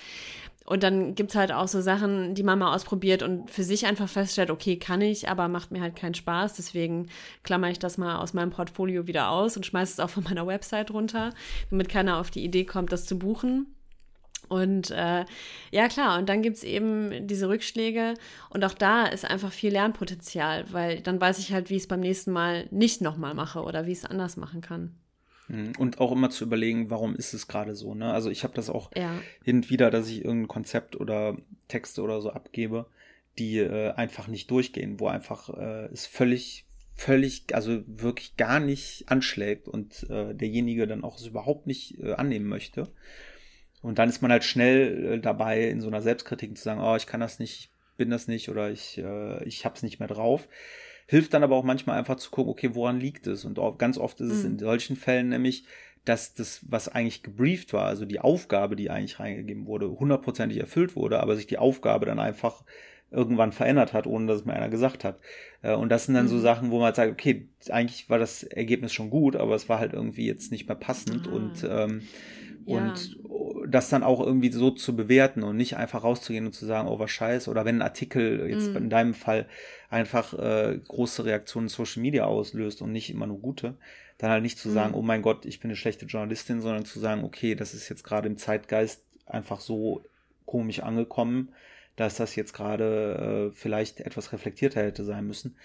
Und 0.65 0.81
dann 0.81 1.13
gibt's 1.13 1.35
halt 1.35 1.51
auch 1.51 1.67
so 1.67 1.79
Sachen, 1.79 2.33
die 2.33 2.41
man 2.41 2.57
mal 2.57 2.73
ausprobiert 2.73 3.21
und 3.21 3.51
für 3.51 3.63
sich 3.63 3.85
einfach 3.85 4.09
feststellt, 4.09 4.49
okay, 4.49 4.77
kann 4.77 4.99
ich, 4.99 5.29
aber 5.29 5.47
macht 5.47 5.71
mir 5.71 5.81
halt 5.81 5.95
keinen 5.95 6.15
Spaß. 6.15 6.55
Deswegen 6.55 7.07
klammer 7.43 7.69
ich 7.69 7.77
das 7.77 7.99
mal 7.99 8.17
aus 8.17 8.33
meinem 8.33 8.49
Portfolio 8.49 9.05
wieder 9.05 9.29
aus 9.29 9.55
und 9.55 9.65
schmeiße 9.65 9.93
es 9.93 9.99
auch 9.99 10.09
von 10.09 10.23
meiner 10.23 10.47
Website 10.47 10.89
runter, 10.89 11.33
damit 11.69 11.87
keiner 11.87 12.17
auf 12.17 12.31
die 12.31 12.43
Idee 12.43 12.65
kommt, 12.65 12.91
das 12.91 13.05
zu 13.05 13.19
buchen. 13.19 13.67
Und 14.49 14.89
äh, 14.91 15.25
ja 15.71 15.87
klar, 15.87 16.17
und 16.19 16.29
dann 16.29 16.41
gibt's 16.41 16.63
eben 16.63 17.27
diese 17.27 17.47
Rückschläge 17.47 18.15
und 18.49 18.63
auch 18.63 18.73
da 18.73 19.05
ist 19.05 19.25
einfach 19.25 19.51
viel 19.51 19.71
Lernpotenzial, 19.71 20.65
weil 20.71 21.01
dann 21.01 21.21
weiß 21.21 21.39
ich 21.39 21.53
halt, 21.53 21.69
wie 21.69 21.75
ich 21.75 21.83
es 21.83 21.87
beim 21.87 21.99
nächsten 21.99 22.31
Mal 22.31 22.67
nicht 22.71 23.01
nochmal 23.01 23.33
mache 23.33 23.61
oder 23.61 23.85
wie 23.85 23.91
ich 23.91 23.99
es 23.99 24.05
anders 24.05 24.37
machen 24.37 24.61
kann. 24.61 24.95
Mhm. 25.47 25.73
Und 25.77 25.99
auch 25.99 26.11
immer 26.11 26.29
zu 26.29 26.43
überlegen, 26.43 26.89
warum 26.89 27.15
ist 27.15 27.33
es 27.33 27.47
gerade 27.47 27.75
so. 27.75 27.93
Ne? 27.93 28.11
Also 28.11 28.29
ich 28.29 28.43
habe 28.43 28.53
das 28.53 28.69
auch 28.69 28.91
Ja. 28.95 29.13
hin 29.43 29.57
und 29.57 29.69
wieder, 29.69 29.91
dass 29.91 30.09
ich 30.09 30.23
irgendein 30.25 30.47
Konzept 30.47 30.95
oder 30.95 31.37
Texte 31.67 32.01
oder 32.01 32.21
so 32.21 32.31
abgebe, 32.31 32.87
die 33.37 33.59
äh, 33.59 33.91
einfach 33.91 34.27
nicht 34.27 34.49
durchgehen, 34.49 34.99
wo 34.99 35.07
einfach 35.07 35.49
äh, 35.49 35.85
es 35.93 36.05
völlig, 36.05 36.65
völlig, 36.95 37.43
also 37.53 37.83
wirklich 37.85 38.37
gar 38.37 38.59
nicht 38.59 39.05
anschlägt 39.07 39.67
und 39.67 40.09
äh, 40.09 40.33
derjenige 40.33 40.87
dann 40.87 41.03
auch 41.03 41.17
es 41.17 41.27
überhaupt 41.27 41.67
nicht 41.67 41.99
äh, 41.99 42.13
annehmen 42.13 42.47
möchte. 42.47 42.89
Und 43.81 43.99
dann 43.99 44.09
ist 44.09 44.21
man 44.21 44.31
halt 44.31 44.43
schnell 44.43 45.13
äh, 45.15 45.19
dabei, 45.19 45.67
in 45.69 45.79
so 45.81 45.87
einer 45.87 46.01
Selbstkritik 46.01 46.57
zu 46.57 46.63
sagen, 46.63 46.81
oh, 46.81 46.95
ich 46.95 47.05
kann 47.05 47.19
das 47.19 47.37
nicht, 47.39 47.59
ich 47.59 47.97
bin 47.97 48.09
das 48.09 48.27
nicht 48.27 48.49
oder 48.49 48.71
ich, 48.71 48.97
äh, 48.97 49.43
ich 49.43 49.63
hab's 49.65 49.83
nicht 49.83 49.99
mehr 49.99 50.07
drauf. 50.07 50.47
Hilft 51.07 51.33
dann 51.33 51.43
aber 51.43 51.55
auch 51.55 51.63
manchmal 51.63 51.97
einfach 51.97 52.15
zu 52.17 52.31
gucken, 52.31 52.51
okay, 52.51 52.71
woran 52.73 52.99
liegt 52.99 53.27
es? 53.27 53.45
Und 53.45 53.59
ganz 53.77 53.97
oft 53.97 54.19
ist 54.21 54.31
es 54.31 54.43
Mhm. 54.43 54.51
in 54.51 54.59
solchen 54.59 54.95
Fällen 54.95 55.29
nämlich, 55.29 55.65
dass 56.03 56.33
das, 56.33 56.61
was 56.69 56.87
eigentlich 56.87 57.23
gebrieft 57.23 57.73
war, 57.73 57.85
also 57.85 58.05
die 58.05 58.19
Aufgabe, 58.19 58.75
die 58.75 58.89
eigentlich 58.89 59.19
reingegeben 59.19 59.65
wurde, 59.65 59.89
hundertprozentig 59.89 60.59
erfüllt 60.59 60.95
wurde, 60.95 61.19
aber 61.19 61.35
sich 61.35 61.47
die 61.47 61.57
Aufgabe 61.57 62.05
dann 62.05 62.19
einfach 62.19 62.63
irgendwann 63.11 63.51
verändert 63.51 63.93
hat, 63.93 64.07
ohne 64.07 64.25
dass 64.27 64.41
es 64.41 64.45
mir 64.45 64.53
einer 64.53 64.69
gesagt 64.69 65.03
hat. 65.03 65.19
Äh, 65.61 65.73
Und 65.73 65.89
das 65.89 66.05
sind 66.05 66.15
dann 66.15 66.27
so 66.27 66.37
Mhm. 66.37 66.41
Sachen, 66.41 66.71
wo 66.71 66.77
man 66.77 66.85
halt 66.85 66.95
sagt, 66.95 67.11
okay, 67.11 67.47
eigentlich 67.69 68.09
war 68.09 68.17
das 68.19 68.43
Ergebnis 68.43 68.93
schon 68.93 69.09
gut, 69.09 69.35
aber 69.35 69.55
es 69.55 69.69
war 69.69 69.79
halt 69.79 69.93
irgendwie 69.93 70.25
jetzt 70.25 70.51
nicht 70.51 70.67
mehr 70.67 70.75
passend 70.75 71.27
Ah. 71.27 71.31
und 71.31 71.63
ähm, 71.69 72.01
Ja. 72.65 72.75
und 72.77 73.17
das 73.67 73.89
dann 73.89 74.03
auch 74.03 74.19
irgendwie 74.19 74.51
so 74.51 74.71
zu 74.71 74.95
bewerten 74.95 75.43
und 75.43 75.57
nicht 75.57 75.77
einfach 75.77 76.03
rauszugehen 76.03 76.45
und 76.45 76.53
zu 76.53 76.65
sagen, 76.65 76.87
oh 76.87 76.99
was 76.99 77.11
scheiße, 77.11 77.49
oder 77.49 77.65
wenn 77.65 77.77
ein 77.77 77.81
Artikel 77.81 78.49
jetzt 78.49 78.69
Mhm. 78.71 78.75
in 78.77 78.89
deinem 78.89 79.13
Fall 79.13 79.45
einfach 79.89 80.33
äh, 80.33 80.79
große 80.87 81.25
Reaktionen 81.25 81.65
in 81.65 81.69
Social 81.69 82.01
Media 82.01 82.25
auslöst 82.25 82.81
und 82.81 82.91
nicht 82.91 83.09
immer 83.09 83.27
nur 83.27 83.39
gute, 83.39 83.75
dann 84.17 84.31
halt 84.31 84.43
nicht 84.43 84.57
zu 84.57 84.69
sagen, 84.69 84.91
Mhm. 84.91 84.97
oh 84.97 85.01
mein 85.01 85.21
Gott, 85.21 85.45
ich 85.45 85.59
bin 85.59 85.69
eine 85.69 85.75
schlechte 85.75 86.05
Journalistin, 86.05 86.61
sondern 86.61 86.85
zu 86.85 86.99
sagen, 86.99 87.23
okay, 87.23 87.55
das 87.55 87.73
ist 87.73 87.89
jetzt 87.89 88.03
gerade 88.03 88.27
im 88.27 88.37
Zeitgeist 88.37 89.01
einfach 89.25 89.59
so 89.59 90.03
komisch 90.45 90.79
angekommen, 90.81 91.49
dass 91.95 92.15
das 92.15 92.35
jetzt 92.35 92.53
gerade 92.53 93.49
äh, 93.51 93.55
vielleicht 93.55 94.01
etwas 94.01 94.31
reflektierter 94.33 94.81
hätte 94.83 95.03
sein 95.03 95.25
müssen. 95.25 95.55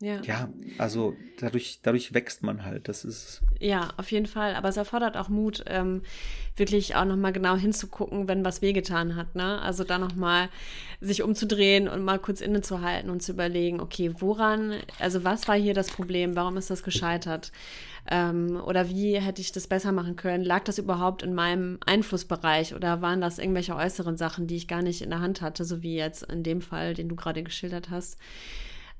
Ja. 0.00 0.20
Ja, 0.24 0.50
also 0.76 1.16
dadurch, 1.38 1.80
dadurch 1.82 2.12
wächst 2.12 2.42
man 2.42 2.64
halt. 2.64 2.86
Das 2.88 3.04
ist 3.04 3.40
Ja, 3.60 3.94
auf 3.96 4.12
jeden 4.12 4.26
Fall. 4.26 4.54
Aber 4.54 4.68
es 4.68 4.76
erfordert 4.76 5.16
auch 5.16 5.30
Mut, 5.30 5.64
ähm, 5.68 6.02
wirklich 6.54 6.94
auch 6.96 7.06
nochmal 7.06 7.32
genau 7.32 7.56
hinzugucken, 7.56 8.28
wenn 8.28 8.44
was 8.44 8.60
wehgetan 8.60 9.16
hat. 9.16 9.34
Ne? 9.34 9.60
Also 9.62 9.84
da 9.84 9.98
nochmal 9.98 10.50
sich 11.00 11.22
umzudrehen 11.22 11.88
und 11.88 12.04
mal 12.04 12.18
kurz 12.18 12.42
innezuhalten 12.42 13.08
und 13.08 13.22
zu 13.22 13.32
überlegen, 13.32 13.80
okay, 13.80 14.12
woran, 14.18 14.74
also 14.98 15.24
was 15.24 15.48
war 15.48 15.56
hier 15.56 15.74
das 15.74 15.90
Problem? 15.90 16.36
Warum 16.36 16.58
ist 16.58 16.68
das 16.68 16.82
gescheitert? 16.82 17.50
Ähm, 18.08 18.60
oder 18.64 18.90
wie 18.90 19.18
hätte 19.18 19.40
ich 19.40 19.50
das 19.50 19.66
besser 19.66 19.92
machen 19.92 20.16
können? 20.16 20.44
Lag 20.44 20.64
das 20.64 20.78
überhaupt 20.78 21.22
in 21.22 21.34
meinem 21.34 21.78
Einflussbereich 21.84 22.74
oder 22.74 23.00
waren 23.00 23.22
das 23.22 23.38
irgendwelche 23.38 23.74
äußeren 23.74 24.18
Sachen, 24.18 24.46
die 24.46 24.56
ich 24.56 24.68
gar 24.68 24.82
nicht 24.82 25.00
in 25.00 25.10
der 25.10 25.20
Hand 25.20 25.40
hatte, 25.40 25.64
so 25.64 25.82
wie 25.82 25.96
jetzt 25.96 26.22
in 26.24 26.42
dem 26.42 26.60
Fall, 26.60 26.92
den 26.92 27.08
du 27.08 27.16
gerade 27.16 27.42
geschildert 27.42 27.90
hast? 27.90 28.18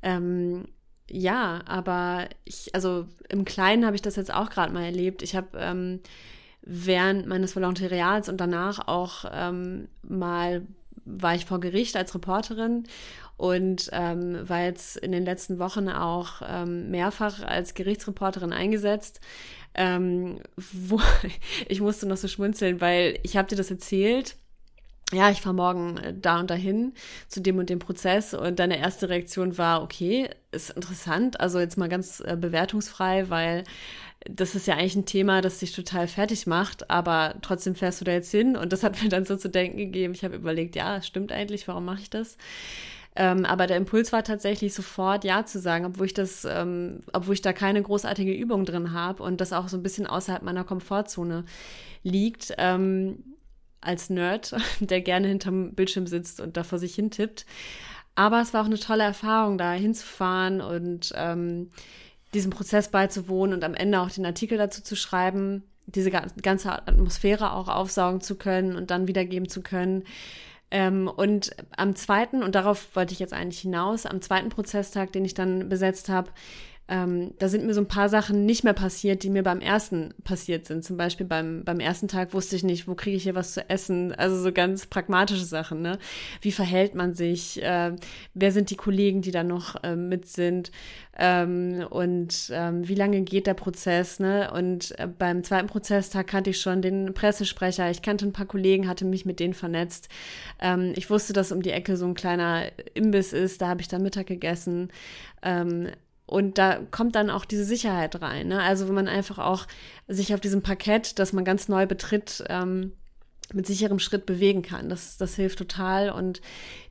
Ähm, 0.02 0.66
ja, 1.10 1.60
aber 1.66 2.28
ich, 2.44 2.74
also 2.74 3.06
im 3.28 3.44
Kleinen 3.44 3.84
habe 3.86 3.96
ich 3.96 4.02
das 4.02 4.16
jetzt 4.16 4.32
auch 4.32 4.50
gerade 4.50 4.72
mal 4.72 4.84
erlebt. 4.84 5.22
Ich 5.22 5.36
habe 5.36 5.48
ähm, 5.58 6.00
während 6.62 7.26
meines 7.26 7.54
Volontariats 7.54 8.28
und 8.28 8.38
danach 8.38 8.88
auch 8.88 9.24
ähm, 9.32 9.88
mal 10.02 10.66
war 11.04 11.36
ich 11.36 11.44
vor 11.44 11.60
Gericht 11.60 11.96
als 11.96 12.14
Reporterin 12.14 12.84
und 13.36 13.90
ähm, 13.92 14.48
war 14.48 14.64
jetzt 14.64 14.96
in 14.96 15.12
den 15.12 15.24
letzten 15.24 15.58
Wochen 15.58 15.88
auch 15.88 16.42
ähm, 16.46 16.90
mehrfach 16.90 17.42
als 17.42 17.74
Gerichtsreporterin 17.74 18.52
eingesetzt. 18.52 19.20
Ähm, 19.74 20.40
wo 20.56 21.00
ich 21.68 21.80
musste 21.80 22.06
noch 22.06 22.16
so 22.16 22.28
schmunzeln, 22.28 22.80
weil 22.80 23.18
ich 23.22 23.36
habe 23.36 23.48
dir 23.48 23.56
das 23.56 23.70
erzählt 23.70 24.36
ja, 25.12 25.30
ich 25.30 25.40
fahre 25.40 25.54
morgen 25.54 25.98
äh, 25.98 26.14
da 26.18 26.40
und 26.40 26.50
dahin 26.50 26.92
zu 27.28 27.40
dem 27.40 27.58
und 27.58 27.70
dem 27.70 27.78
Prozess 27.78 28.34
und 28.34 28.58
deine 28.58 28.78
erste 28.78 29.08
Reaktion 29.08 29.56
war, 29.56 29.82
okay, 29.82 30.28
ist 30.50 30.70
interessant, 30.70 31.40
also 31.40 31.60
jetzt 31.60 31.78
mal 31.78 31.88
ganz 31.88 32.20
äh, 32.20 32.36
bewertungsfrei, 32.38 33.30
weil 33.30 33.64
das 34.28 34.56
ist 34.56 34.66
ja 34.66 34.74
eigentlich 34.74 34.96
ein 34.96 35.06
Thema, 35.06 35.40
das 35.40 35.58
dich 35.58 35.72
total 35.72 36.08
fertig 36.08 36.48
macht, 36.48 36.90
aber 36.90 37.36
trotzdem 37.42 37.76
fährst 37.76 38.00
du 38.00 38.04
da 38.04 38.12
jetzt 38.12 38.30
hin 38.32 38.56
und 38.56 38.72
das 38.72 38.82
hat 38.82 39.00
mir 39.02 39.08
dann 39.08 39.24
so 39.24 39.36
zu 39.36 39.48
denken 39.48 39.76
gegeben. 39.76 40.14
Ich 40.14 40.24
habe 40.24 40.36
überlegt, 40.36 40.74
ja, 40.74 41.00
stimmt 41.02 41.30
eigentlich, 41.30 41.68
warum 41.68 41.84
mache 41.84 42.00
ich 42.00 42.10
das? 42.10 42.36
Ähm, 43.14 43.46
aber 43.46 43.66
der 43.66 43.78
Impuls 43.78 44.12
war 44.12 44.24
tatsächlich 44.24 44.74
sofort 44.74 45.24
Ja 45.24 45.46
zu 45.46 45.58
sagen, 45.58 45.86
obwohl 45.86 46.06
ich 46.06 46.14
das, 46.14 46.44
ähm, 46.44 47.00
obwohl 47.12 47.34
ich 47.34 47.42
da 47.42 47.52
keine 47.52 47.80
großartige 47.80 48.32
Übung 48.32 48.66
drin 48.66 48.92
habe 48.92 49.22
und 49.22 49.40
das 49.40 49.52
auch 49.54 49.68
so 49.68 49.76
ein 49.76 49.82
bisschen 49.82 50.06
außerhalb 50.06 50.42
meiner 50.42 50.64
Komfortzone 50.64 51.44
liegt. 52.02 52.52
Ähm, 52.58 53.35
als 53.80 54.10
Nerd, 54.10 54.54
der 54.80 55.00
gerne 55.00 55.28
hinterm 55.28 55.72
Bildschirm 55.74 56.06
sitzt 56.06 56.40
und 56.40 56.56
da 56.56 56.64
vor 56.64 56.78
sich 56.78 56.94
hin 56.94 57.10
tippt. 57.10 57.46
Aber 58.14 58.40
es 58.40 58.54
war 58.54 58.62
auch 58.62 58.66
eine 58.66 58.78
tolle 58.78 59.04
Erfahrung, 59.04 59.58
da 59.58 59.72
hinzufahren 59.72 60.60
und 60.60 61.12
ähm, 61.16 61.70
diesem 62.34 62.50
Prozess 62.50 62.90
beizuwohnen 62.90 63.54
und 63.54 63.64
am 63.64 63.74
Ende 63.74 64.00
auch 64.00 64.10
den 64.10 64.26
Artikel 64.26 64.58
dazu 64.58 64.82
zu 64.82 64.96
schreiben, 64.96 65.64
diese 65.86 66.10
ga- 66.10 66.26
ganze 66.42 66.72
Atmosphäre 66.72 67.52
auch 67.52 67.68
aufsaugen 67.68 68.20
zu 68.20 68.36
können 68.36 68.74
und 68.74 68.90
dann 68.90 69.06
wiedergeben 69.06 69.48
zu 69.48 69.62
können. 69.62 70.04
Ähm, 70.70 71.08
und 71.08 71.50
am 71.76 71.94
zweiten, 71.94 72.42
und 72.42 72.54
darauf 72.54 72.96
wollte 72.96 73.12
ich 73.12 73.20
jetzt 73.20 73.32
eigentlich 73.32 73.60
hinaus, 73.60 74.04
am 74.04 74.20
zweiten 74.20 74.48
Prozesstag, 74.48 75.12
den 75.12 75.24
ich 75.24 75.34
dann 75.34 75.68
besetzt 75.68 76.08
habe, 76.08 76.30
ähm, 76.88 77.32
da 77.38 77.48
sind 77.48 77.66
mir 77.66 77.74
so 77.74 77.80
ein 77.80 77.88
paar 77.88 78.08
Sachen 78.08 78.46
nicht 78.46 78.62
mehr 78.62 78.72
passiert, 78.72 79.24
die 79.24 79.30
mir 79.30 79.42
beim 79.42 79.60
ersten 79.60 80.14
passiert 80.22 80.66
sind. 80.66 80.84
Zum 80.84 80.96
Beispiel 80.96 81.26
beim, 81.26 81.64
beim 81.64 81.80
ersten 81.80 82.06
Tag 82.06 82.32
wusste 82.32 82.54
ich 82.54 82.62
nicht, 82.62 82.86
wo 82.86 82.94
kriege 82.94 83.16
ich 83.16 83.24
hier 83.24 83.34
was 83.34 83.54
zu 83.54 83.68
essen. 83.68 84.14
Also 84.14 84.40
so 84.40 84.52
ganz 84.52 84.86
pragmatische 84.86 85.44
Sachen, 85.44 85.82
ne? 85.82 85.98
Wie 86.40 86.52
verhält 86.52 86.94
man 86.94 87.14
sich? 87.14 87.60
Äh, 87.60 87.96
wer 88.34 88.52
sind 88.52 88.70
die 88.70 88.76
Kollegen, 88.76 89.20
die 89.20 89.32
da 89.32 89.42
noch 89.42 89.82
äh, 89.82 89.96
mit 89.96 90.28
sind? 90.28 90.70
Ähm, 91.18 91.84
und 91.90 92.50
ähm, 92.52 92.86
wie 92.86 92.94
lange 92.94 93.22
geht 93.22 93.48
der 93.48 93.54
Prozess, 93.54 94.20
ne? 94.20 94.52
Und 94.52 94.96
äh, 95.00 95.08
beim 95.08 95.42
zweiten 95.42 95.66
Prozesstag 95.66 96.28
kannte 96.28 96.50
ich 96.50 96.60
schon 96.60 96.82
den 96.82 97.14
Pressesprecher. 97.14 97.90
Ich 97.90 98.02
kannte 98.02 98.26
ein 98.26 98.32
paar 98.32 98.46
Kollegen, 98.46 98.86
hatte 98.86 99.04
mich 99.04 99.26
mit 99.26 99.40
denen 99.40 99.54
vernetzt. 99.54 100.08
Ähm, 100.60 100.92
ich 100.94 101.10
wusste, 101.10 101.32
dass 101.32 101.50
um 101.50 101.62
die 101.62 101.70
Ecke 101.70 101.96
so 101.96 102.06
ein 102.06 102.14
kleiner 102.14 102.66
Imbiss 102.94 103.32
ist. 103.32 103.60
Da 103.60 103.68
habe 103.68 103.80
ich 103.80 103.88
dann 103.88 104.02
Mittag 104.02 104.28
gegessen. 104.28 104.92
Und 106.26 106.58
da 106.58 106.80
kommt 106.90 107.14
dann 107.14 107.30
auch 107.30 107.44
diese 107.44 107.64
Sicherheit 107.64 108.20
rein. 108.20 108.48
Ne? 108.48 108.60
Also 108.60 108.88
wenn 108.88 108.94
man 108.94 109.08
einfach 109.08 109.38
auch 109.38 109.66
sich 110.08 110.34
auf 110.34 110.40
diesem 110.40 110.62
Parkett, 110.62 111.18
das 111.18 111.32
man 111.32 111.44
ganz 111.44 111.68
neu 111.68 111.86
betritt, 111.86 112.44
ähm, 112.48 112.92
mit 113.52 113.66
sicherem 113.66 113.98
Schritt 113.98 114.26
bewegen 114.26 114.62
kann. 114.62 114.88
Das, 114.88 115.18
das 115.18 115.36
hilft 115.36 115.58
total. 115.58 116.10
Und 116.10 116.40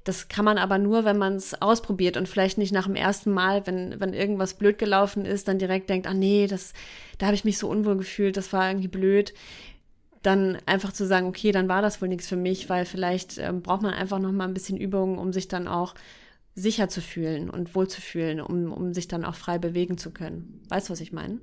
das 0.04 0.30
kann 0.30 0.46
man 0.46 0.58
aber 0.58 0.78
nur, 0.78 1.04
wenn 1.04 1.18
man 1.18 1.36
es 1.36 1.62
ausprobiert 1.62 2.16
und 2.16 2.30
vielleicht 2.30 2.58
nicht 2.58 2.72
nach 2.72 2.86
dem 2.86 2.96
ersten 2.96 3.32
Mal, 3.32 3.68
wenn, 3.68 4.00
wenn 4.00 4.14
irgendwas 4.14 4.54
blöd 4.54 4.78
gelaufen 4.78 5.26
ist, 5.26 5.48
dann 5.48 5.60
direkt 5.60 5.90
denkt, 5.90 6.08
ah 6.08 6.14
nee, 6.14 6.48
das, 6.48 6.74
da 7.18 7.26
habe 7.26 7.36
ich 7.36 7.44
mich 7.44 7.58
so 7.58 7.68
unwohl 7.68 7.98
gefühlt, 7.98 8.38
das 8.38 8.54
war 8.54 8.70
irgendwie 8.70 8.88
blöd. 8.88 9.34
Dann 10.22 10.58
einfach 10.66 10.94
zu 10.94 11.06
sagen, 11.06 11.28
okay, 11.28 11.52
dann 11.52 11.68
war 11.68 11.82
das 11.82 12.02
wohl 12.02 12.08
nichts 12.08 12.28
für 12.28 12.38
mich, 12.38 12.70
weil 12.70 12.86
vielleicht 12.86 13.38
ähm, 13.38 13.62
braucht 13.62 13.82
man 13.82 13.94
einfach 13.94 14.20
noch 14.20 14.32
mal 14.32 14.48
ein 14.48 14.54
bisschen 14.54 14.78
Übung, 14.78 15.18
um 15.18 15.34
sich 15.34 15.48
dann 15.50 15.68
auch 15.68 15.94
sicher 16.56 16.88
zu 16.88 17.01
fühlen 17.01 17.49
und 17.49 17.76
wohl 17.76 17.88
zu 17.88 18.01
fühlen, 18.01 18.39
um, 18.39 18.72
um 18.72 18.93
sich 18.93 19.08
dann 19.08 19.26
auch 19.26 19.36
frei 19.36 19.58
bewegen 19.58 19.97
zu 19.97 20.12
können. 20.12 20.62
Weißt 20.70 20.88
du, 20.88 20.93
was 20.93 21.01
ich 21.01 21.12
meine? 21.12 21.39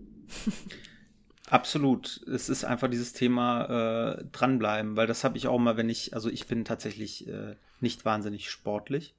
Absolut. 1.47 2.23
Es 2.27 2.49
ist 2.49 2.65
einfach 2.65 2.89
dieses 2.89 3.13
Thema 3.13 4.17
äh, 4.19 4.25
dranbleiben, 4.33 4.97
weil 4.97 5.07
das 5.07 5.23
habe 5.23 5.37
ich 5.37 5.49
auch 5.49 5.59
mal, 5.59 5.77
wenn 5.77 5.91
ich, 5.91 6.15
also 6.15 6.31
ich 6.31 6.47
bin 6.47 6.65
tatsächlich 6.65 7.29
äh, 7.29 7.57
nicht 7.81 8.07
wahnsinnig 8.07 8.49
sportlich. 8.49 9.15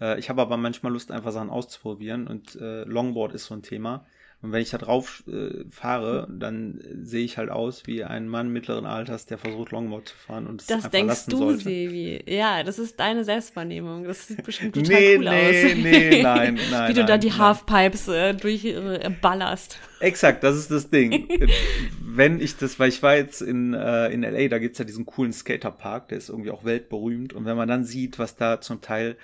Äh, 0.00 0.18
ich 0.18 0.28
habe 0.28 0.42
aber 0.42 0.58
manchmal 0.58 0.92
Lust, 0.92 1.10
einfach 1.10 1.32
Sachen 1.32 1.48
auszuprobieren 1.48 2.26
und 2.26 2.56
äh, 2.56 2.84
Longboard 2.84 3.32
ist 3.32 3.46
so 3.46 3.54
ein 3.54 3.62
Thema. 3.62 4.06
Und 4.46 4.52
wenn 4.52 4.62
ich 4.62 4.70
da 4.70 4.78
drauf 4.78 5.24
äh, 5.26 5.64
fahre, 5.70 6.28
dann 6.30 6.80
sehe 7.02 7.24
ich 7.24 7.36
halt 7.36 7.50
aus 7.50 7.84
wie 7.88 8.04
ein 8.04 8.28
Mann 8.28 8.48
mittleren 8.52 8.86
Alters, 8.86 9.26
der 9.26 9.38
versucht, 9.38 9.72
Longboard 9.72 10.06
zu 10.06 10.14
fahren 10.16 10.46
und 10.46 10.60
es 10.60 10.68
Das 10.68 10.76
einfach 10.76 10.90
denkst 10.92 11.08
lassen 11.08 11.30
du, 11.32 11.36
sollte. 11.38 11.64
Sevi. 11.64 12.22
Ja, 12.28 12.62
das 12.62 12.78
ist 12.78 13.00
deine 13.00 13.24
Selbstwahrnehmung. 13.24 14.04
Das 14.04 14.28
sieht 14.28 14.44
bestimmt 14.44 14.74
total 14.76 14.88
Nee, 15.00 15.16
cool 15.16 15.24
nee, 15.24 15.64
aus. 15.64 15.74
nee, 15.74 16.22
nein, 16.22 16.60
nein, 16.70 16.88
Wie 16.90 16.94
du 16.94 17.00
da 17.04 17.14
nein, 17.14 17.20
die 17.22 17.28
nein. 17.30 17.38
Halfpipes 17.38 18.06
äh, 18.06 18.34
durchballerst. 18.34 19.80
Exakt, 19.98 20.44
das 20.44 20.56
ist 20.56 20.70
das 20.70 20.90
Ding. 20.90 21.28
Wenn 22.00 22.40
ich 22.40 22.56
das, 22.56 22.78
weil 22.78 22.90
ich 22.90 23.02
war 23.02 23.16
jetzt 23.16 23.42
in, 23.42 23.74
äh, 23.74 24.10
in 24.10 24.22
LA, 24.22 24.46
da 24.46 24.58
gibt's 24.58 24.78
ja 24.78 24.84
diesen 24.84 25.06
coolen 25.06 25.32
Skaterpark, 25.32 26.06
der 26.08 26.18
ist 26.18 26.28
irgendwie 26.28 26.52
auch 26.52 26.64
weltberühmt. 26.64 27.32
Und 27.32 27.46
wenn 27.46 27.56
man 27.56 27.68
dann 27.68 27.82
sieht, 27.84 28.20
was 28.20 28.36
da 28.36 28.60
zum 28.60 28.80
Teil 28.80 29.16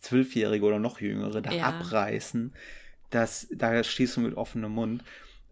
Zwölfjährige 0.00 0.64
oder 0.66 0.78
noch 0.78 1.00
Jüngere 1.00 1.40
da 1.40 1.50
Ja. 1.50 1.64
abreißen, 1.64 2.52
das, 3.10 3.48
da 3.52 3.82
stehst 3.84 4.16
du 4.16 4.20
mit 4.20 4.36
offenem 4.36 4.72
Mund. 4.72 5.02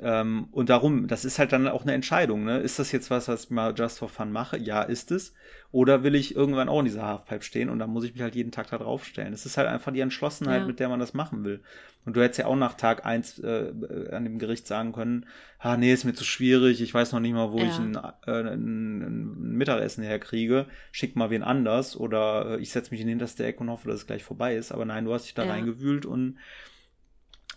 Ähm, 0.01 0.49
und 0.51 0.71
darum, 0.71 1.07
das 1.07 1.25
ist 1.25 1.39
halt 1.39 1.53
dann 1.53 1.69
auch 1.69 1.83
eine 1.83 1.93
Entscheidung. 1.93 2.45
Ne? 2.45 2.59
Ist 2.59 2.81
das 2.81 2.91
jetzt 2.91 3.11
was, 3.11 3.29
was 3.29 3.45
ich 3.45 3.51
mal 3.51 3.73
just 3.77 4.01
for 4.01 4.09
fun 4.09 4.33
mache? 4.33 4.59
Ja, 4.59 4.83
ist 4.83 5.13
es. 5.13 5.35
Oder 5.71 6.03
will 6.03 6.17
ich 6.17 6.35
irgendwann 6.35 6.69
auch 6.69 6.81
in 6.81 6.85
dieser 6.85 7.07
Halfpipe 7.07 7.45
stehen 7.45 7.69
und 7.69 7.79
dann 7.79 7.91
muss 7.91 8.05
ich 8.05 8.13
mich 8.13 8.23
halt 8.23 8.35
jeden 8.35 8.51
Tag 8.51 8.71
da 8.71 8.79
draufstellen. 8.79 9.33
Es 9.33 9.47
ist 9.47 9.57
halt 9.57 9.69
einfach 9.69 9.93
die 9.93 10.01
Entschlossenheit, 10.01 10.63
Ja. 10.63 10.67
mit 10.67 10.81
der 10.81 10.89
man 10.89 10.99
das 11.01 11.15
machen 11.15 11.45
will. 11.45 11.63
Und 12.05 12.17
du 12.17 12.23
hättest 12.23 12.41
ja 12.41 12.47
auch 12.47 12.57
nach 12.57 12.75
Tag 12.75 13.07
eins 13.07 13.39
äh, 13.39 13.73
an 14.11 14.25
dem 14.25 14.39
Gericht 14.39 14.67
sagen 14.67 14.93
können, 14.93 15.27
ah 15.59 15.77
nee, 15.77 15.93
ist 15.93 16.05
mir 16.05 16.13
zu 16.13 16.25
schwierig, 16.25 16.81
ich 16.83 16.93
weiß 16.93 17.13
noch 17.13 17.21
nicht 17.21 17.33
mal, 17.33 17.53
wo 17.53 17.59
Ja. 17.59 17.65
ich 17.65 17.79
ein, 17.79 17.95
äh, 17.97 18.53
ein, 18.53 19.01
ein 19.03 19.53
Mittagessen 19.57 20.03
herkriege, 20.05 20.67
schick 20.93 21.15
mal 21.17 21.31
wen 21.31 21.43
anders 21.45 21.97
oder 21.97 22.59
äh, 22.59 22.61
ich 22.61 22.71
setze 22.71 22.91
mich 22.91 23.01
in 23.01 23.07
den 23.07 23.13
hinterste 23.13 23.47
Eck 23.47 23.61
und 23.61 23.71
hoffe, 23.71 23.89
dass 23.89 24.01
es 24.01 24.07
gleich 24.07 24.25
vorbei 24.25 24.57
ist. 24.57 24.71
Aber 24.73 24.85
nein, 24.85 25.05
du 25.05 25.15
hast 25.15 25.25
dich 25.27 25.35
da 25.35 25.45
Ja. 25.45 25.51
reingewühlt 25.53 26.05
und 26.05 26.37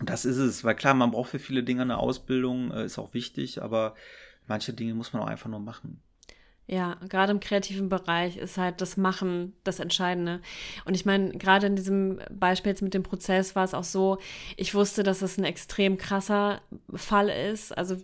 das 0.01 0.25
ist 0.25 0.37
es. 0.37 0.63
Weil 0.63 0.75
klar, 0.75 0.93
man 0.93 1.11
braucht 1.11 1.31
für 1.31 1.39
viele 1.39 1.63
Dinge 1.63 1.81
eine 1.81 1.97
Ausbildung, 1.97 2.71
äh, 2.71 2.85
ist 2.85 2.99
auch 2.99 3.13
wichtig, 3.13 3.61
aber 3.61 3.95
manche 4.47 4.73
Dinge 4.73 4.93
muss 4.93 5.13
man 5.13 5.21
auch 5.21 5.27
einfach 5.27 5.49
nur 5.49 5.59
machen. 5.59 6.01
Ja, 6.69 6.97
gerade 7.07 7.31
im 7.31 7.39
kreativen 7.39 7.87
Bereich 7.87 8.35
ist 8.35 8.57
halt 8.57 8.81
das 8.81 8.97
Machen 8.97 9.53
das 9.63 9.79
Entscheidende. 9.79 10.41
Und 10.83 10.95
ich 10.95 11.05
meine, 11.05 11.31
gerade 11.31 11.67
in 11.67 11.77
diesem 11.77 12.19
Beispiel 12.29 12.71
jetzt 12.71 12.81
mit 12.81 12.93
dem 12.93 13.03
Prozess 13.03 13.55
war 13.55 13.63
es 13.63 13.73
auch 13.73 13.85
so, 13.85 14.17
ich 14.57 14.75
wusste, 14.75 15.03
dass 15.03 15.21
es 15.21 15.37
ein 15.37 15.45
extrem 15.45 15.97
krasser 15.97 16.61
Fall 16.93 17.29
ist. 17.29 17.77
Also, 17.77 17.95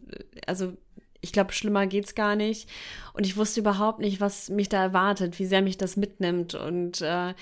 also 0.47 0.77
ich 1.19 1.33
glaube, 1.33 1.51
schlimmer 1.51 1.87
geht's 1.87 2.15
gar 2.15 2.37
nicht. 2.37 2.69
Und 3.11 3.25
ich 3.25 3.35
wusste 3.35 3.59
überhaupt 3.59 3.99
nicht, 3.99 4.21
was 4.21 4.49
mich 4.49 4.69
da 4.69 4.81
erwartet, 4.81 5.39
wie 5.39 5.45
sehr 5.45 5.61
mich 5.61 5.77
das 5.77 5.97
mitnimmt 5.97 6.55
und 6.55 7.01
äh, 7.01 7.33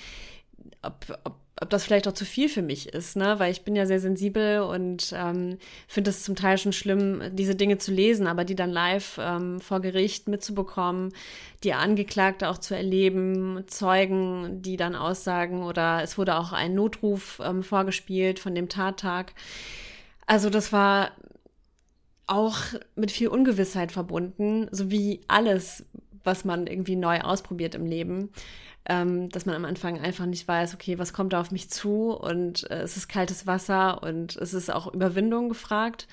ob, 0.82 1.20
ob, 1.22 1.36
ob 1.62 1.70
das 1.70 1.84
vielleicht 1.84 2.08
auch 2.08 2.12
zu 2.12 2.24
viel 2.24 2.48
für 2.48 2.60
mich 2.60 2.88
ist, 2.88 3.16
ne? 3.16 3.38
Weil 3.38 3.52
ich 3.52 3.62
bin 3.62 3.76
ja 3.76 3.86
sehr 3.86 4.00
sensibel 4.00 4.60
und 4.60 5.14
ähm, 5.16 5.58
finde 5.86 6.10
es 6.10 6.24
zum 6.24 6.34
Teil 6.34 6.58
schon 6.58 6.72
schlimm, 6.72 7.22
diese 7.32 7.54
Dinge 7.54 7.78
zu 7.78 7.92
lesen, 7.92 8.26
aber 8.26 8.44
die 8.44 8.56
dann 8.56 8.70
live 8.70 9.18
ähm, 9.20 9.60
vor 9.60 9.80
Gericht 9.80 10.28
mitzubekommen, 10.28 11.12
die 11.62 11.72
Angeklagte 11.72 12.48
auch 12.50 12.58
zu 12.58 12.74
erleben, 12.74 13.62
Zeugen, 13.68 14.60
die 14.60 14.76
dann 14.76 14.96
aussagen 14.96 15.62
oder 15.62 16.02
es 16.02 16.18
wurde 16.18 16.36
auch 16.36 16.52
ein 16.52 16.74
Notruf 16.74 17.40
ähm, 17.42 17.62
vorgespielt 17.62 18.40
von 18.40 18.54
dem 18.54 18.68
Tattag. 18.68 19.32
Also 20.26 20.50
das 20.50 20.72
war 20.72 21.12
auch 22.26 22.58
mit 22.96 23.12
viel 23.12 23.28
Ungewissheit 23.28 23.92
verbunden, 23.92 24.66
so 24.72 24.90
wie 24.90 25.20
alles, 25.28 25.84
was 26.24 26.44
man 26.44 26.66
irgendwie 26.66 26.96
neu 26.96 27.20
ausprobiert 27.20 27.74
im 27.74 27.86
Leben, 27.86 28.30
ähm, 28.86 29.28
dass 29.28 29.46
man 29.46 29.54
am 29.54 29.64
Anfang 29.64 30.00
einfach 30.00 30.26
nicht 30.26 30.46
weiß, 30.46 30.74
okay, 30.74 30.98
was 30.98 31.12
kommt 31.12 31.32
da 31.32 31.40
auf 31.40 31.50
mich 31.50 31.70
zu 31.70 32.12
und 32.12 32.68
äh, 32.70 32.82
es 32.82 32.96
ist 32.96 33.08
kaltes 33.08 33.46
Wasser 33.46 34.02
und 34.02 34.36
es 34.36 34.54
ist 34.54 34.70
auch 34.70 34.92
Überwindung 34.92 35.48
gefragt. 35.48 36.08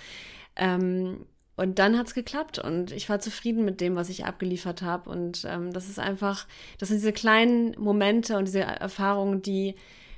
Ähm, 0.55 1.25
und 1.55 1.77
dann 1.77 1.97
hat's 1.97 2.13
geklappt 2.13 2.57
und 2.57 2.91
ich 2.93 3.09
war 3.09 3.19
zufrieden 3.19 3.65
mit 3.65 3.81
dem, 3.81 3.97
was 3.97 4.07
ich 4.07 4.25
abgeliefert 4.25 4.81
habe. 4.81 5.09
Und 5.09 5.45
ähm, 5.45 5.73
das 5.73 5.89
ist 5.89 5.99
einfach, 5.99 6.47
das 6.77 6.87
sind 6.87 6.99
diese 6.99 7.11
kleinen 7.11 7.75
Momente 7.77 8.37
und 8.37 8.45
diese 8.45 8.61
Erfahrungen, 8.61 9.41
die 9.41 9.75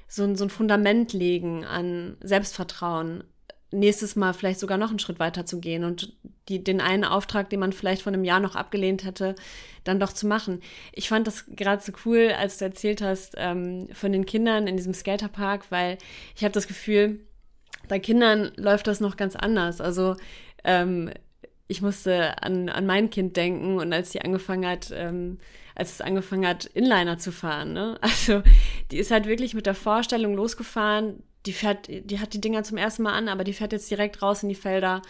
so, 0.07 0.35
so 0.35 0.43
ein 0.45 0.51
Fundament 0.51 1.13
legen 1.13 1.65
an 1.65 2.15
Selbstvertrauen, 2.21 3.23
nächstes 3.71 4.15
Mal 4.15 4.33
vielleicht 4.33 4.59
sogar 4.59 4.77
noch 4.77 4.89
einen 4.89 4.99
Schritt 4.99 5.19
weiter 5.19 5.45
zu 5.45 5.59
gehen 5.59 5.83
und 5.83 6.13
die, 6.49 6.63
den 6.63 6.81
einen 6.81 7.05
Auftrag, 7.05 7.49
den 7.49 7.59
man 7.59 7.73
vielleicht 7.73 8.01
vor 8.01 8.11
einem 8.11 8.25
Jahr 8.25 8.39
noch 8.39 8.55
abgelehnt 8.55 9.05
hätte, 9.05 9.35
dann 9.83 9.99
doch 9.99 10.13
zu 10.13 10.27
machen. 10.27 10.61
Ich 10.91 11.07
fand 11.07 11.27
das 11.27 11.45
gerade 11.55 11.81
so 11.81 11.93
cool, 12.05 12.33
als 12.37 12.57
du 12.57 12.65
erzählt 12.65 13.01
hast 13.01 13.35
ähm, 13.37 13.87
von 13.93 14.11
den 14.11 14.25
Kindern 14.25 14.67
in 14.67 14.77
diesem 14.77 14.93
Skaterpark, 14.93 15.71
weil 15.71 15.97
ich 16.35 16.43
habe 16.43 16.51
das 16.51 16.67
Gefühl, 16.67 17.19
bei 17.87 17.99
Kindern 17.99 18.51
läuft 18.57 18.87
das 18.87 18.99
noch 18.99 19.17
ganz 19.17 19.35
anders. 19.35 19.81
Also 19.81 20.15
ähm, 20.63 21.11
ich 21.67 21.81
musste 21.81 22.43
an, 22.43 22.69
an 22.69 22.85
mein 22.85 23.09
Kind 23.09 23.37
denken 23.37 23.77
und 23.77 23.93
als 23.93 24.11
sie 24.11 24.21
angefangen 24.21 24.67
hat, 24.67 24.91
ähm, 24.93 25.39
als 25.73 25.93
es 25.93 26.01
angefangen 26.01 26.45
hat, 26.45 26.65
Inliner 26.65 27.17
zu 27.17 27.31
fahren, 27.31 27.73
ne? 27.73 27.97
Also 28.01 28.43
die 28.91 28.97
ist 28.97 29.11
halt 29.11 29.25
wirklich 29.25 29.53
mit 29.53 29.65
der 29.65 29.73
Vorstellung 29.73 30.35
losgefahren, 30.35 31.23
die 31.45 31.53
fährt, 31.53 31.87
die 31.87 32.19
hat 32.19 32.33
die 32.33 32.41
Dinger 32.41 32.63
zum 32.63 32.77
ersten 32.77 33.03
Mal 33.03 33.13
an, 33.13 33.29
aber 33.29 33.43
die 33.43 33.53
fährt 33.53 33.73
jetzt 33.73 33.89
direkt 33.89 34.21
raus 34.21 34.43
in 34.43 34.49
die 34.49 34.55
Felder 34.55 35.01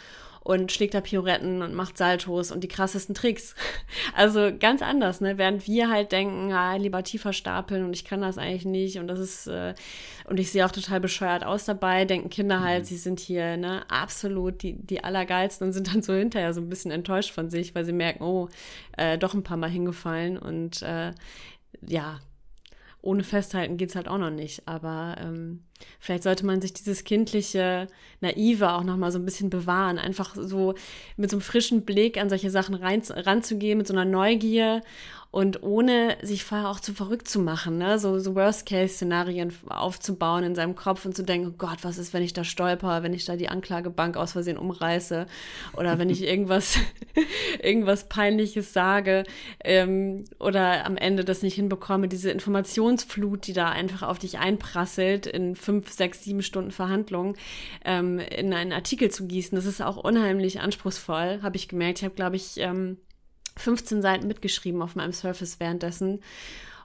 und 0.43 0.71
schlägt 0.71 0.95
da 0.95 1.01
Pirouetten 1.01 1.61
und 1.61 1.75
macht 1.75 1.97
Saltos 1.97 2.51
und 2.51 2.63
die 2.63 2.67
krassesten 2.67 3.13
Tricks. 3.15 3.55
Also 4.15 4.51
ganz 4.57 4.81
anders, 4.81 5.21
ne? 5.21 5.37
Während 5.37 5.67
wir 5.67 5.89
halt 5.89 6.11
denken, 6.11 6.51
ah, 6.51 6.75
lieber 6.75 7.03
tiefer 7.03 7.33
stapeln 7.33 7.85
und 7.85 7.93
ich 7.93 8.03
kann 8.03 8.21
das 8.21 8.37
eigentlich 8.37 8.65
nicht 8.65 8.97
und 8.97 9.07
das 9.07 9.19
ist, 9.19 9.47
äh, 9.47 9.73
und 10.27 10.39
ich 10.39 10.51
sehe 10.51 10.65
auch 10.65 10.71
total 10.71 10.99
bescheuert 10.99 11.43
aus 11.43 11.65
dabei, 11.65 12.05
denken 12.05 12.29
Kinder 12.29 12.61
halt, 12.61 12.85
sie 12.87 12.97
sind 12.97 13.19
hier, 13.19 13.57
ne, 13.57 13.83
absolut 13.89 14.63
die, 14.63 14.73
die 14.73 15.03
Allergeilsten 15.03 15.67
und 15.67 15.73
sind 15.73 15.93
dann 15.93 16.01
so 16.01 16.13
hinterher 16.13 16.53
so 16.53 16.61
ein 16.61 16.69
bisschen 16.69 16.91
enttäuscht 16.91 17.31
von 17.31 17.49
sich, 17.49 17.75
weil 17.75 17.85
sie 17.85 17.93
merken, 17.93 18.23
oh, 18.23 18.49
äh, 18.97 19.17
doch 19.17 19.33
ein 19.33 19.43
paar 19.43 19.57
Mal 19.57 19.69
hingefallen 19.69 20.37
und 20.37 20.81
äh, 20.81 21.11
ja, 21.85 22.19
ohne 23.01 23.23
Festhalten 23.23 23.77
geht's 23.77 23.95
halt 23.95 24.07
auch 24.07 24.17
noch 24.17 24.29
nicht. 24.29 24.67
Aber 24.67 25.15
ähm, 25.19 25.63
vielleicht 25.99 26.23
sollte 26.23 26.45
man 26.45 26.61
sich 26.61 26.73
dieses 26.73 27.03
kindliche, 27.03 27.87
naive 28.19 28.71
auch 28.71 28.83
noch 28.83 28.97
mal 28.97 29.11
so 29.11 29.19
ein 29.19 29.25
bisschen 29.25 29.49
bewahren. 29.49 29.97
Einfach 29.97 30.35
so 30.35 30.75
mit 31.17 31.29
so 31.29 31.37
einem 31.37 31.41
frischen 31.41 31.83
Blick 31.83 32.17
an 32.17 32.29
solche 32.29 32.51
Sachen 32.51 32.75
rein, 32.75 33.01
ranzugehen, 33.09 33.77
mit 33.77 33.87
so 33.87 33.93
einer 33.93 34.05
Neugier 34.05 34.81
und 35.31 35.63
ohne 35.63 36.17
sich 36.21 36.43
vorher 36.43 36.69
auch 36.69 36.81
zu 36.81 36.93
verrückt 36.93 37.27
zu 37.29 37.39
machen, 37.39 37.77
ne? 37.77 37.97
so, 37.99 38.19
so 38.19 38.35
Worst-Case-Szenarien 38.35 39.53
aufzubauen 39.69 40.43
in 40.43 40.55
seinem 40.55 40.75
Kopf 40.75 41.05
und 41.05 41.15
zu 41.15 41.23
denken, 41.23 41.53
oh 41.53 41.55
Gott, 41.57 41.79
was 41.83 41.97
ist, 41.97 42.13
wenn 42.13 42.21
ich 42.21 42.33
da 42.33 42.43
stolper, 42.43 43.01
wenn 43.01 43.13
ich 43.13 43.23
da 43.23 43.37
die 43.37 43.47
Anklagebank 43.47 44.17
aus 44.17 44.33
Versehen 44.33 44.57
umreiße 44.57 45.25
oder 45.73 45.97
wenn 45.97 46.09
ich 46.09 46.21
irgendwas, 46.27 46.77
irgendwas 47.63 48.09
Peinliches 48.09 48.73
sage 48.73 49.23
ähm, 49.63 50.25
oder 50.37 50.85
am 50.85 50.97
Ende 50.97 51.23
das 51.23 51.43
nicht 51.43 51.55
hinbekomme, 51.55 52.09
diese 52.09 52.29
Informationsflut, 52.29 53.47
die 53.47 53.53
da 53.53 53.69
einfach 53.69 54.03
auf 54.03 54.19
dich 54.19 54.37
einprasselt 54.37 55.27
in 55.27 55.55
fünf, 55.55 55.89
sechs, 55.91 56.25
sieben 56.25 56.43
Stunden 56.43 56.71
Verhandlung, 56.71 57.37
ähm, 57.85 58.19
in 58.19 58.53
einen 58.53 58.73
Artikel 58.73 59.09
zu 59.09 59.27
gießen, 59.27 59.55
das 59.55 59.65
ist 59.65 59.81
auch 59.81 59.95
unheimlich 59.95 60.59
anspruchsvoll, 60.59 61.39
habe 61.41 61.55
ich 61.55 61.69
gemerkt. 61.69 61.99
Ich 61.99 62.03
habe, 62.03 62.15
glaube 62.15 62.35
ich, 62.35 62.57
ähm, 62.57 62.97
15 63.61 64.01
Seiten 64.01 64.27
mitgeschrieben 64.27 64.81
auf 64.81 64.95
meinem 64.95 65.13
Surface 65.13 65.59
währenddessen 65.59 66.19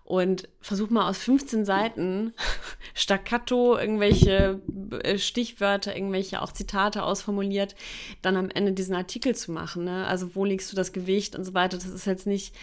und 0.06 0.48
versuch 0.60 0.88
mal 0.88 1.08
aus 1.08 1.18
15 1.18 1.64
Seiten 1.64 2.32
staccato 2.94 3.76
irgendwelche 3.76 4.60
äh, 5.02 5.18
Stichwörter, 5.18 5.96
irgendwelche 5.96 6.40
auch 6.40 6.52
Zitate 6.52 7.02
ausformuliert, 7.02 7.74
dann 8.22 8.36
am 8.36 8.48
Ende 8.48 8.72
diesen 8.72 8.94
Artikel 8.94 9.34
zu 9.34 9.50
machen. 9.50 9.84
Ne? 9.84 10.06
Also 10.06 10.36
wo 10.36 10.44
legst 10.44 10.70
du 10.70 10.76
das 10.76 10.92
Gewicht 10.92 11.34
und 11.34 11.44
so 11.44 11.54
weiter. 11.54 11.76
Das 11.76 11.86
ist 11.86 12.06
jetzt 12.06 12.26
nicht, 12.28 12.54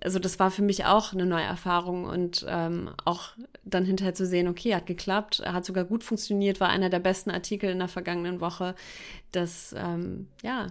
also 0.00 0.20
das 0.20 0.38
war 0.38 0.52
für 0.52 0.62
mich 0.62 0.84
auch 0.84 1.12
eine 1.12 1.26
neue 1.26 1.42
Erfahrung 1.42 2.04
und 2.04 2.46
ähm, 2.48 2.90
auch 3.04 3.30
dann 3.64 3.84
hinterher 3.84 4.14
zu 4.14 4.24
sehen, 4.24 4.46
okay, 4.46 4.76
hat 4.76 4.86
geklappt, 4.86 5.42
hat 5.44 5.64
sogar 5.64 5.82
gut 5.82 6.04
funktioniert, 6.04 6.60
war 6.60 6.68
einer 6.68 6.88
der 6.88 7.00
besten 7.00 7.32
Artikel 7.32 7.68
in 7.70 7.80
der 7.80 7.88
vergangenen 7.88 8.40
Woche. 8.40 8.76
Das, 9.32 9.74
ähm, 9.76 10.28
ja, 10.44 10.68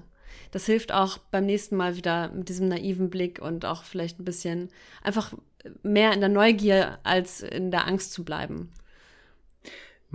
das 0.52 0.66
hilft 0.66 0.92
auch 0.92 1.18
beim 1.18 1.46
nächsten 1.46 1.76
Mal 1.76 1.96
wieder 1.98 2.30
mit 2.30 2.50
diesem 2.50 2.68
naiven 2.68 3.10
Blick 3.10 3.42
und 3.42 3.66
auch 3.66 3.84
vielleicht 3.84 4.20
ein 4.20 4.26
bisschen 4.26 4.70
einfach 5.02 5.34
mehr 5.82 6.14
in 6.14 6.20
der 6.20 6.30
Neugier 6.30 7.00
als 7.04 7.42
in 7.42 7.72
der 7.72 7.88
Angst 7.88 8.12
zu 8.14 8.24
bleiben. 8.24 8.70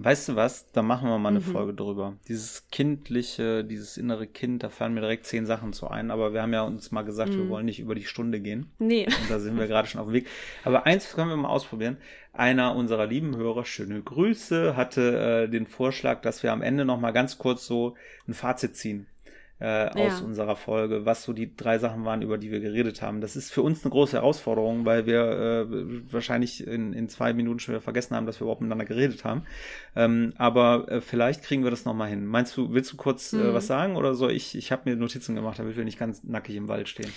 Weißt 0.01 0.29
du 0.29 0.37
was? 0.37 0.71
Da 0.71 0.83
machen 0.83 1.09
wir 1.09 1.19
mal 1.19 1.31
eine 1.31 1.41
Mhm. 1.41 1.45
Folge 1.45 1.75
drüber. 1.75 2.15
Dieses 2.29 2.69
kindliche, 2.71 3.65
dieses 3.65 3.97
innere 3.97 4.29
Kind, 4.29 4.63
da 4.63 4.69
fallen 4.69 4.95
mir 4.95 5.01
direkt 5.01 5.27
zehn 5.27 5.45
Sachen 5.45 5.73
zu 5.73 5.89
ein. 5.89 6.13
Aber 6.13 6.33
wir 6.33 6.41
haben 6.41 6.53
ja 6.53 6.63
uns 6.63 6.93
mal 6.93 7.03
gesagt, 7.03 7.33
wir 7.33 7.49
wollen 7.49 7.67
nicht 7.67 7.81
über 7.81 7.97
die 7.97 8.05
Stunde 8.05 8.39
gehen. 8.39 8.71
Nee. 8.79 9.07
Und 9.07 9.29
da 9.29 9.41
sind 9.41 9.59
wir 9.59 9.67
gerade 9.67 9.89
schon 9.89 10.01
auf 10.01 10.07
dem 10.07 10.13
Weg. 10.15 10.29
Aber 10.63 10.87
eins 10.87 11.13
können 11.15 11.31
wir 11.31 11.37
mal 11.37 11.49
ausprobieren. 11.49 11.97
Einer 12.33 12.77
unserer 12.77 13.07
lieben 13.07 13.37
Hörer, 13.37 13.65
schöne 13.65 14.01
Grüße, 14.01 14.77
hatte 14.77 15.47
äh, 15.47 15.51
den 15.51 15.67
Vorschlag, 15.67 16.23
dass 16.23 16.45
wir 16.45 16.53
am 16.53 16.63
Ende 16.63 16.85
noch 16.85 17.01
mal 17.01 17.11
ganz 17.11 17.37
kurz 17.39 17.67
so 17.67 17.97
ein 18.29 18.35
Fazit 18.35 18.77
ziehen. 18.77 19.09
Äh, 19.61 19.89
aus 19.89 20.21
Ja. 20.21 20.25
unserer 20.25 20.55
Folge, 20.57 21.05
was 21.05 21.25
so 21.25 21.33
die 21.33 21.57
drei 21.57 21.79
Sachen 21.79 22.05
waren, 22.05 22.23
über 22.23 22.39
die 22.39 22.51
wir 22.53 22.61
geredet 22.61 23.03
haben. 23.03 23.21
Das 23.21 23.35
ist 23.35 23.51
für 23.53 23.63
uns 23.63 23.83
eine 23.85 23.91
große 23.91 24.17
Herausforderung, 24.17 24.85
weil 24.87 25.07
wir 25.07 25.21
äh, 25.71 26.13
wahrscheinlich 26.13 26.67
in, 26.67 26.93
in 26.93 27.09
zwei 27.09 27.33
Minuten 27.33 27.59
schon 27.59 27.75
wieder 27.75 27.83
vergessen 27.83 28.15
haben, 28.15 28.27
dass 28.27 28.39
wir 28.41 28.43
überhaupt 28.45 28.61
miteinander 28.61 28.85
geredet 28.85 29.25
haben. 29.25 29.43
Ähm, 29.97 30.33
aber 30.37 30.87
äh, 30.91 31.01
vielleicht 31.01 31.43
kriegen 31.43 31.65
wir 31.65 31.71
das 31.73 31.85
nochmal 31.85 32.09
hin. 32.09 32.25
Meinst 32.27 32.57
du, 32.57 32.73
willst 32.73 32.93
du 32.93 32.97
kurz 32.97 33.33
äh, 33.33 33.37
Mhm. 33.37 33.55
was 33.55 33.67
sagen 33.67 33.97
oder 33.97 34.15
soll 34.15 34.31
ich? 34.33 34.55
Ich 34.55 34.71
habe 34.71 34.89
mir 34.89 34.97
Notizen 34.97 35.35
gemacht, 35.35 35.59
damit 35.59 35.77
wir 35.77 35.85
nicht 35.85 35.99
ganz 35.99 36.23
nackig 36.25 36.55
im 36.57 36.69
Wald 36.69 36.89
stehen. 36.89 37.11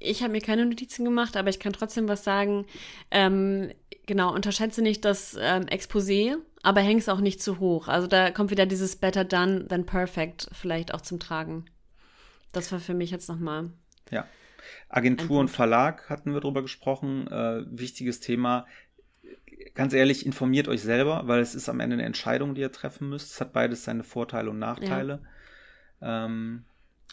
Ich 0.00 0.22
habe 0.22 0.32
mir 0.32 0.40
keine 0.40 0.66
Notizen 0.66 1.04
gemacht, 1.04 1.36
aber 1.36 1.48
ich 1.48 1.58
kann 1.60 1.72
trotzdem 1.72 2.08
was 2.08 2.24
sagen. 2.24 2.66
Ähm, 3.10 3.70
genau, 4.06 4.34
unterschätze 4.34 4.82
nicht 4.82 5.04
das 5.04 5.36
ähm, 5.40 5.64
Exposé, 5.64 6.36
aber 6.62 6.80
häng's 6.80 7.08
auch 7.08 7.20
nicht 7.20 7.42
zu 7.42 7.58
hoch. 7.58 7.88
Also 7.88 8.06
da 8.06 8.30
kommt 8.30 8.50
wieder 8.50 8.66
dieses 8.66 8.96
Better 8.96 9.24
Done 9.24 9.66
than 9.68 9.86
Perfect 9.86 10.48
vielleicht 10.52 10.92
auch 10.92 11.00
zum 11.00 11.20
Tragen. 11.20 11.64
Das 12.54 12.72
war 12.72 12.80
für 12.80 12.94
mich 12.94 13.10
jetzt 13.10 13.28
nochmal. 13.28 13.70
Ja. 14.10 14.26
Agentur 14.88 15.40
und. 15.40 15.48
Verlag 15.48 16.08
hatten 16.08 16.32
wir 16.32 16.40
drüber 16.40 16.62
gesprochen. 16.62 17.26
Äh, 17.28 17.64
wichtiges 17.68 18.20
Thema. 18.20 18.66
Ganz 19.74 19.92
ehrlich, 19.92 20.24
informiert 20.24 20.68
euch 20.68 20.82
selber, 20.82 21.26
weil 21.26 21.40
es 21.40 21.54
ist 21.54 21.68
am 21.68 21.80
Ende 21.80 21.94
eine 21.94 22.04
Entscheidung, 22.04 22.54
die 22.54 22.60
ihr 22.60 22.72
treffen 22.72 23.08
müsst. 23.08 23.32
Es 23.32 23.40
hat 23.40 23.52
beides 23.52 23.84
seine 23.84 24.04
Vorteile 24.04 24.50
und 24.50 24.58
Nachteile. 24.58 25.20
Ja, 26.00 26.26
ähm, 26.26 26.64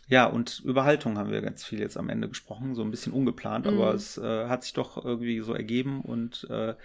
ja 0.07 0.25
und 0.25 0.61
über 0.63 0.83
Haltung 0.83 1.17
haben 1.17 1.31
wir 1.31 1.41
ganz 1.41 1.63
viel 1.63 1.79
jetzt 1.79 1.97
am 1.97 2.09
Ende 2.09 2.29
gesprochen, 2.29 2.75
so 2.75 2.83
ein 2.83 2.91
bisschen 2.91 3.13
ungeplant, 3.13 3.65
Mhm. 3.65 3.73
aber 3.73 3.93
es 3.93 4.17
äh, 4.17 4.47
hat 4.47 4.63
sich 4.63 4.73
doch 4.73 5.03
irgendwie 5.03 5.39
so 5.41 5.53
ergeben 5.53 6.01
und 6.01 6.47
äh, 6.49 6.75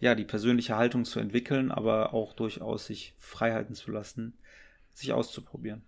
ja, 0.00 0.14
die 0.14 0.24
persönliche 0.24 0.76
Haltung 0.76 1.04
zu 1.04 1.18
entwickeln, 1.20 1.70
aber 1.70 2.12
auch 2.14 2.32
durchaus 2.34 2.86
sich 2.86 3.14
frei 3.18 3.52
halten 3.52 3.74
zu 3.74 3.90
lassen, 3.90 4.36
sich 4.92 5.12
auszuprobieren. 5.12 5.82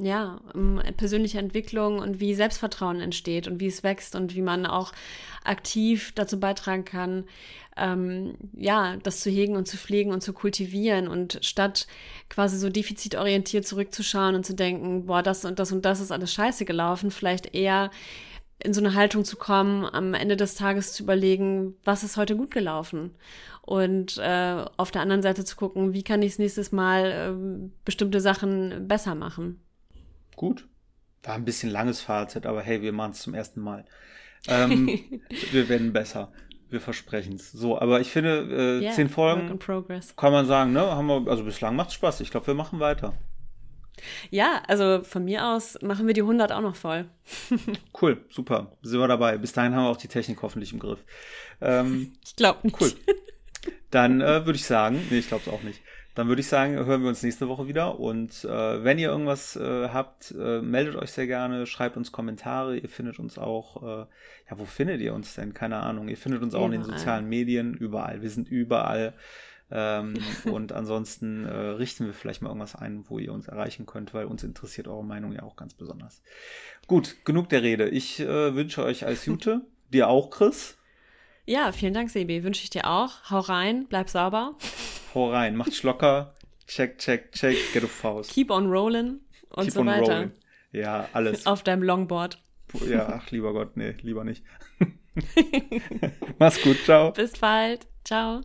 Ja, 0.00 0.40
um 0.54 0.80
persönliche 0.96 1.40
Entwicklung 1.40 1.98
und 1.98 2.20
wie 2.20 2.32
Selbstvertrauen 2.32 3.00
entsteht 3.00 3.48
und 3.48 3.58
wie 3.58 3.66
es 3.66 3.82
wächst 3.82 4.14
und 4.14 4.36
wie 4.36 4.42
man 4.42 4.64
auch 4.64 4.92
aktiv 5.42 6.12
dazu 6.14 6.38
beitragen 6.38 6.84
kann, 6.84 7.24
ähm, 7.76 8.36
ja, 8.56 8.96
das 9.02 9.20
zu 9.20 9.28
hegen 9.28 9.56
und 9.56 9.66
zu 9.66 9.76
pflegen 9.76 10.12
und 10.12 10.22
zu 10.22 10.32
kultivieren 10.32 11.08
und 11.08 11.40
statt 11.42 11.88
quasi 12.28 12.58
so 12.58 12.68
defizitorientiert 12.68 13.66
zurückzuschauen 13.66 14.36
und 14.36 14.46
zu 14.46 14.54
denken, 14.54 15.06
boah, 15.06 15.20
das 15.24 15.44
und 15.44 15.58
das 15.58 15.72
und 15.72 15.84
das 15.84 15.98
ist 15.98 16.12
alles 16.12 16.32
scheiße 16.32 16.64
gelaufen, 16.64 17.10
vielleicht 17.10 17.56
eher 17.56 17.90
in 18.62 18.74
so 18.74 18.80
eine 18.80 18.94
Haltung 18.94 19.24
zu 19.24 19.36
kommen, 19.36 19.84
am 19.84 20.14
Ende 20.14 20.36
des 20.36 20.54
Tages 20.54 20.92
zu 20.92 21.02
überlegen, 21.02 21.74
was 21.84 22.04
ist 22.04 22.16
heute 22.16 22.36
gut 22.36 22.52
gelaufen 22.52 23.16
und 23.62 24.18
äh, 24.18 24.64
auf 24.76 24.92
der 24.92 25.02
anderen 25.02 25.22
Seite 25.22 25.44
zu 25.44 25.56
gucken, 25.56 25.92
wie 25.92 26.04
kann 26.04 26.22
ich 26.22 26.32
es 26.32 26.38
nächstes 26.38 26.70
Mal 26.70 27.12
ähm, 27.12 27.72
bestimmte 27.84 28.20
Sachen 28.20 28.86
besser 28.86 29.16
machen. 29.16 29.60
Gut. 30.38 30.68
War 31.24 31.34
ein 31.34 31.44
bisschen 31.44 31.68
langes 31.70 32.00
Fazit, 32.00 32.46
aber 32.46 32.62
hey, 32.62 32.80
wir 32.80 32.92
machen 32.92 33.10
es 33.10 33.22
zum 33.22 33.34
ersten 33.34 33.60
Mal. 33.60 33.84
Ähm, 34.46 34.86
wir 35.50 35.68
werden 35.68 35.92
besser. 35.92 36.32
Wir 36.70 36.80
versprechen 36.80 37.34
es. 37.34 37.50
So, 37.50 37.76
aber 37.78 38.00
ich 38.00 38.10
finde, 38.10 38.78
äh, 38.78 38.84
Yeah, 38.84 38.92
zehn 38.92 39.08
Folgen 39.08 39.58
kann 40.16 40.32
man 40.32 40.46
sagen, 40.46 40.72
ne? 40.72 40.80
Haben 40.82 41.06
wir, 41.08 41.28
also 41.28 41.42
bislang 41.42 41.74
macht 41.74 41.92
Spaß. 41.92 42.20
Ich 42.20 42.30
glaube, 42.30 42.46
wir 42.46 42.54
machen 42.54 42.78
weiter. 42.78 43.14
Ja, 44.30 44.62
also 44.68 45.02
von 45.02 45.24
mir 45.24 45.44
aus 45.44 45.76
machen 45.82 46.06
wir 46.06 46.14
die 46.14 46.20
100 46.20 46.52
auch 46.52 46.60
noch 46.60 46.76
voll. 46.76 47.06
Cool, 48.00 48.24
super. 48.30 48.76
Sind 48.82 49.00
wir 49.00 49.08
dabei. 49.08 49.38
Bis 49.38 49.52
dahin 49.52 49.74
haben 49.74 49.82
wir 49.84 49.90
auch 49.90 49.96
die 49.96 50.06
Technik 50.06 50.40
hoffentlich 50.42 50.72
im 50.72 50.78
Griff. 50.78 51.04
Ähm, 51.60 52.12
Ich 52.24 52.36
glaube 52.36 52.60
nicht. 52.62 52.80
cool. 52.80 52.92
Dann 53.90 54.20
äh, 54.20 54.46
würde 54.46 54.56
ich 54.56 54.64
sagen, 54.66 55.04
nee, 55.10 55.18
ich 55.18 55.26
glaube 55.26 55.42
es 55.46 55.52
auch 55.52 55.62
nicht. 55.62 55.80
Dann 56.18 56.26
würde 56.26 56.40
ich 56.40 56.48
sagen, 56.48 56.74
hören 56.74 57.02
wir 57.02 57.08
uns 57.10 57.22
nächste 57.22 57.46
Woche 57.46 57.68
wieder. 57.68 58.00
Und 58.00 58.44
äh, 58.44 58.82
wenn 58.82 58.98
ihr 58.98 59.08
irgendwas 59.08 59.54
äh, 59.54 59.88
habt, 59.90 60.34
äh, 60.36 60.60
meldet 60.60 60.96
euch 60.96 61.12
sehr 61.12 61.28
gerne, 61.28 61.64
schreibt 61.64 61.96
uns 61.96 62.10
Kommentare. 62.10 62.76
Ihr 62.76 62.88
findet 62.88 63.20
uns 63.20 63.38
auch, 63.38 63.80
äh, 63.84 64.06
ja, 64.50 64.58
wo 64.58 64.64
findet 64.64 65.00
ihr 65.00 65.14
uns 65.14 65.36
denn? 65.36 65.54
Keine 65.54 65.76
Ahnung. 65.76 66.08
Ihr 66.08 66.16
findet 66.16 66.42
uns 66.42 66.56
auch 66.56 66.64
in 66.64 66.72
den 66.72 66.80
Überall. 66.80 66.98
sozialen 66.98 67.28
Medien, 67.28 67.72
überall. 67.72 68.20
Wir 68.20 68.30
sind 68.30 68.48
überall. 68.48 69.14
Ähm, 69.70 70.14
und 70.50 70.72
ansonsten 70.72 71.44
äh, 71.44 71.54
richten 71.54 72.06
wir 72.06 72.12
vielleicht 72.12 72.42
mal 72.42 72.48
irgendwas 72.48 72.74
ein, 72.74 73.04
wo 73.08 73.20
ihr 73.20 73.32
uns 73.32 73.46
erreichen 73.46 73.86
könnt, 73.86 74.12
weil 74.12 74.24
uns 74.24 74.42
interessiert 74.42 74.88
eure 74.88 75.04
Meinung 75.04 75.30
ja 75.30 75.44
auch 75.44 75.54
ganz 75.54 75.74
besonders. 75.74 76.20
Gut, 76.88 77.24
genug 77.24 77.48
der 77.48 77.62
Rede. 77.62 77.90
Ich 77.90 78.18
äh, 78.18 78.56
wünsche 78.56 78.82
euch 78.82 79.06
alles 79.06 79.24
Gute. 79.24 79.60
Dir 79.92 80.08
auch, 80.08 80.30
Chris. 80.30 80.78
Ja, 81.46 81.70
vielen 81.70 81.94
Dank, 81.94 82.10
Sebi. 82.10 82.42
Wünsche 82.42 82.64
ich 82.64 82.70
dir 82.70 82.88
auch. 82.88 83.30
Hau 83.30 83.38
rein, 83.38 83.86
bleib 83.88 84.10
sauber 84.10 84.56
hau 85.14 85.30
rein, 85.30 85.56
macht's 85.56 85.82
locker, 85.82 86.34
check, 86.66 86.98
check, 86.98 87.32
check, 87.32 87.56
get 87.72 87.84
a 87.84 87.86
Faust. 87.86 88.30
Keep 88.30 88.50
on 88.50 88.68
rolling 88.70 89.20
und 89.50 89.64
Keep 89.64 89.72
so 89.74 89.86
weiter. 89.86 90.14
Rolling. 90.14 90.32
Ja, 90.72 91.08
alles. 91.12 91.46
Auf 91.46 91.62
deinem 91.62 91.82
Longboard. 91.82 92.38
Ja, 92.86 93.08
ach, 93.08 93.30
lieber 93.30 93.52
Gott, 93.52 93.76
nee, 93.76 93.94
lieber 94.02 94.24
nicht. 94.24 94.44
Mach's 96.38 96.60
gut, 96.62 96.76
ciao. 96.84 97.12
Bis 97.12 97.32
bald, 97.32 97.86
ciao. 98.04 98.42